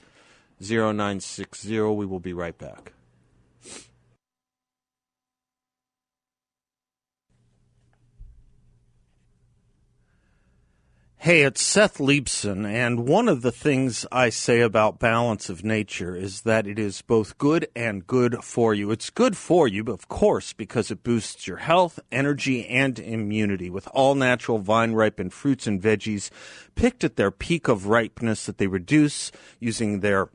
0960. 0.60 1.80
We 1.96 2.06
will 2.06 2.20
be 2.20 2.34
right 2.34 2.58
back. 2.58 2.94
Hey, 11.24 11.44
it's 11.44 11.62
Seth 11.62 12.00
Leibsohn, 12.00 12.66
and 12.66 13.08
one 13.08 13.30
of 13.30 13.44
the 13.44 13.52
things 13.54 14.06
I 14.12 14.28
say 14.28 14.60
about 14.60 15.00
balance 15.00 15.48
of 15.48 15.64
nature 15.64 16.18
is 16.18 16.42
that 16.42 16.68
it 16.68 16.78
is 16.78 17.02
both 17.02 17.38
good 17.38 17.66
and 17.74 18.06
good 18.06 18.44
for 18.44 18.74
you. 18.74 18.92
It's 18.92 19.10
good 19.10 19.38
for 19.38 19.66
you, 19.66 19.86
of 19.86 20.10
course, 20.10 20.52
because 20.52 20.92
it 20.92 21.02
boosts 21.02 21.48
your 21.48 21.56
health, 21.56 21.98
energy, 22.12 22.68
and 22.68 23.00
immunity 23.00 23.70
with 23.70 23.88
all 23.94 24.16
natural 24.16 24.58
vine 24.58 24.92
ripened 24.92 25.32
fruits 25.32 25.66
and 25.66 25.82
veggies 25.82 26.30
picked 26.76 27.06
at 27.06 27.16
their 27.16 27.32
peak 27.32 27.70
of 27.70 27.88
ripeness 27.88 28.46
that 28.46 28.58
they 28.58 28.68
reduce 28.68 29.32
using 29.62 30.02
their 30.02 30.28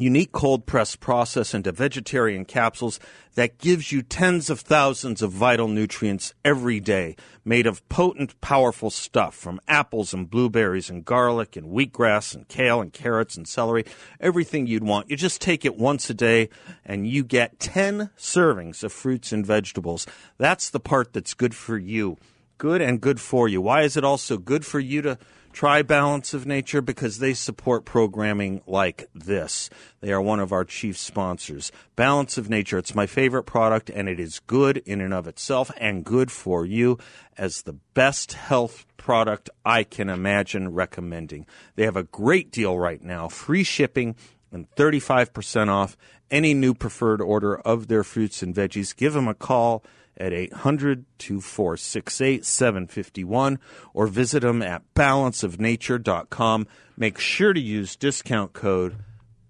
unique 0.00 0.32
cold 0.32 0.66
press 0.66 0.96
process 0.96 1.54
into 1.54 1.72
vegetarian 1.72 2.44
capsules 2.44 3.00
that 3.34 3.58
gives 3.58 3.92
you 3.92 4.02
tens 4.02 4.50
of 4.50 4.60
thousands 4.60 5.22
of 5.22 5.30
vital 5.30 5.68
nutrients 5.68 6.34
every 6.44 6.80
day, 6.80 7.14
made 7.44 7.66
of 7.66 7.88
potent, 7.88 8.40
powerful 8.40 8.90
stuff 8.90 9.34
from 9.34 9.60
apples 9.68 10.12
and 10.12 10.28
blueberries 10.28 10.90
and 10.90 11.04
garlic 11.04 11.56
and 11.56 11.68
wheatgrass 11.68 12.34
and 12.34 12.48
kale 12.48 12.80
and 12.80 12.92
carrots 12.92 13.36
and 13.36 13.46
celery, 13.46 13.84
everything 14.20 14.66
you'd 14.66 14.82
want. 14.82 15.08
You 15.08 15.16
just 15.16 15.40
take 15.40 15.64
it 15.64 15.76
once 15.76 16.10
a 16.10 16.14
day 16.14 16.48
and 16.84 17.06
you 17.06 17.22
get 17.22 17.60
10 17.60 18.10
servings 18.18 18.82
of 18.82 18.92
fruits 18.92 19.32
and 19.32 19.46
vegetables. 19.46 20.06
That's 20.36 20.70
the 20.70 20.80
part 20.80 21.12
that's 21.12 21.34
good 21.34 21.54
for 21.54 21.78
you. 21.78 22.16
Good 22.58 22.80
and 22.80 23.00
good 23.00 23.20
for 23.20 23.48
you. 23.48 23.60
Why 23.60 23.82
is 23.82 23.96
it 23.96 24.02
also 24.02 24.36
good 24.36 24.66
for 24.66 24.80
you 24.80 25.00
to 25.02 25.18
Try 25.58 25.82
Balance 25.82 26.34
of 26.34 26.46
Nature 26.46 26.80
because 26.80 27.18
they 27.18 27.34
support 27.34 27.84
programming 27.84 28.62
like 28.64 29.08
this. 29.12 29.68
They 30.00 30.12
are 30.12 30.22
one 30.22 30.38
of 30.38 30.52
our 30.52 30.64
chief 30.64 30.96
sponsors. 30.96 31.72
Balance 31.96 32.38
of 32.38 32.48
Nature, 32.48 32.78
it's 32.78 32.94
my 32.94 33.06
favorite 33.06 33.42
product 33.42 33.90
and 33.90 34.08
it 34.08 34.20
is 34.20 34.38
good 34.46 34.76
in 34.86 35.00
and 35.00 35.12
of 35.12 35.26
itself 35.26 35.72
and 35.76 36.04
good 36.04 36.30
for 36.30 36.64
you 36.64 36.96
as 37.36 37.62
the 37.62 37.72
best 37.72 38.34
health 38.34 38.86
product 38.98 39.50
I 39.64 39.82
can 39.82 40.08
imagine 40.08 40.74
recommending. 40.74 41.44
They 41.74 41.86
have 41.86 41.96
a 41.96 42.04
great 42.04 42.52
deal 42.52 42.78
right 42.78 43.02
now, 43.02 43.26
free 43.26 43.64
shipping 43.64 44.14
and 44.52 44.70
35% 44.76 45.70
off 45.70 45.96
any 46.30 46.54
new 46.54 46.72
preferred 46.72 47.20
order 47.20 47.56
of 47.56 47.88
their 47.88 48.04
fruits 48.04 48.44
and 48.44 48.54
veggies. 48.54 48.94
Give 48.94 49.12
them 49.12 49.26
a 49.26 49.34
call 49.34 49.82
at 50.18 50.32
800 50.32 51.04
2468 51.18 52.44
751 52.44 53.58
or 53.94 54.06
visit 54.06 54.40
them 54.40 54.62
at 54.62 54.82
balanceofnature.com. 54.94 56.66
Make 56.96 57.18
sure 57.18 57.52
to 57.52 57.60
use 57.60 57.96
discount 57.96 58.52
code 58.52 58.96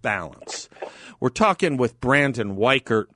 BALANCE. 0.02 0.68
We're 1.18 1.30
talking 1.30 1.76
with 1.76 2.00
Brandon 2.00 2.56
Weichert 2.56 3.06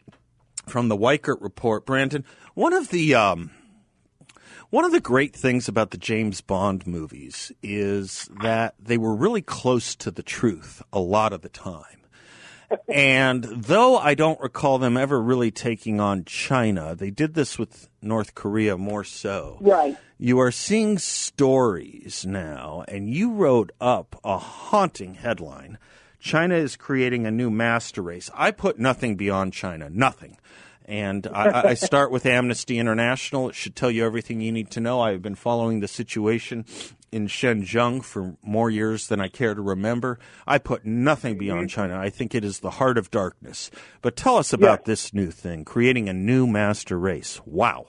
from 0.66 0.88
the 0.88 0.96
Weichert 0.96 1.40
Report. 1.40 1.86
Brandon, 1.86 2.24
one 2.54 2.72
of 2.72 2.88
the. 2.90 3.14
Um, 3.14 3.50
one 4.70 4.86
of 4.86 4.92
the 4.92 5.00
great 5.00 5.36
things 5.36 5.68
about 5.68 5.90
the 5.90 5.98
James 5.98 6.40
Bond 6.40 6.86
movies 6.86 7.52
is 7.62 8.30
that 8.40 8.74
they 8.80 8.96
were 8.96 9.14
really 9.14 9.42
close 9.42 9.94
to 9.96 10.10
the 10.10 10.22
truth 10.22 10.82
a 10.94 10.98
lot 10.98 11.34
of 11.34 11.42
the 11.42 11.50
time 11.50 12.01
and 12.88 13.44
though 13.44 13.96
I 13.96 14.14
don't 14.14 14.40
recall 14.40 14.78
them 14.78 14.96
ever 14.96 15.20
really 15.20 15.50
taking 15.50 16.00
on 16.00 16.24
China, 16.24 16.94
they 16.94 17.10
did 17.10 17.34
this 17.34 17.58
with 17.58 17.88
North 18.00 18.34
Korea 18.34 18.76
more 18.76 19.04
so. 19.04 19.58
Right. 19.60 19.96
You 20.18 20.38
are 20.38 20.52
seeing 20.52 20.98
stories 20.98 22.24
now, 22.26 22.84
and 22.88 23.10
you 23.10 23.32
wrote 23.32 23.72
up 23.80 24.18
a 24.22 24.38
haunting 24.38 25.14
headline. 25.14 25.78
China 26.20 26.54
is 26.54 26.76
creating 26.76 27.26
a 27.26 27.30
new 27.32 27.50
master 27.50 28.02
race. 28.02 28.30
I 28.34 28.52
put 28.52 28.78
nothing 28.78 29.16
beyond 29.16 29.52
China, 29.52 29.90
nothing. 29.90 30.38
And 30.92 31.26
I, 31.26 31.70
I, 31.70 31.74
start 31.74 32.10
with 32.10 32.26
Amnesty 32.26 32.78
International. 32.78 33.48
It 33.48 33.54
should 33.54 33.74
tell 33.74 33.90
you 33.90 34.04
everything 34.04 34.42
you 34.42 34.52
need 34.52 34.70
to 34.72 34.80
know. 34.80 35.00
I've 35.00 35.22
been 35.22 35.34
following 35.34 35.80
the 35.80 35.88
situation 35.88 36.66
in 37.10 37.28
Xinjiang 37.28 38.04
for 38.04 38.36
more 38.42 38.68
years 38.68 39.08
than 39.08 39.18
I 39.18 39.28
care 39.28 39.54
to 39.54 39.62
remember. 39.62 40.18
I 40.46 40.58
put 40.58 40.84
nothing 40.84 41.38
beyond. 41.38 41.70
China. 41.70 41.98
I 41.98 42.10
think 42.10 42.34
it 42.34 42.44
is 42.44 42.60
the 42.60 42.72
heart 42.72 42.98
of 42.98 43.10
darkness. 43.10 43.70
But 44.02 44.16
tell 44.16 44.36
us 44.36 44.52
about 44.52 44.84
this 44.84 45.14
new 45.14 45.30
thing, 45.30 45.64
creating 45.64 46.10
a 46.10 46.12
new 46.12 46.46
master 46.46 46.98
race. 46.98 47.40
Wow. 47.46 47.86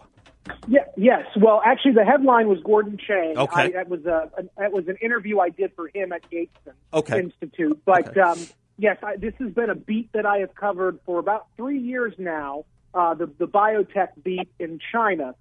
Yeah, 0.70 0.86
yes. 0.96 1.26
Well, 1.36 1.62
actually, 1.66 1.96
the 1.96 2.06
headline 2.06 2.48
was 2.48 2.60
Gordon 2.64 2.98
Chang. 3.06 3.38
Okay. 3.38 3.64
I, 3.64 3.72
that 3.72 3.90
was 3.90 4.06
a, 4.06 4.32
a 4.38 4.44
that 4.58 4.72
was 4.72 4.88
an 4.88 4.96
interview 5.02 5.40
I 5.40 5.50
did 5.50 5.74
for 5.76 5.90
him 5.94 6.14
at 6.14 6.30
Gatestone 6.30 6.76
okay. 6.94 7.20
Institute. 7.20 7.82
But 7.84 8.08
okay. 8.08 8.22
um, 8.22 8.40
yes, 8.78 8.96
I, 9.04 9.18
this 9.18 9.34
has 9.40 9.52
been 9.52 9.70
a 9.70 9.76
beat 9.76 10.14
that 10.14 10.26
I 10.26 10.38
have 10.38 10.56
covered 10.56 11.00
for 11.06 11.20
about 11.20 11.48
three 11.58 11.80
years 11.80 12.14
now. 12.18 12.64
Uh, 12.94 13.14
the 13.14 13.28
the 13.38 13.48
biotech 13.48 14.10
beat 14.24 14.50
in 14.60 14.80
China, 14.92 15.36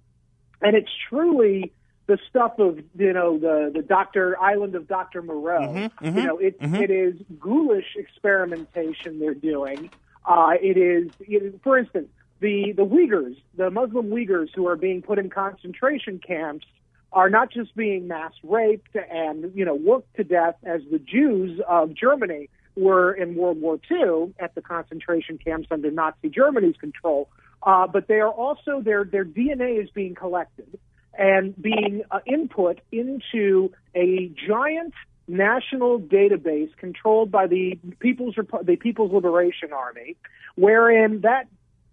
and 0.61 0.75
it's 0.75 0.91
truly 1.09 1.71
the 2.07 2.17
stuff 2.29 2.59
of 2.59 2.79
you 2.97 3.13
know 3.13 3.37
the 3.37 3.71
the 3.73 3.81
Doctor 3.81 4.39
Island 4.39 4.75
of 4.75 4.87
Doctor 4.87 5.21
Moreau. 5.21 5.61
Mm-hmm, 5.61 6.05
mm-hmm, 6.05 6.17
you 6.17 6.23
know, 6.23 6.37
it 6.37 6.59
mm-hmm. 6.59 6.75
it 6.75 6.91
is 6.91 7.15
ghoulish 7.39 7.95
experimentation 7.95 9.19
they're 9.19 9.33
doing. 9.33 9.89
Uh, 10.25 10.51
it 10.61 10.77
is, 10.77 11.11
it, 11.19 11.59
for 11.63 11.77
instance, 11.77 12.07
the 12.39 12.73
the 12.75 12.85
Uyghurs, 12.85 13.37
the 13.55 13.69
Muslim 13.69 14.09
Uyghurs 14.09 14.49
who 14.53 14.67
are 14.67 14.75
being 14.75 15.01
put 15.01 15.19
in 15.19 15.29
concentration 15.29 16.19
camps, 16.19 16.65
are 17.11 17.29
not 17.29 17.51
just 17.51 17.75
being 17.75 18.07
mass 18.07 18.33
raped 18.43 18.95
and 18.95 19.51
you 19.55 19.65
know 19.65 19.75
worked 19.75 20.15
to 20.15 20.23
death 20.23 20.55
as 20.63 20.81
the 20.91 20.99
Jews 20.99 21.59
of 21.67 21.93
Germany 21.93 22.49
were 22.75 23.13
in 23.13 23.35
World 23.35 23.61
War 23.61 23.79
II 23.89 24.33
at 24.39 24.55
the 24.55 24.61
concentration 24.61 25.37
camps 25.37 25.67
under 25.71 25.91
Nazi 25.91 26.29
Germany's 26.29 26.75
control. 26.77 27.29
Uh, 27.65 27.87
but 27.87 28.07
they 28.07 28.19
are 28.19 28.31
also 28.31 28.81
their 28.81 29.05
their 29.05 29.25
DNA 29.25 29.81
is 29.81 29.89
being 29.91 30.15
collected 30.15 30.77
and 31.17 31.59
being 31.61 32.03
uh, 32.11 32.19
input 32.25 32.79
into 32.91 33.71
a 33.95 34.31
giant 34.47 34.93
national 35.27 35.99
database 35.99 36.75
controlled 36.77 37.31
by 37.31 37.47
the 37.47 37.79
People's 37.99 38.35
the 38.63 38.75
People's 38.75 39.13
Liberation 39.13 39.71
Army, 39.71 40.17
wherein 40.55 41.21
that 41.21 41.47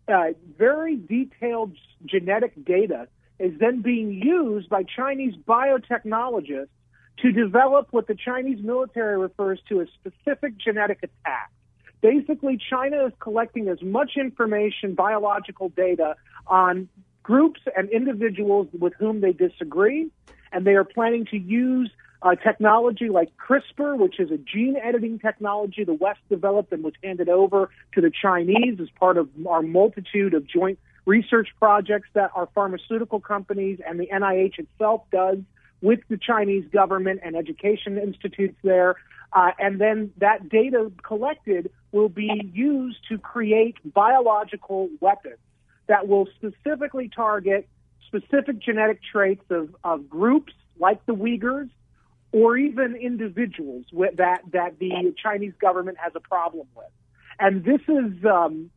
uh, 0.08 0.32
very 0.58 0.96
detailed 0.96 1.72
genetic 2.04 2.64
data 2.64 3.06
is 3.38 3.52
then 3.58 3.80
being 3.80 4.12
used 4.12 4.68
by 4.68 4.82
Chinese 4.82 5.34
biotechnologists 5.46 6.68
to 7.18 7.32
develop 7.32 7.88
what 7.90 8.06
the 8.06 8.14
Chinese 8.14 8.62
military 8.62 9.18
refers 9.18 9.60
to 9.68 9.80
as 9.80 9.88
specific 10.00 10.58
genetic 10.58 10.98
attacks. 10.98 11.52
Basically, 12.00 12.58
China 12.58 13.06
is 13.06 13.12
collecting 13.20 13.68
as 13.68 13.82
much 13.82 14.12
information, 14.16 14.94
biological 14.94 15.68
data 15.68 16.16
on 16.46 16.88
groups 17.22 17.60
and 17.76 17.90
individuals 17.90 18.68
with 18.78 18.94
whom 18.98 19.20
they 19.20 19.32
disagree, 19.32 20.10
and 20.52 20.66
they 20.66 20.74
are 20.74 20.84
planning 20.84 21.26
to 21.26 21.36
use 21.36 21.90
uh, 22.22 22.34
technology 22.34 23.08
like 23.08 23.30
CRISPR, 23.36 23.98
which 23.98 24.20
is 24.20 24.30
a 24.30 24.36
gene 24.36 24.76
editing 24.76 25.18
technology 25.18 25.84
the 25.84 25.94
West 25.94 26.20
developed 26.28 26.72
and 26.72 26.82
was 26.84 26.94
handed 27.02 27.28
over 27.28 27.70
to 27.94 28.00
the 28.00 28.10
Chinese 28.10 28.78
as 28.80 28.88
part 28.98 29.16
of 29.16 29.28
our 29.46 29.62
multitude 29.62 30.34
of 30.34 30.46
joint 30.46 30.78
research 31.06 31.48
projects 31.58 32.08
that 32.14 32.30
our 32.34 32.48
pharmaceutical 32.54 33.20
companies 33.20 33.78
and 33.86 33.98
the 33.98 34.06
NIH 34.06 34.58
itself 34.58 35.02
does 35.10 35.38
with 35.82 36.00
the 36.08 36.18
Chinese 36.18 36.64
government 36.72 37.20
and 37.24 37.34
education 37.36 37.96
institutes 37.98 38.56
there. 38.62 38.96
Uh, 39.32 39.50
and 39.58 39.80
then 39.80 40.12
that 40.18 40.48
data 40.48 40.90
collected 41.02 41.70
will 41.92 42.08
be 42.08 42.50
used 42.52 42.98
to 43.08 43.18
create 43.18 43.76
biological 43.84 44.88
weapons 45.00 45.38
that 45.86 46.08
will 46.08 46.28
specifically 46.36 47.08
target 47.14 47.68
specific 48.06 48.58
genetic 48.60 49.00
traits 49.02 49.44
of, 49.50 49.74
of 49.84 50.08
groups 50.08 50.52
like 50.78 51.04
the 51.06 51.14
Uyghurs 51.14 51.70
or 52.32 52.56
even 52.56 52.94
individuals 52.96 53.84
with, 53.92 54.16
that, 54.16 54.42
that 54.52 54.78
the 54.78 55.14
Chinese 55.20 55.52
government 55.60 55.98
has 55.98 56.12
a 56.14 56.20
problem 56.20 56.66
with. 56.76 56.86
And 57.38 57.64
this 57.64 57.80
is, 57.88 58.24
um, 58.24 58.70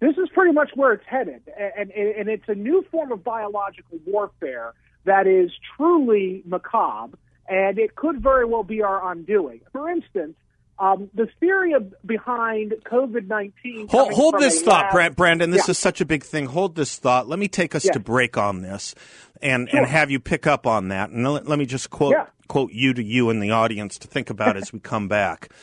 this 0.00 0.16
is 0.16 0.28
pretty 0.34 0.52
much 0.52 0.70
where 0.74 0.92
it's 0.92 1.06
headed. 1.06 1.42
And, 1.58 1.90
and, 1.90 2.16
and 2.16 2.28
it's 2.28 2.48
a 2.48 2.54
new 2.54 2.84
form 2.90 3.12
of 3.12 3.24
biological 3.24 3.98
warfare 4.06 4.74
that 5.04 5.26
is 5.26 5.50
truly 5.76 6.42
macabre, 6.44 7.16
and 7.48 7.78
it 7.78 7.94
could 7.96 8.22
very 8.22 8.44
well 8.44 8.62
be 8.62 8.82
our 8.82 9.10
undoing. 9.10 9.60
For 9.72 9.88
instance, 9.88 10.36
um, 10.78 11.10
the 11.14 11.28
theory 11.40 11.72
of, 11.72 11.92
behind 12.06 12.74
COVID 12.84 13.26
19. 13.26 13.88
Hold, 13.88 14.12
hold 14.12 14.38
this 14.38 14.62
thought, 14.62 14.94
lab, 14.94 15.16
Brandon. 15.16 15.50
This 15.50 15.66
yeah. 15.66 15.72
is 15.72 15.78
such 15.78 16.00
a 16.00 16.04
big 16.04 16.22
thing. 16.22 16.46
Hold 16.46 16.76
this 16.76 16.96
thought. 16.96 17.28
Let 17.28 17.38
me 17.38 17.48
take 17.48 17.74
us 17.74 17.82
to 17.84 17.98
break 17.98 18.36
on 18.36 18.62
this 18.62 18.94
and, 19.42 19.68
sure. 19.68 19.80
and 19.80 19.88
have 19.88 20.10
you 20.10 20.20
pick 20.20 20.46
up 20.46 20.66
on 20.66 20.88
that. 20.88 21.10
And 21.10 21.26
let, 21.26 21.48
let 21.48 21.58
me 21.58 21.66
just 21.66 21.90
quote, 21.90 22.12
yeah. 22.12 22.26
quote 22.46 22.72
you 22.72 22.94
to 22.94 23.02
you 23.02 23.30
and 23.30 23.42
the 23.42 23.50
audience 23.50 23.98
to 23.98 24.08
think 24.08 24.30
about 24.30 24.56
as 24.56 24.72
we 24.72 24.80
come 24.80 25.08
back. 25.08 25.50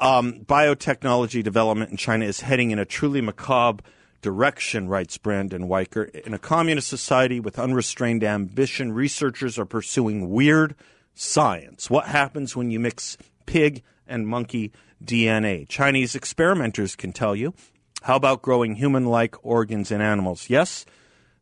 Um, 0.00 0.40
biotechnology 0.40 1.44
development 1.44 1.92
in 1.92 1.96
China 1.96 2.24
is 2.24 2.40
heading 2.40 2.72
in 2.72 2.80
a 2.80 2.84
truly 2.84 3.20
macabre 3.20 3.84
direction, 4.20 4.88
writes 4.88 5.16
Brandon 5.16 5.68
Weichert. 5.68 6.12
In 6.22 6.34
a 6.34 6.40
communist 6.40 6.88
society 6.88 7.38
with 7.38 7.56
unrestrained 7.56 8.24
ambition, 8.24 8.90
researchers 8.90 9.60
are 9.60 9.64
pursuing 9.64 10.30
weird 10.30 10.74
science. 11.16 11.90
What 11.90 12.06
happens 12.06 12.54
when 12.54 12.70
you 12.70 12.78
mix 12.78 13.16
pig 13.46 13.82
and 14.06 14.28
monkey 14.28 14.72
DNA. 15.04 15.68
Chinese 15.68 16.14
experimenters 16.14 16.96
can 16.96 17.12
tell 17.12 17.34
you. 17.34 17.54
How 18.02 18.16
about 18.16 18.42
growing 18.42 18.76
human 18.76 19.06
like 19.06 19.34
organs 19.44 19.90
in 19.90 20.00
animals? 20.00 20.48
Yes, 20.48 20.86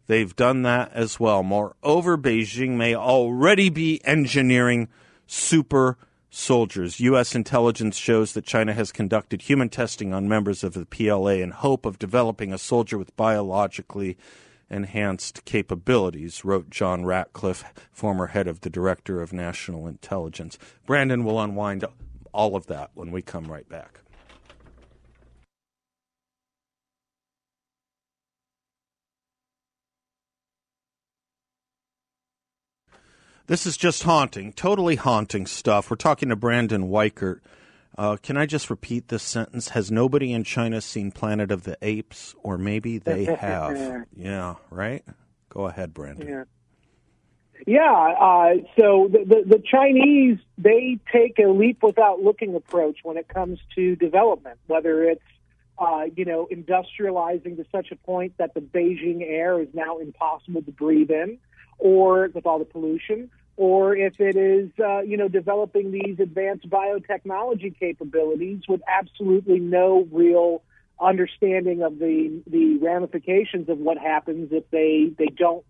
they've 0.06 0.34
done 0.34 0.62
that 0.62 0.92
as 0.92 1.20
well. 1.20 1.42
Moreover, 1.42 2.16
Beijing 2.16 2.76
may 2.76 2.94
already 2.94 3.68
be 3.68 4.00
engineering 4.04 4.88
super 5.26 5.98
soldiers. 6.30 7.00
U.S. 7.00 7.34
intelligence 7.34 7.96
shows 7.96 8.32
that 8.32 8.46
China 8.46 8.72
has 8.72 8.92
conducted 8.92 9.42
human 9.42 9.68
testing 9.68 10.12
on 10.12 10.28
members 10.28 10.64
of 10.64 10.74
the 10.74 10.86
PLA 10.86 11.42
in 11.42 11.50
hope 11.50 11.86
of 11.86 11.98
developing 11.98 12.52
a 12.52 12.58
soldier 12.58 12.98
with 12.98 13.16
biologically 13.16 14.16
enhanced 14.70 15.44
capabilities, 15.44 16.44
wrote 16.44 16.70
John 16.70 17.04
Ratcliffe, 17.04 17.64
former 17.92 18.28
head 18.28 18.46
of 18.46 18.60
the 18.60 18.70
Director 18.70 19.20
of 19.20 19.32
National 19.32 19.86
Intelligence. 19.86 20.58
Brandon 20.86 21.24
will 21.24 21.40
unwind 21.40 21.84
all 22.32 22.56
of 22.56 22.66
that 22.66 22.90
when 22.94 23.10
we 23.10 23.22
come 23.22 23.50
right 23.50 23.68
back. 23.68 24.00
This 33.46 33.66
is 33.66 33.76
just 33.76 34.04
haunting, 34.04 34.54
totally 34.54 34.96
haunting 34.96 35.46
stuff. 35.46 35.90
We're 35.90 35.96
talking 35.96 36.30
to 36.30 36.36
Brandon 36.36 36.88
Weichert. 36.88 37.40
Uh, 37.96 38.16
can 38.16 38.36
I 38.36 38.46
just 38.46 38.70
repeat 38.70 39.08
this 39.08 39.22
sentence? 39.22 39.68
Has 39.70 39.90
nobody 39.90 40.32
in 40.32 40.44
China 40.44 40.80
seen 40.80 41.12
Planet 41.12 41.50
of 41.50 41.62
the 41.62 41.78
Apes? 41.80 42.34
Or 42.42 42.58
maybe 42.58 42.98
they 42.98 43.24
have. 43.40 44.06
yeah, 44.16 44.56
right? 44.70 45.04
Go 45.48 45.66
ahead, 45.66 45.94
Brandon. 45.94 46.26
Yeah. 46.26 46.44
Yeah, 47.66 48.14
uh, 48.20 48.54
so 48.78 49.08
the, 49.10 49.24
the, 49.24 49.56
the 49.56 49.62
Chinese 49.64 50.38
they 50.58 50.98
take 51.10 51.38
a 51.38 51.48
leap 51.48 51.82
without 51.82 52.20
looking 52.20 52.54
approach 52.54 52.98
when 53.02 53.16
it 53.16 53.28
comes 53.28 53.58
to 53.74 53.96
development, 53.96 54.58
whether 54.66 55.04
it's 55.04 55.22
uh, 55.78 56.04
you 56.14 56.26
know 56.26 56.46
industrializing 56.52 57.56
to 57.56 57.64
such 57.72 57.90
a 57.90 57.96
point 57.96 58.34
that 58.38 58.52
the 58.52 58.60
Beijing 58.60 59.22
air 59.22 59.60
is 59.60 59.68
now 59.72 59.98
impossible 59.98 60.62
to 60.62 60.72
breathe 60.72 61.10
in, 61.10 61.38
or 61.78 62.28
with 62.34 62.44
all 62.44 62.58
the 62.58 62.66
pollution, 62.66 63.30
or 63.56 63.96
if 63.96 64.20
it 64.20 64.36
is, 64.36 64.70
uh, 64.80 65.00
you 65.00 65.16
know, 65.16 65.28
developing 65.28 65.92
these 65.92 66.18
advanced 66.18 66.68
biotechnology 66.68 67.78
capabilities 67.78 68.62
with 68.68 68.80
absolutely 68.88 69.60
no 69.60 70.06
real 70.10 70.62
understanding 71.00 71.82
of 71.82 71.98
the 71.98 72.42
the 72.46 72.78
ramifications 72.78 73.68
of 73.68 73.78
what 73.78 73.98
happens 73.98 74.50
if 74.52 74.68
they 74.70 75.10
they 75.16 75.26
don't, 75.26 75.64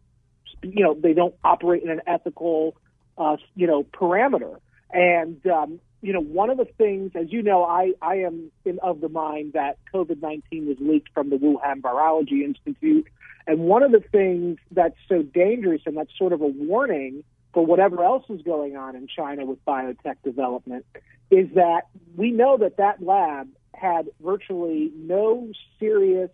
you 0.63 0.83
know, 0.83 0.95
they 0.95 1.13
don't 1.13 1.35
operate 1.45 1.83
in 1.83 1.91
an 1.91 2.01
ethical, 2.07 2.77
uh, 3.19 3.37
you 3.55 3.67
know, 3.67 3.83
parameter. 3.85 4.59
And 4.91 5.45
um, 5.47 5.81
you 6.01 6.13
know, 6.13 6.21
one 6.21 6.51
of 6.51 6.57
the 6.57 6.67
things, 6.79 7.13
as 7.15 7.33
you 7.33 7.43
know, 7.43 7.65
I 7.65 7.93
I 8.01 8.17
am 8.17 8.51
in, 8.65 8.79
of 8.83 9.01
the 9.01 9.09
mind 9.09 9.53
that 9.53 9.77
COVID 9.93 10.23
nineteen 10.23 10.67
was 10.67 10.77
leaked 10.81 11.11
from 11.13 11.29
the 11.29 11.37
Wuhan 11.37 11.81
Virology 11.83 12.45
Institute 12.45 13.07
and 13.47 13.61
one 13.61 13.83
of 13.83 13.93
the 13.93 14.01
things 14.01 14.59
that's 14.71 14.97
so 15.09 15.23
dangerous 15.23 15.83
and 15.87 15.97
that's 15.97 16.17
sort 16.17 16.33
of 16.33 16.41
a 16.41 16.47
warning 16.47 17.25
for 17.55 17.65
whatever 17.65 18.03
else 18.03 18.25
is 18.29 18.43
going 18.43 18.77
on 18.77 18.97
in 18.97 19.07
China 19.07 19.47
with 19.47 19.65
biotech 19.65 20.17
development 20.25 20.85
is 21.31 21.49
that 21.55 21.83
we 22.17 22.33
know 22.33 22.59
that 22.59 22.77
that 22.77 23.03
lab 23.03 23.49
had 23.73 24.09
virtually 24.21 24.93
no 24.97 25.49
serious 25.79 26.31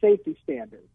safety 0.00 0.36
standards. 0.42 0.88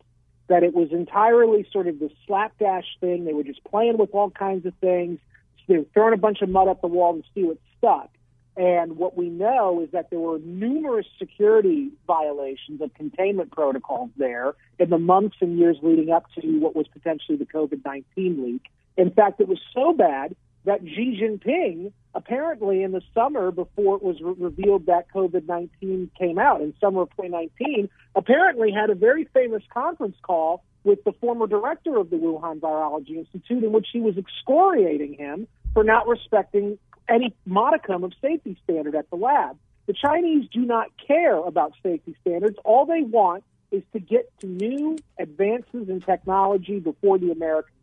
That 0.47 0.63
it 0.63 0.73
was 0.73 0.91
entirely 0.91 1.67
sort 1.71 1.87
of 1.87 1.99
this 1.99 2.11
slapdash 2.27 2.85
thing. 2.99 3.23
They 3.23 3.33
were 3.33 3.43
just 3.43 3.63
playing 3.63 3.97
with 3.97 4.09
all 4.13 4.29
kinds 4.29 4.65
of 4.65 4.73
things. 4.81 5.19
They 5.67 5.77
were 5.77 5.85
throwing 5.93 6.13
a 6.13 6.17
bunch 6.17 6.41
of 6.41 6.49
mud 6.49 6.67
up 6.67 6.81
the 6.81 6.87
wall 6.87 7.15
to 7.15 7.23
see 7.33 7.43
what 7.43 7.57
stuck. 7.77 8.09
And 8.57 8.97
what 8.97 9.15
we 9.15 9.29
know 9.29 9.81
is 9.83 9.91
that 9.91 10.09
there 10.09 10.19
were 10.19 10.39
numerous 10.39 11.05
security 11.17 11.91
violations 12.07 12.81
of 12.81 12.93
containment 12.93 13.51
protocols 13.51 14.09
there 14.17 14.55
in 14.79 14.89
the 14.89 14.97
months 14.97 15.37
and 15.39 15.57
years 15.57 15.77
leading 15.81 16.09
up 16.11 16.25
to 16.41 16.59
what 16.59 16.75
was 16.75 16.87
potentially 16.87 17.37
the 17.37 17.45
COVID 17.45 17.85
19 17.85 18.43
leak. 18.43 18.63
In 18.97 19.11
fact, 19.11 19.39
it 19.39 19.47
was 19.47 19.59
so 19.73 19.93
bad 19.93 20.35
that 20.65 20.81
Xi 20.81 21.19
Jinping, 21.21 21.91
apparently 22.13 22.83
in 22.83 22.91
the 22.91 23.01
summer 23.13 23.51
before 23.51 23.95
it 23.95 24.03
was 24.03 24.19
re- 24.21 24.33
revealed 24.37 24.87
that 24.87 25.11
COVID 25.13 25.47
19 25.47 26.11
came 26.19 26.37
out 26.37 26.61
in 26.61 26.73
summer 26.81 27.03
of 27.03 27.09
2019, 27.11 27.89
apparently 28.15 28.71
had 28.71 28.89
a 28.89 28.95
very 28.95 29.25
famous 29.33 29.63
conference 29.73 30.17
call 30.21 30.63
with 30.83 31.03
the 31.03 31.13
former 31.13 31.47
director 31.47 31.97
of 31.97 32.09
the 32.09 32.17
Wuhan 32.17 32.59
Virology 32.59 33.17
Institute 33.17 33.63
in 33.63 33.71
which 33.71 33.87
he 33.91 34.01
was 34.01 34.15
excoriating 34.17 35.13
him 35.13 35.47
for 35.73 35.83
not 35.83 36.07
respecting 36.07 36.77
any 37.07 37.33
modicum 37.45 38.03
of 38.03 38.13
safety 38.21 38.57
standard 38.63 38.95
at 38.95 39.09
the 39.09 39.15
lab. 39.15 39.57
The 39.87 39.93
Chinese 39.93 40.47
do 40.53 40.61
not 40.61 40.87
care 41.07 41.37
about 41.37 41.73
safety 41.81 42.15
standards. 42.21 42.57
All 42.63 42.85
they 42.85 43.01
want 43.01 43.43
is 43.71 43.83
to 43.93 43.99
get 43.99 44.31
to 44.39 44.47
new 44.47 44.97
advances 45.17 45.89
in 45.89 46.01
technology 46.01 46.79
before 46.79 47.17
the 47.17 47.31
Americans 47.31 47.73
can. 47.73 47.78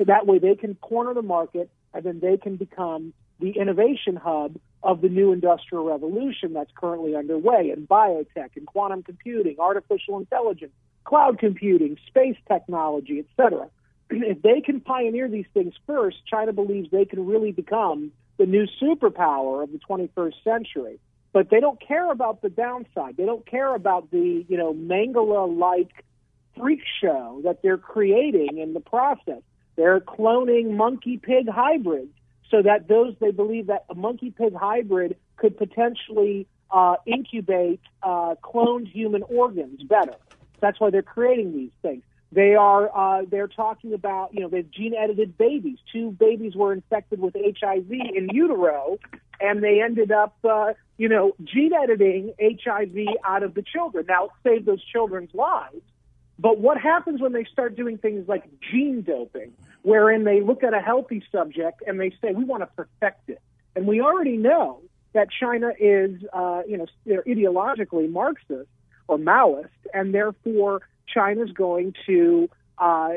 So 0.00 0.04
that 0.04 0.26
way 0.26 0.38
they 0.38 0.54
can 0.54 0.76
corner 0.76 1.12
the 1.12 1.20
market 1.20 1.68
and 1.92 2.02
then 2.02 2.20
they 2.20 2.38
can 2.38 2.56
become 2.56 3.12
the 3.38 3.50
innovation 3.50 4.16
hub 4.16 4.56
of 4.82 5.02
the 5.02 5.10
new 5.10 5.30
industrial 5.32 5.84
revolution 5.84 6.54
that's 6.54 6.70
currently 6.74 7.14
underway 7.14 7.70
in 7.70 7.86
biotech 7.86 8.56
and 8.56 8.66
quantum 8.66 9.02
computing, 9.02 9.56
artificial 9.58 10.16
intelligence, 10.16 10.72
cloud 11.04 11.38
computing, 11.38 11.98
space 12.06 12.36
technology, 12.48 13.18
etc. 13.28 13.68
If 14.10 14.40
they 14.40 14.62
can 14.62 14.80
pioneer 14.80 15.28
these 15.28 15.44
things 15.52 15.74
first, 15.86 16.16
China 16.26 16.54
believes 16.54 16.90
they 16.90 17.04
can 17.04 17.26
really 17.26 17.52
become 17.52 18.10
the 18.38 18.46
new 18.46 18.66
superpower 18.80 19.62
of 19.64 19.70
the 19.70 19.80
21st 19.86 20.42
century. 20.42 20.98
But 21.34 21.50
they 21.50 21.60
don't 21.60 21.78
care 21.78 22.10
about 22.10 22.40
the 22.40 22.48
downside. 22.48 23.18
They 23.18 23.26
don't 23.26 23.44
care 23.44 23.74
about 23.74 24.10
the, 24.10 24.46
you 24.48 24.56
know, 24.56 24.72
Mengele-like 24.72 26.06
freak 26.58 26.80
show 27.02 27.42
that 27.44 27.62
they're 27.62 27.78
creating 27.78 28.56
in 28.56 28.72
the 28.72 28.80
process. 28.80 29.42
They're 29.80 29.98
cloning 29.98 30.76
monkey 30.76 31.16
pig 31.16 31.48
hybrids 31.48 32.12
so 32.50 32.60
that 32.60 32.86
those 32.86 33.14
they 33.18 33.30
believe 33.30 33.68
that 33.68 33.86
a 33.88 33.94
monkey 33.94 34.30
pig 34.30 34.54
hybrid 34.54 35.16
could 35.38 35.56
potentially 35.56 36.46
uh, 36.70 36.96
incubate 37.06 37.80
uh, 38.02 38.34
cloned 38.44 38.88
human 38.92 39.22
organs 39.22 39.82
better. 39.82 40.16
That's 40.60 40.78
why 40.78 40.90
they're 40.90 41.00
creating 41.00 41.54
these 41.54 41.70
things. 41.80 42.02
They 42.30 42.56
are 42.56 42.90
uh, 42.94 43.24
they're 43.30 43.48
talking 43.48 43.94
about 43.94 44.34
you 44.34 44.40
know 44.40 44.48
they've 44.48 44.70
gene 44.70 44.92
edited 44.94 45.38
babies. 45.38 45.78
Two 45.90 46.10
babies 46.10 46.54
were 46.54 46.74
infected 46.74 47.18
with 47.18 47.34
HIV 47.34 47.90
in 47.90 48.28
utero, 48.34 48.98
and 49.40 49.62
they 49.62 49.80
ended 49.80 50.12
up 50.12 50.36
uh, 50.44 50.74
you 50.98 51.08
know 51.08 51.32
gene 51.42 51.72
editing 51.72 52.34
HIV 52.38 53.16
out 53.24 53.44
of 53.44 53.54
the 53.54 53.62
children. 53.62 54.04
Now 54.10 54.28
save 54.44 54.66
those 54.66 54.84
children's 54.84 55.32
lives. 55.32 55.80
But 56.40 56.58
what 56.58 56.80
happens 56.80 57.20
when 57.20 57.32
they 57.32 57.44
start 57.44 57.76
doing 57.76 57.98
things 57.98 58.26
like 58.26 58.44
gene 58.70 59.02
doping, 59.02 59.52
wherein 59.82 60.24
they 60.24 60.40
look 60.40 60.62
at 60.62 60.74
a 60.74 60.80
healthy 60.80 61.22
subject 61.32 61.82
and 61.86 62.00
they 62.00 62.10
say 62.22 62.32
we 62.32 62.44
want 62.44 62.62
to 62.62 62.66
perfect 62.66 63.28
it, 63.28 63.40
and 63.74 63.86
we 63.86 64.00
already 64.00 64.36
know 64.36 64.80
that 65.12 65.28
China 65.30 65.70
is 65.78 66.22
uh, 66.32 66.62
you 66.66 66.76
know 66.78 66.86
they're 67.04 67.22
ideologically 67.22 68.10
Marxist 68.10 68.68
or 69.08 69.18
Maoist, 69.18 69.68
and 69.92 70.14
therefore 70.14 70.82
China's 71.12 71.50
going 71.52 71.94
to, 72.06 72.48
uh, 72.78 73.10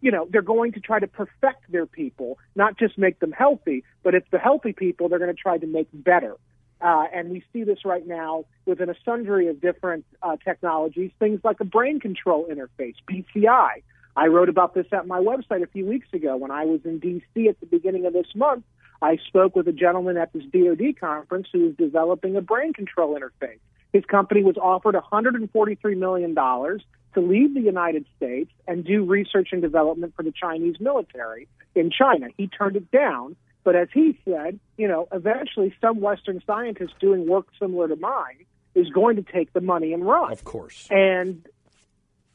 you 0.00 0.10
know, 0.10 0.26
they're 0.30 0.42
going 0.42 0.72
to 0.72 0.80
try 0.80 0.98
to 0.98 1.06
perfect 1.06 1.70
their 1.70 1.86
people, 1.86 2.38
not 2.54 2.78
just 2.78 2.98
make 2.98 3.20
them 3.20 3.32
healthy, 3.32 3.84
but 4.02 4.14
it's 4.14 4.26
the 4.30 4.38
healthy 4.38 4.72
people 4.72 5.08
they're 5.08 5.18
going 5.18 5.34
to 5.34 5.40
try 5.40 5.58
to 5.58 5.66
make 5.66 5.88
better. 5.92 6.34
Uh, 6.80 7.04
and 7.12 7.30
we 7.30 7.42
see 7.52 7.64
this 7.64 7.84
right 7.84 8.06
now 8.06 8.44
within 8.64 8.88
a 8.88 8.94
sundry 9.04 9.48
of 9.48 9.60
different 9.60 10.04
uh, 10.22 10.36
technologies, 10.44 11.10
things 11.18 11.40
like 11.42 11.58
a 11.60 11.64
brain 11.64 11.98
control 11.98 12.46
interface, 12.46 12.94
BCI. 13.10 13.82
I 14.18 14.26
wrote 14.26 14.48
about 14.48 14.74
this 14.74 14.86
at 14.90 15.06
my 15.06 15.20
website 15.20 15.62
a 15.62 15.68
few 15.68 15.86
weeks 15.86 16.08
ago 16.12 16.36
when 16.36 16.50
I 16.50 16.64
was 16.64 16.80
in 16.84 16.98
D.C. 16.98 17.48
at 17.48 17.60
the 17.60 17.66
beginning 17.66 18.04
of 18.04 18.12
this 18.12 18.26
month. 18.34 18.64
I 19.00 19.16
spoke 19.28 19.54
with 19.54 19.68
a 19.68 19.72
gentleman 19.72 20.16
at 20.16 20.32
this 20.32 20.42
DoD 20.52 20.98
conference 21.00 21.46
who 21.52 21.66
was 21.66 21.76
developing 21.76 22.34
a 22.34 22.40
brain 22.40 22.72
control 22.72 23.16
interface. 23.16 23.60
His 23.92 24.04
company 24.04 24.42
was 24.42 24.56
offered 24.56 24.96
$143 24.96 25.96
million 25.96 26.34
to 26.34 27.20
leave 27.20 27.54
the 27.54 27.60
United 27.60 28.06
States 28.16 28.50
and 28.66 28.84
do 28.84 29.04
research 29.04 29.50
and 29.52 29.62
development 29.62 30.14
for 30.16 30.24
the 30.24 30.32
Chinese 30.32 30.80
military 30.80 31.46
in 31.76 31.92
China. 31.92 32.26
He 32.36 32.48
turned 32.48 32.74
it 32.74 32.90
down, 32.90 33.36
but 33.62 33.76
as 33.76 33.86
he 33.94 34.18
said, 34.24 34.58
you 34.76 34.88
know, 34.88 35.06
eventually 35.12 35.72
some 35.80 36.00
Western 36.00 36.42
scientist 36.44 36.94
doing 36.98 37.28
work 37.28 37.46
similar 37.60 37.86
to 37.86 37.94
mine 37.94 38.46
is 38.74 38.88
going 38.90 39.14
to 39.14 39.22
take 39.22 39.52
the 39.52 39.60
money 39.60 39.92
and 39.92 40.04
run. 40.04 40.32
Of 40.32 40.42
course. 40.42 40.88
And 40.90 41.46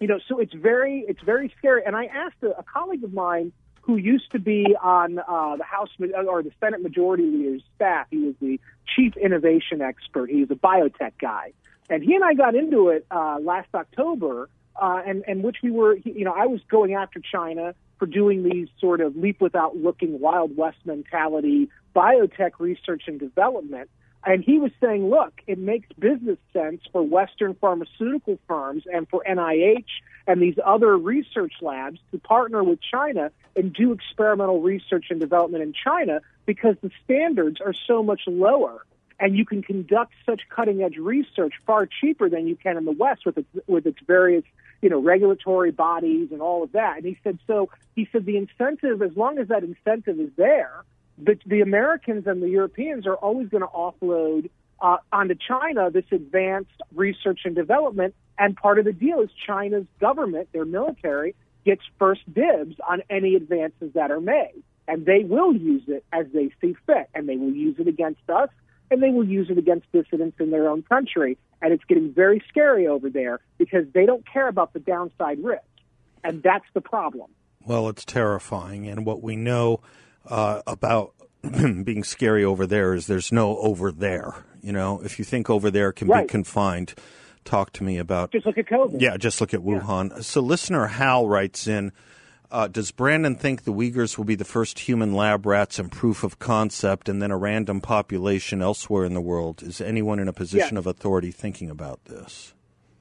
you 0.04 0.10
know, 0.10 0.20
so 0.28 0.38
it's 0.38 0.54
very 0.54 1.06
it's 1.08 1.22
very 1.22 1.54
scary. 1.58 1.84
And 1.86 1.96
I 1.96 2.08
asked 2.08 2.44
a, 2.44 2.50
a 2.60 2.64
colleague 2.64 3.06
of 3.06 3.14
mine 3.14 3.54
who 3.84 3.96
used 3.96 4.32
to 4.32 4.40
be 4.40 4.76
on 4.84 5.18
uh, 5.18 5.56
the 5.56 5.64
House 5.64 5.92
or 6.28 6.44
the 6.44 6.52
Senate 6.60 6.84
Majority 6.84 7.24
Leader's 7.24 7.64
staff. 7.78 8.08
He 8.12 8.18
was 8.18 8.36
the 8.42 8.60
chief 8.94 9.16
innovation 9.16 9.82
expert. 9.82 10.30
He 10.30 10.42
was 10.42 10.52
a 10.52 10.56
biotech 10.56 11.14
guy, 11.22 11.54
and 11.90 12.04
he 12.04 12.16
and 12.16 12.24
I 12.26 12.34
got 12.34 12.54
into 12.54 12.90
it 12.90 13.06
uh, 13.12 13.40
last 13.42 13.70
October 13.74 14.50
uh, 14.76 15.02
and, 15.06 15.24
and 15.26 15.42
which 15.42 15.60
we 15.64 15.72
were, 15.72 15.96
you 15.96 16.26
know, 16.26 16.34
I 16.34 16.48
was 16.48 16.60
going 16.70 16.96
after 16.96 17.22
China 17.22 17.74
for 17.98 18.06
doing 18.06 18.44
these 18.44 18.68
sort 18.82 19.00
of 19.00 19.16
leap 19.16 19.40
without 19.40 19.78
looking 19.78 20.20
Wild 20.20 20.58
West 20.58 20.80
mentality 20.84 21.70
biotech 21.96 22.52
research 22.60 23.04
and 23.08 23.22
development. 23.22 23.90
And 24.26 24.44
he 24.44 24.58
was 24.58 24.72
saying, 24.82 25.10
look, 25.10 25.42
it 25.48 25.58
makes 25.58 25.88
business 26.00 26.38
sense 26.54 26.82
for 26.92 27.02
Western 27.04 27.56
pharmaceutical 27.56 28.40
firms 28.48 28.84
and 28.92 29.08
for 29.10 29.24
NIH 29.30 29.86
and 30.28 30.42
these 30.42 30.56
other 30.66 30.98
research 30.98 31.54
labs 31.62 32.00
to 32.12 32.20
partner 32.20 32.64
with 32.64 32.80
China 32.82 33.32
and 33.56 33.74
do 33.74 33.92
experimental 33.92 34.62
research 34.62 35.08
and 35.10 35.20
development 35.20 35.64
in 35.64 35.74
China 35.74 36.22
because 36.46 36.76
the 36.82 36.92
standards 37.04 37.60
are 37.60 37.74
so 37.88 38.02
much 38.02 38.22
lower 38.28 38.86
and 39.20 39.36
you 39.36 39.46
can 39.46 39.62
conduct 39.62 40.14
such 40.26 40.42
cutting 40.50 40.84
edge 40.84 40.98
research 40.98 41.54
far 41.66 41.88
cheaper 41.88 42.30
than 42.30 42.48
you 42.48 42.56
can 42.56 42.78
in 42.78 42.86
the 42.86 42.92
West 42.92 43.26
with 43.26 43.38
its, 43.38 43.48
with 43.68 43.86
its 43.86 44.00
various 44.06 44.44
you 44.82 44.90
know 44.90 45.00
regulatory 45.00 45.72
bodies 45.72 46.30
and 46.32 46.42
all 46.42 46.64
of 46.64 46.72
that. 46.74 46.98
And 46.98 47.06
he 47.06 47.18
said 47.24 47.40
so. 47.48 47.70
He 47.96 48.08
said 48.12 48.26
the 48.26 48.38
incentive, 48.38 49.02
as 49.02 49.16
long 49.16 49.38
as 49.38 49.48
that 49.50 49.64
incentive 49.64 50.20
is 50.20 50.32
there, 50.36 50.84
the, 51.18 51.38
the 51.46 51.62
Americans 51.62 52.28
and 52.28 52.42
the 52.42 52.50
Europeans 52.50 53.06
are 53.08 53.16
always 53.16 53.50
going 53.50 53.62
to 53.62 53.68
offload 53.68 54.50
uh, 54.82 54.98
onto 55.12 55.36
China 55.36 55.90
this 55.90 56.06
advanced 56.12 56.72
research 56.94 57.42
and 57.46 57.56
development. 57.56 58.16
And 58.38 58.56
part 58.56 58.80
of 58.80 58.86
the 58.86 58.94
deal 58.94 59.22
is 59.22 59.30
China's 59.46 59.86
government, 60.00 60.50
their 60.52 60.66
military, 60.66 61.36
gets 61.66 61.82
first 62.00 62.22
dibs 62.34 62.76
on 62.88 63.02
any 63.10 63.36
advances 63.36 63.94
that 63.94 64.12
are 64.12 64.20
made. 64.20 64.64
And 64.88 65.06
they 65.06 65.24
will 65.24 65.56
use 65.56 65.84
it 65.88 66.04
as 66.12 66.26
they 66.34 66.52
see 66.60 66.76
fit. 66.86 67.10
And 67.14 67.30
they 67.30 67.38
will 67.38 67.54
use 67.54 67.78
it 67.80 67.88
against 67.88 68.30
us 68.30 68.50
and 68.92 69.02
they 69.02 69.10
will 69.10 69.26
use 69.26 69.50
it 69.50 69.58
against 69.58 69.92
dissidents 69.92 70.38
in 70.40 70.52
their 70.52 70.70
own 70.70 70.84
country. 70.84 71.38
And 71.62 71.74
it's 71.74 71.84
getting 71.86 72.14
very 72.14 72.44
scary 72.48 72.86
over 72.88 73.10
there 73.10 73.40
because 73.58 73.86
they 73.94 74.06
don't 74.06 74.24
care 74.32 74.48
about 74.48 74.74
the 74.74 74.80
downside 74.80 75.44
risk. 75.44 75.64
And 76.24 76.44
that's 76.44 76.66
the 76.74 76.82
problem. 76.82 77.32
Well, 77.66 77.88
it's 77.90 78.06
terrifying. 78.06 78.88
And 78.88 79.06
what 79.06 79.24
we 79.24 79.36
know 79.36 79.82
uh, 80.28 80.62
about 80.68 81.14
being 81.84 82.04
scary 82.04 82.44
over 82.44 82.66
there 82.66 82.94
is 82.94 83.08
there's 83.08 83.32
no 83.32 83.58
over 83.58 83.92
there. 83.92 84.34
You 84.62 84.72
know, 84.72 85.02
if 85.04 85.20
you 85.20 85.26
think 85.26 85.50
over 85.50 85.70
there 85.70 85.92
can 85.92 86.08
right. 86.08 86.26
be 86.26 86.32
confined, 86.32 86.94
talk 87.44 87.74
to 87.74 87.84
me 87.84 87.98
about. 87.98 88.32
Just 88.32 88.46
look 88.46 88.58
at 88.58 88.68
COVID. 88.68 89.02
Yeah, 89.02 89.18
just 89.18 89.42
look 89.42 89.54
at 89.54 89.60
Wuhan. 89.60 90.12
Yeah. 90.12 90.22
So, 90.22 90.42
listener 90.42 90.88
Hal 90.88 91.28
writes 91.28 91.68
in 91.68 91.92
uh, 92.50 92.68
Does 92.68 92.92
Brandon 92.92 93.36
think 93.36 93.64
the 93.64 93.74
Uyghurs 93.74 94.18
will 94.18 94.26
be 94.26 94.36
the 94.36 94.46
first 94.46 94.80
human 94.80 95.14
lab 95.14 95.46
rats 95.46 95.80
and 95.80 95.92
proof 95.92 96.24
of 96.24 96.40
concept 96.40 97.10
and 97.10 97.22
then 97.22 97.32
a 97.32 97.38
random 97.38 97.82
population 97.82 98.62
elsewhere 98.62 99.04
in 99.04 99.14
the 99.14 99.22
world? 99.22 99.62
Is 99.64 99.82
anyone 99.82 100.20
in 100.20 100.28
a 100.28 100.34
position 100.34 100.76
yes. 100.76 100.80
of 100.80 100.88
authority 100.88 101.32
thinking 101.32 101.70
about 101.70 102.06
this? 102.06 102.54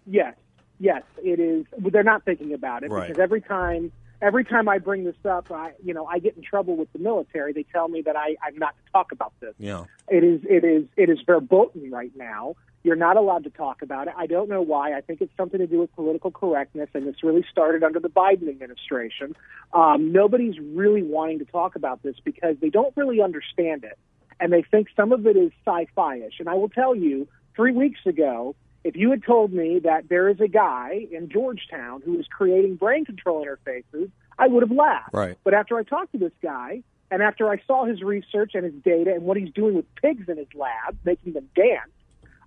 Yes, 0.07 0.35
yes, 0.81 1.03
it 1.19 1.39
is. 1.39 1.67
They're 1.79 2.03
not 2.03 2.25
thinking 2.25 2.55
about 2.55 2.83
it 2.83 2.91
right. 2.91 3.09
because 3.09 3.23
every 3.23 3.41
time 3.41 3.93
every 4.23 4.45
time 4.45 4.69
I 4.69 4.79
bring 4.79 5.05
this 5.05 5.17
up, 5.29 5.51
I 5.51 5.73
you 5.85 5.93
know 5.93 6.07
I 6.07 6.19
get 6.19 6.37
in 6.37 6.43
trouble 6.43 6.77
with 6.77 6.91
the 6.93 6.99
military. 6.99 7.53
They 7.53 7.65
tell 7.65 7.89
me 7.89 8.01
that 8.03 8.17
I 8.17 8.37
I'm 8.43 8.57
not 8.57 8.75
to 8.87 8.93
talk 8.93 9.13
about 9.13 9.35
this. 9.41 9.55
Yeah, 9.59 9.85
it 10.09 10.25
is 10.25 10.41
it 10.49 10.65
is 10.65 10.85
it 10.97 11.11
is 11.11 11.19
verboten 11.27 11.91
right 11.91 12.13
now. 12.17 12.55
You're 12.85 12.97
not 12.97 13.17
allowed 13.17 13.45
to 13.45 13.51
talk 13.51 13.83
about 13.83 14.09
it. 14.09 14.15
I 14.17 14.27
don't 14.27 14.49
know 14.49 14.63
why. 14.63 14.97
I 14.97 15.03
think 15.03 15.21
it's 15.21 15.37
something 15.37 15.61
to 15.61 15.69
do 15.69 15.79
with 15.79 15.95
political 15.95 16.33
correctness, 16.33 16.89
and 16.95 17.07
it's 17.07 17.23
really 17.23 17.45
started 17.49 17.85
under 17.85 18.01
the 18.01 18.09
Biden 18.09 18.49
administration. 18.49 19.37
Um, 19.73 20.11
nobody's 20.11 20.59
really 20.59 21.03
wanting 21.03 21.39
to 21.41 21.45
talk 21.45 21.77
about 21.77 22.03
this 22.03 22.17
because 22.25 22.57
they 22.61 22.71
don't 22.71 22.97
really 22.97 23.21
understand 23.21 23.85
it, 23.85 23.99
and 24.41 24.53
they 24.53 24.63
think 24.63 24.89
some 24.97 25.13
of 25.13 25.27
it 25.27 25.37
is 25.37 25.53
sci-fi-ish. 25.65 26.41
And 26.41 26.49
I 26.49 26.55
will 26.55 26.69
tell 26.69 26.97
you, 26.97 27.29
three 27.55 27.73
weeks 27.73 28.01
ago, 28.05 28.57
if 28.85 28.97
you 28.97 29.11
had 29.11 29.23
told 29.25 29.53
me 29.53 29.79
that 29.81 30.09
there 30.09 30.29
is 30.29 30.41
a 30.41 30.49
guy 30.49 31.07
in 31.11 31.29
Georgetown 31.29 32.03
who 32.05 32.19
is 32.19 32.27
creating 32.27 32.77
brain 32.77 33.05
control 33.05 33.45
interfaces, 33.45 34.11
I 34.39 34.49
would 34.49 34.63
have 34.63 34.77
laughed. 34.77 35.13
Right. 35.13 35.39
But 35.45 35.55
after 35.55 35.79
I 35.79 35.85
talked 35.85 36.13
to 36.13 36.19
this 36.19 36.33
guy, 36.43 36.83
and 37.11 37.23
after 37.23 37.49
I 37.49 37.61
saw 37.67 37.85
his 37.85 38.03
research 38.03 38.53
and 38.55 38.65
his 38.65 38.75
data 38.83 39.13
and 39.13 39.25
what 39.25 39.37
he's 39.37 39.53
doing 39.53 39.75
with 39.75 39.85
pigs 39.97 40.29
in 40.29 40.39
his 40.39 40.49
lab, 40.55 40.97
making 41.05 41.35
them 41.35 41.49
dance, 41.55 41.91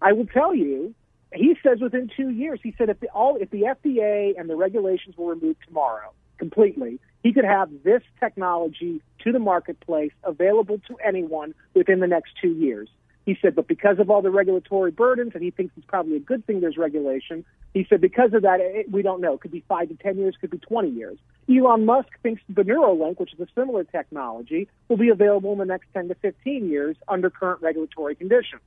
I 0.02 0.14
will 0.14 0.26
tell 0.26 0.54
you, 0.54 0.94
he 1.34 1.56
says 1.64 1.80
within 1.80 2.10
two 2.16 2.30
years, 2.30 2.60
he 2.64 2.74
said 2.78 2.90
if 2.90 3.00
the, 3.00 3.10
all 3.10 3.38
if 3.40 3.50
the 3.52 3.62
FDA 3.62 4.40
and 4.40 4.50
the 4.50 4.56
regulations 4.56 5.16
were 5.18 5.34
removed 5.36 5.60
tomorrow 5.68 6.12
completely, 6.38 7.00
he 7.24 7.32
could 7.32 7.46
have 7.46 7.70
this 7.84 8.02
technology 8.20 9.02
to 9.24 9.32
the 9.32 9.40
marketplace 9.40 10.12
available 10.24 10.80
to 10.88 10.98
anyone 10.98 11.54
within 11.74 12.00
the 12.00 12.08
next 12.08 12.32
two 12.42 12.54
years. 12.54 12.90
He 13.26 13.36
said, 13.42 13.56
but 13.56 13.68
because 13.68 13.98
of 13.98 14.12
all 14.12 14.22
the 14.22 14.30
regulatory 14.30 14.92
burdens, 14.92 15.32
and 15.34 15.44
he 15.44 15.50
thinks 15.50 15.74
it's 15.76 15.86
probably 15.88 16.18
a 16.18 16.20
good 16.20 16.46
thing 16.46 16.62
there's 16.62 16.78
regulation, 16.78 17.44
he 17.74 17.86
said 17.90 18.00
because 18.00 18.34
of 18.34 18.44
that, 18.44 18.60
it, 18.60 18.92
we 18.92 19.02
don't 19.02 19.20
know. 19.20 19.34
It 19.34 19.42
could 19.42 19.52
be 19.52 19.64
five 19.68 19.90
to 19.90 19.96
10 19.96 20.18
years, 20.18 20.36
could 20.40 20.52
be 20.52 20.60
20 20.60 20.90
years. 20.92 21.18
Elon 21.50 21.86
Musk 21.86 22.10
thinks 22.22 22.42
the 22.48 22.62
Neuralink, 22.62 23.20
which 23.20 23.34
is 23.34 23.40
a 23.40 23.48
similar 23.56 23.84
technology, 23.84 24.68
will 24.88 24.98
be 24.98 25.10
available 25.10 25.52
in 25.54 25.58
the 25.58 25.66
next 25.66 25.88
10 25.94 26.10
to 26.10 26.16
15 26.16 26.70
years 26.70 26.98
under 27.08 27.32
current 27.32 27.62
regulatory 27.62 28.14
conditions. 28.16 28.62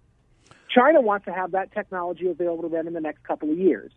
China 0.68 1.00
wants 1.00 1.24
to 1.26 1.32
have 1.32 1.52
that 1.52 1.72
technology 1.72 2.28
available 2.28 2.64
to 2.64 2.68
them 2.68 2.88
in 2.88 2.94
the 2.94 3.00
next 3.00 3.22
couple 3.22 3.50
of 3.50 3.58
years. 3.58 3.92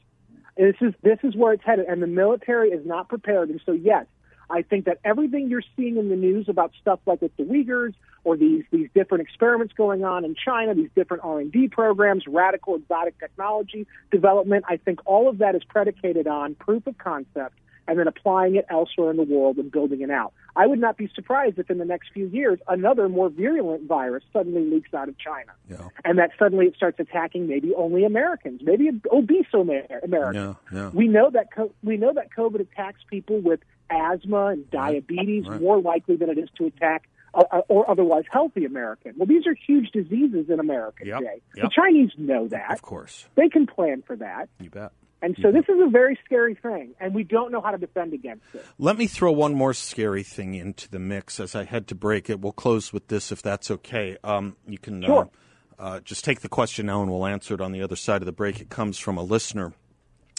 This 0.58 0.76
is 0.82 0.94
this 1.02 1.18
is 1.24 1.36
where 1.36 1.54
it's 1.54 1.64
headed, 1.64 1.86
and 1.88 2.04
the 2.04 2.08
military 2.08 2.70
is 2.70 2.86
not 2.86 3.10
prepared. 3.10 3.50
And 3.50 3.62
so, 3.66 3.72
yes, 3.72 4.06
I 4.50 4.62
think 4.62 4.86
that 4.86 5.00
everything 5.04 5.50
you're 5.50 5.64
seeing 5.76 5.98
in 5.98 6.10
the 6.10 6.16
news 6.16 6.48
about 6.50 6.72
stuff 6.80 7.00
like 7.06 7.22
with 7.22 7.36
the 7.38 7.44
Uyghurs 7.44 7.94
or 8.24 8.38
these 8.38 8.64
these 8.72 8.90
different 8.94 9.24
experiments 9.24 9.74
going 9.74 10.04
on 10.04 10.26
in 10.26 10.36
China, 10.36 10.76
these 10.76 10.90
different 10.96 11.24
R 11.24 11.40
and 11.40 11.52
D 11.52 11.68
programs, 11.68 12.26
radical 12.28 12.76
exotic 12.76 13.20
technology 13.20 13.88
development, 14.12 14.66
I 14.68 14.78
think 14.78 15.00
all 15.06 15.30
of 15.30 15.40
that 15.40 15.56
is 15.56 15.64
predicated 15.64 16.28
on 16.28 16.56
proof 16.56 16.86
of 16.88 16.98
concept 16.98 17.56
and 17.88 17.98
then 17.98 18.08
applying 18.08 18.56
it 18.56 18.66
elsewhere 18.70 19.12
in 19.12 19.18
the 19.18 19.24
world 19.24 19.58
and 19.58 19.72
building 19.72 20.02
it 20.02 20.12
out. 20.12 20.34
I 20.56 20.68
would 20.68 20.80
not 20.80 20.98
be 20.98 21.10
surprised 21.14 21.58
if 21.58 21.70
in 21.70 21.78
the 21.78 21.86
next 21.86 22.10
few 22.14 22.28
years 22.28 22.60
another 22.68 23.10
more 23.10 23.30
virulent 23.30 23.88
virus 23.88 24.24
suddenly 24.32 24.64
leaks 24.70 24.94
out 24.94 25.10
of 25.10 25.18
China, 25.18 25.52
yeah. 25.70 25.90
and 26.06 26.20
that 26.20 26.32
suddenly 26.38 26.68
it 26.68 26.76
starts 26.76 27.00
attacking 27.00 27.48
maybe 27.48 27.74
only 27.76 28.04
Americans, 28.04 28.62
maybe 28.64 28.90
obese 29.12 29.46
Americans. 29.54 30.02
Yeah, 30.12 30.54
yeah. 30.72 30.90
We 30.94 31.08
know 31.08 31.30
that 31.32 31.54
co- 31.54 31.74
we 31.84 31.98
know 31.98 32.14
that 32.14 32.30
COVID 32.38 32.60
attacks 32.62 33.02
people 33.10 33.40
with 33.40 33.62
asthma 33.90 34.48
and 34.48 34.70
diabetes 34.70 35.48
right. 35.48 35.62
more 35.62 35.82
likely 35.82 36.16
than 36.16 36.30
it 36.30 36.38
is 36.38 36.50
to 36.58 36.66
attack 36.66 37.10
or 37.34 37.90
otherwise 37.90 38.24
healthy 38.30 38.66
American. 38.66 39.14
Well, 39.18 39.28
these 39.28 39.48
are 39.48 39.56
huge 39.56 39.92
diseases 39.92 40.50
in 40.50 40.60
America, 40.60 41.06
yep. 41.06 41.22
Jay. 41.22 41.42
Yep. 41.56 41.66
The 41.66 41.70
Chinese 41.74 42.12
know 42.18 42.48
that. 42.50 42.74
Of 42.74 42.82
course. 42.82 43.28
They 43.36 43.50
can 43.50 43.68
plan 43.68 44.04
for 44.06 44.16
that. 44.18 44.50
You 44.60 44.70
bet. 44.70 44.92
And 45.24 45.38
so 45.40 45.52
this 45.52 45.66
is 45.70 45.76
a 45.80 45.88
very 45.88 46.18
scary 46.26 46.56
thing, 46.56 46.96
and 47.00 47.14
we 47.14 47.24
don't 47.24 47.52
know 47.52 47.62
how 47.62 47.70
to 47.70 47.78
defend 47.78 48.14
against 48.14 48.44
it. 48.56 48.66
Let 48.80 48.98
me 48.98 49.06
throw 49.06 49.32
one 49.32 49.54
more 49.54 49.74
scary 49.74 50.24
thing 50.24 50.56
into 50.56 50.90
the 50.90 50.98
mix 50.98 51.40
as 51.40 51.54
I 51.54 51.64
head 51.64 51.88
to 51.90 51.96
break 51.96 52.28
it. 52.28 52.40
We'll 52.40 52.54
close 52.54 52.92
with 52.92 53.08
this 53.08 53.32
if 53.32 53.40
that's 53.40 53.70
okay. 53.70 54.18
Um, 54.24 54.58
you 54.68 54.80
can 54.80 55.04
sure. 55.04 55.30
uh, 55.78 55.82
uh, 55.82 56.00
just 56.00 56.26
take 56.26 56.42
the 56.42 56.50
question 56.50 56.88
now 56.88 57.04
and 57.04 57.12
we'll 57.12 57.28
answer 57.28 57.54
it 57.54 57.62
on 57.62 57.72
the 57.72 57.84
other 57.84 57.96
side 57.96 58.24
of 58.24 58.26
the 58.26 58.32
break. 58.32 58.62
It 58.62 58.70
comes 58.70 58.98
from 58.98 59.18
a 59.18 59.24
listener. 59.24 59.74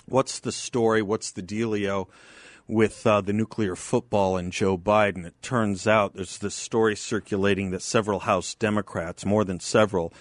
What's 0.06 0.40
the 0.40 0.52
story? 0.52 1.00
What's 1.00 1.30
the 1.30 1.42
dealio 1.42 2.08
with 2.72 3.06
uh, 3.06 3.20
the 3.20 3.32
nuclear 3.32 3.76
football 3.76 4.36
and 4.36 4.52
Joe 4.52 4.78
Biden? 4.78 5.24
It 5.26 5.40
turns 5.42 5.86
out 5.86 6.14
there's 6.14 6.38
this 6.38 6.54
story 6.54 6.96
circulating 6.96 7.70
that 7.70 7.82
several 7.82 8.20
House 8.20 8.54
Democrats, 8.54 9.24
more 9.24 9.44
than 9.44 9.60
several, 9.60 10.12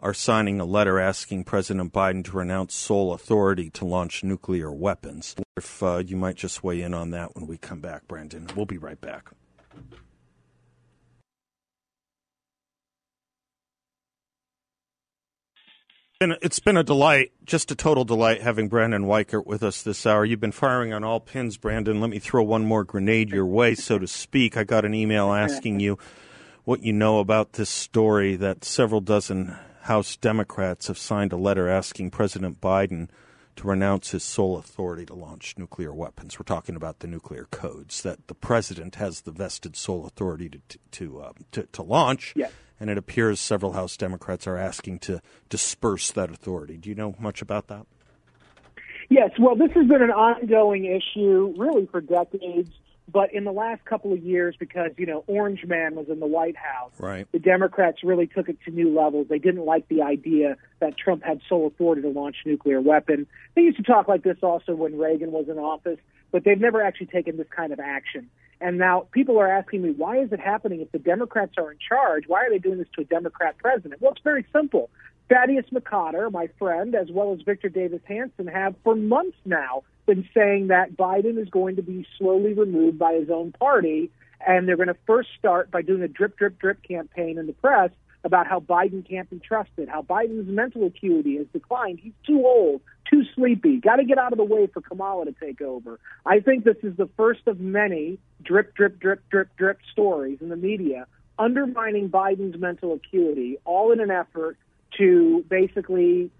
are 0.00 0.14
signing 0.14 0.60
a 0.60 0.64
letter 0.64 1.00
asking 1.00 1.44
President 1.44 1.92
Biden 1.92 2.24
to 2.24 2.36
renounce 2.36 2.74
sole 2.74 3.12
authority 3.12 3.68
to 3.70 3.84
launch 3.84 4.22
nuclear 4.22 4.72
weapons. 4.72 5.34
If 5.56 5.82
uh, 5.82 5.98
you 5.98 6.16
might 6.16 6.36
just 6.36 6.62
weigh 6.62 6.82
in 6.82 6.94
on 6.94 7.10
that 7.10 7.34
when 7.34 7.46
we 7.46 7.58
come 7.58 7.80
back, 7.80 8.06
Brandon. 8.06 8.46
We'll 8.54 8.66
be 8.66 8.78
right 8.78 9.00
back. 9.00 9.30
It's 16.20 16.58
been 16.58 16.76
a 16.76 16.82
delight, 16.82 17.30
just 17.44 17.70
a 17.70 17.76
total 17.76 18.04
delight 18.04 18.42
having 18.42 18.68
Brandon 18.68 19.04
Weichert 19.04 19.46
with 19.46 19.62
us 19.62 19.82
this 19.82 20.04
hour. 20.04 20.24
You've 20.24 20.40
been 20.40 20.50
firing 20.50 20.92
on 20.92 21.04
all 21.04 21.20
pins, 21.20 21.56
Brandon. 21.56 22.00
Let 22.00 22.10
me 22.10 22.18
throw 22.18 22.42
one 22.42 22.64
more 22.64 22.82
grenade 22.82 23.30
your 23.30 23.46
way, 23.46 23.76
so 23.76 24.00
to 24.00 24.08
speak. 24.08 24.56
I 24.56 24.64
got 24.64 24.84
an 24.84 24.94
email 24.94 25.32
asking 25.32 25.78
you 25.78 25.96
what 26.64 26.82
you 26.82 26.92
know 26.92 27.20
about 27.20 27.52
this 27.52 27.70
story 27.70 28.34
that 28.34 28.64
several 28.64 29.00
dozen 29.00 29.56
House 29.82 30.16
Democrats 30.16 30.88
have 30.88 30.98
signed 30.98 31.32
a 31.32 31.36
letter 31.36 31.68
asking 31.68 32.10
President 32.10 32.60
Biden 32.60 33.08
to 33.54 33.68
renounce 33.68 34.10
his 34.10 34.24
sole 34.24 34.58
authority 34.58 35.06
to 35.06 35.14
launch 35.14 35.54
nuclear 35.56 35.94
weapons. 35.94 36.36
We're 36.36 36.42
talking 36.42 36.74
about 36.74 36.98
the 36.98 37.06
nuclear 37.06 37.46
codes 37.52 38.02
that 38.02 38.26
the 38.26 38.34
president 38.34 38.96
has 38.96 39.20
the 39.20 39.30
vested 39.30 39.76
sole 39.76 40.04
authority 40.04 40.48
to 40.48 40.78
to 40.90 41.20
uh, 41.20 41.32
to, 41.52 41.62
to, 41.62 41.82
launch. 41.82 42.32
Yes. 42.34 42.50
And 42.80 42.90
it 42.90 42.98
appears 42.98 43.40
several 43.40 43.72
House 43.72 43.96
Democrats 43.96 44.46
are 44.46 44.56
asking 44.56 45.00
to 45.00 45.20
disperse 45.48 46.10
that 46.12 46.30
authority. 46.30 46.76
Do 46.76 46.88
you 46.88 46.94
know 46.94 47.14
much 47.18 47.42
about 47.42 47.66
that? 47.68 47.86
Yes. 49.08 49.30
Well, 49.38 49.56
this 49.56 49.72
has 49.72 49.86
been 49.86 50.02
an 50.02 50.10
ongoing 50.10 50.84
issue 50.84 51.54
really 51.56 51.86
for 51.86 52.00
decades. 52.00 52.70
But 53.10 53.32
in 53.32 53.44
the 53.44 53.52
last 53.52 53.86
couple 53.86 54.12
of 54.12 54.22
years, 54.22 54.54
because 54.58 54.90
you 54.98 55.06
know 55.06 55.24
Orange 55.26 55.64
Man 55.64 55.94
was 55.94 56.10
in 56.10 56.20
the 56.20 56.26
White 56.26 56.56
House, 56.56 56.92
right. 56.98 57.26
the 57.32 57.38
Democrats 57.38 58.04
really 58.04 58.26
took 58.26 58.50
it 58.50 58.58
to 58.66 58.70
new 58.70 58.94
levels. 58.94 59.28
They 59.30 59.38
didn't 59.38 59.64
like 59.64 59.88
the 59.88 60.02
idea 60.02 60.56
that 60.80 60.98
Trump 60.98 61.24
had 61.24 61.40
sole 61.48 61.66
authority 61.68 62.02
to 62.02 62.10
launch 62.10 62.36
nuclear 62.44 62.82
weapon. 62.82 63.26
They 63.54 63.62
used 63.62 63.78
to 63.78 63.82
talk 63.82 64.08
like 64.08 64.24
this 64.24 64.36
also 64.42 64.74
when 64.74 64.98
Reagan 64.98 65.32
was 65.32 65.48
in 65.48 65.58
office. 65.58 65.98
but 66.30 66.44
they've 66.44 66.60
never 66.60 66.82
actually 66.82 67.06
taken 67.06 67.38
this 67.38 67.46
kind 67.48 67.72
of 67.72 67.80
action. 67.80 68.28
And 68.60 68.78
now 68.78 69.06
people 69.12 69.38
are 69.38 69.48
asking 69.48 69.82
me, 69.82 69.90
why 69.90 70.18
is 70.18 70.32
it 70.32 70.40
happening 70.40 70.80
if 70.80 70.90
the 70.90 70.98
Democrats 70.98 71.52
are 71.58 71.70
in 71.70 71.78
charge? 71.78 72.24
Why 72.26 72.44
are 72.44 72.50
they 72.50 72.58
doing 72.58 72.78
this 72.78 72.88
to 72.96 73.02
a 73.02 73.04
Democrat 73.04 73.56
president? 73.58 74.00
Well, 74.00 74.12
it's 74.12 74.22
very 74.22 74.44
simple. 74.52 74.90
Thaddeus 75.28 75.66
McCotter, 75.72 76.32
my 76.32 76.48
friend, 76.58 76.94
as 76.94 77.08
well 77.10 77.32
as 77.32 77.42
Victor 77.42 77.68
Davis 77.68 78.00
Hanson, 78.06 78.46
have 78.46 78.74
for 78.82 78.96
months 78.96 79.36
now 79.44 79.82
been 80.06 80.28
saying 80.34 80.68
that 80.68 80.96
Biden 80.96 81.38
is 81.40 81.48
going 81.50 81.76
to 81.76 81.82
be 81.82 82.06
slowly 82.16 82.54
removed 82.54 82.98
by 82.98 83.14
his 83.14 83.30
own 83.30 83.52
party. 83.52 84.10
And 84.44 84.66
they're 84.66 84.76
going 84.76 84.88
to 84.88 84.96
first 85.06 85.28
start 85.38 85.70
by 85.70 85.82
doing 85.82 86.02
a 86.02 86.08
drip, 86.08 86.36
drip, 86.36 86.58
drip 86.58 86.82
campaign 86.82 87.38
in 87.38 87.46
the 87.46 87.52
press 87.52 87.90
about 88.24 88.46
how 88.46 88.60
Biden 88.60 89.08
can't 89.08 89.28
be 89.30 89.38
trusted, 89.38 89.88
how 89.88 90.02
Biden's 90.02 90.48
mental 90.48 90.86
acuity 90.86 91.36
has 91.36 91.46
declined. 91.52 92.00
He's 92.00 92.12
too 92.26 92.44
old, 92.44 92.80
too 93.08 93.22
sleepy. 93.34 93.78
Got 93.78 93.96
to 93.96 94.04
get 94.04 94.18
out 94.18 94.32
of 94.32 94.38
the 94.38 94.44
way 94.44 94.66
for 94.66 94.80
Kamala 94.80 95.26
to 95.26 95.32
take 95.32 95.60
over. 95.60 96.00
I 96.26 96.40
think 96.40 96.64
this 96.64 96.76
is 96.82 96.96
the 96.96 97.08
first 97.16 97.46
of 97.46 97.60
many 97.60 98.18
drip, 98.42 98.74
drip, 98.74 98.98
drip, 98.98 99.20
drip, 99.30 99.48
drip 99.56 99.78
stories 99.92 100.38
in 100.40 100.48
the 100.48 100.56
media 100.56 101.06
undermining 101.38 102.08
Biden's 102.08 102.58
mental 102.58 102.92
acuity, 102.94 103.58
all 103.64 103.92
in 103.92 104.00
an 104.00 104.10
effort 104.10 104.56
to 104.98 105.44
basically 105.48 106.30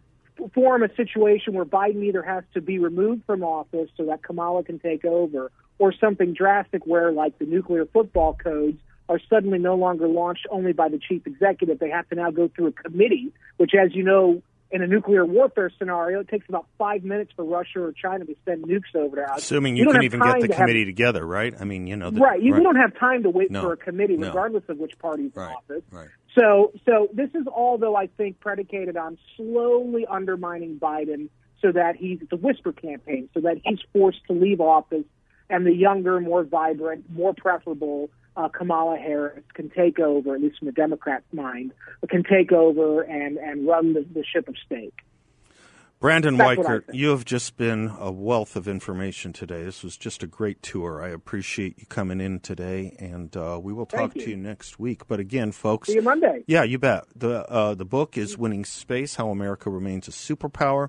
form 0.54 0.82
a 0.82 0.94
situation 0.96 1.52
where 1.52 1.64
Biden 1.64 2.02
either 2.02 2.22
has 2.22 2.44
to 2.54 2.60
be 2.60 2.78
removed 2.78 3.22
from 3.26 3.42
office 3.42 3.88
so 3.96 4.06
that 4.06 4.22
Kamala 4.22 4.64
can 4.64 4.78
take 4.78 5.04
over, 5.04 5.50
or 5.78 5.92
something 5.92 6.34
drastic 6.34 6.84
where, 6.86 7.12
like 7.12 7.38
the 7.38 7.44
nuclear 7.44 7.86
football 7.86 8.34
codes, 8.34 8.78
are 9.08 9.20
suddenly 9.30 9.58
no 9.58 9.74
longer 9.74 10.06
launched 10.08 10.46
only 10.50 10.72
by 10.72 10.88
the 10.88 10.98
chief 10.98 11.26
executive. 11.26 11.78
They 11.78 11.90
have 11.90 12.08
to 12.10 12.14
now 12.14 12.30
go 12.30 12.48
through 12.48 12.68
a 12.68 12.72
committee, 12.72 13.32
which, 13.56 13.72
as 13.74 13.94
you 13.94 14.02
know, 14.02 14.42
in 14.70 14.82
a 14.82 14.86
nuclear 14.86 15.24
warfare 15.24 15.70
scenario, 15.78 16.20
it 16.20 16.28
takes 16.28 16.46
about 16.48 16.66
five 16.76 17.02
minutes 17.02 17.32
for 17.34 17.42
Russia 17.42 17.80
or 17.80 17.92
China 17.92 18.26
to 18.26 18.34
send 18.44 18.64
nukes 18.64 18.94
over 18.94 19.16
to 19.16 19.22
us. 19.22 19.38
Assuming 19.38 19.76
you, 19.76 19.84
you 19.84 19.92
can 19.92 20.02
even 20.02 20.20
get 20.20 20.40
the 20.40 20.48
to 20.48 20.54
committee 20.54 20.80
have, 20.80 20.88
together, 20.88 21.26
right? 21.26 21.54
I 21.58 21.64
mean, 21.64 21.86
you 21.86 21.96
know, 21.96 22.10
the, 22.10 22.20
right. 22.20 22.42
You, 22.42 22.52
right. 22.52 22.62
don't 22.62 22.76
have 22.76 22.98
time 22.98 23.22
to 23.22 23.30
wait 23.30 23.50
no, 23.50 23.62
for 23.62 23.72
a 23.72 23.76
committee, 23.78 24.16
regardless 24.16 24.64
no. 24.68 24.74
of 24.74 24.78
which 24.78 24.98
party's 24.98 25.30
right, 25.34 25.48
in 25.48 25.56
office. 25.56 25.84
Right. 25.90 26.08
So, 26.38 26.72
so 26.84 27.08
this 27.14 27.30
is 27.34 27.46
all, 27.46 27.78
though, 27.78 27.96
I 27.96 28.08
think, 28.08 28.40
predicated 28.40 28.98
on 28.98 29.16
slowly 29.36 30.04
undermining 30.06 30.78
Biden, 30.78 31.30
so 31.62 31.72
that 31.72 31.96
he's 31.96 32.18
a 32.30 32.36
whisper 32.36 32.72
campaign, 32.72 33.30
so 33.34 33.40
that 33.40 33.56
he's 33.64 33.80
forced 33.92 34.24
to 34.26 34.34
leave 34.34 34.60
office, 34.60 35.06
and 35.48 35.66
the 35.66 35.74
younger, 35.74 36.20
more 36.20 36.44
vibrant, 36.44 37.10
more 37.10 37.34
preferable 37.34 38.10
uh, 38.38 38.48
Kamala 38.48 38.96
Harris 38.96 39.42
can 39.54 39.68
take 39.68 39.98
over, 39.98 40.34
at 40.34 40.40
least 40.40 40.58
in 40.62 40.66
the 40.66 40.72
Democrats' 40.72 41.26
mind, 41.32 41.72
can 42.08 42.22
take 42.22 42.52
over 42.52 43.02
and, 43.02 43.36
and 43.36 43.66
run 43.66 43.94
the, 43.94 44.06
the 44.14 44.24
ship 44.24 44.48
of 44.48 44.54
state. 44.64 44.94
Brandon 46.00 46.36
Weichert, 46.36 46.84
you 46.92 47.08
have 47.08 47.24
just 47.24 47.56
been 47.56 47.92
a 47.98 48.12
wealth 48.12 48.54
of 48.54 48.68
information 48.68 49.32
today. 49.32 49.64
This 49.64 49.82
was 49.82 49.96
just 49.96 50.22
a 50.22 50.28
great 50.28 50.62
tour. 50.62 51.02
I 51.02 51.08
appreciate 51.08 51.76
you 51.78 51.86
coming 51.86 52.20
in 52.20 52.38
today, 52.38 52.94
and 53.00 53.36
uh, 53.36 53.58
we 53.60 53.72
will 53.72 53.86
talk 53.86 54.14
you. 54.14 54.22
to 54.22 54.30
you 54.30 54.36
next 54.36 54.78
week. 54.78 55.08
But 55.08 55.18
again, 55.18 55.50
folks, 55.50 55.88
see 55.88 55.94
you 55.94 56.02
Monday. 56.02 56.44
Yeah, 56.46 56.62
you 56.62 56.78
bet. 56.78 57.06
the 57.16 57.44
uh, 57.50 57.74
The 57.74 57.84
book 57.84 58.16
is 58.16 58.38
"Winning 58.38 58.64
Space: 58.64 59.16
How 59.16 59.30
America 59.30 59.70
Remains 59.70 60.06
a 60.06 60.12
Superpower." 60.12 60.88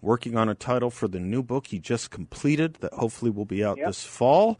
Working 0.00 0.36
on 0.36 0.48
a 0.48 0.54
title 0.54 0.90
for 0.90 1.08
the 1.08 1.18
new 1.18 1.42
book 1.42 1.66
he 1.66 1.80
just 1.80 2.10
completed 2.10 2.74
that 2.74 2.92
hopefully 2.94 3.32
will 3.32 3.44
be 3.44 3.64
out 3.64 3.78
yep. 3.78 3.88
this 3.88 4.04
fall 4.04 4.58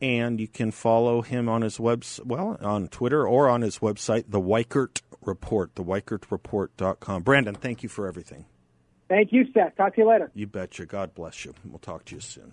and 0.00 0.40
you 0.40 0.48
can 0.48 0.70
follow 0.70 1.22
him 1.22 1.48
on 1.48 1.62
his 1.62 1.78
webs 1.80 2.20
well 2.24 2.56
on 2.60 2.88
Twitter 2.88 3.26
or 3.26 3.48
on 3.48 3.62
his 3.62 3.78
website, 3.78 4.24
the 4.28 4.40
Weichert 4.40 5.02
Report, 5.22 5.74
the 5.74 5.84
WeichertReport.com. 5.84 7.22
Brandon, 7.22 7.54
thank 7.54 7.82
you 7.82 7.88
for 7.88 8.06
everything. 8.06 8.46
Thank 9.08 9.32
you, 9.32 9.46
Seth. 9.54 9.76
Talk 9.76 9.94
to 9.94 10.02
you 10.02 10.08
later. 10.08 10.30
You 10.34 10.46
betcha. 10.46 10.86
God 10.86 11.14
bless 11.14 11.44
you. 11.44 11.54
We'll 11.64 11.78
talk 11.78 12.04
to 12.06 12.14
you 12.14 12.20
soon. 12.20 12.52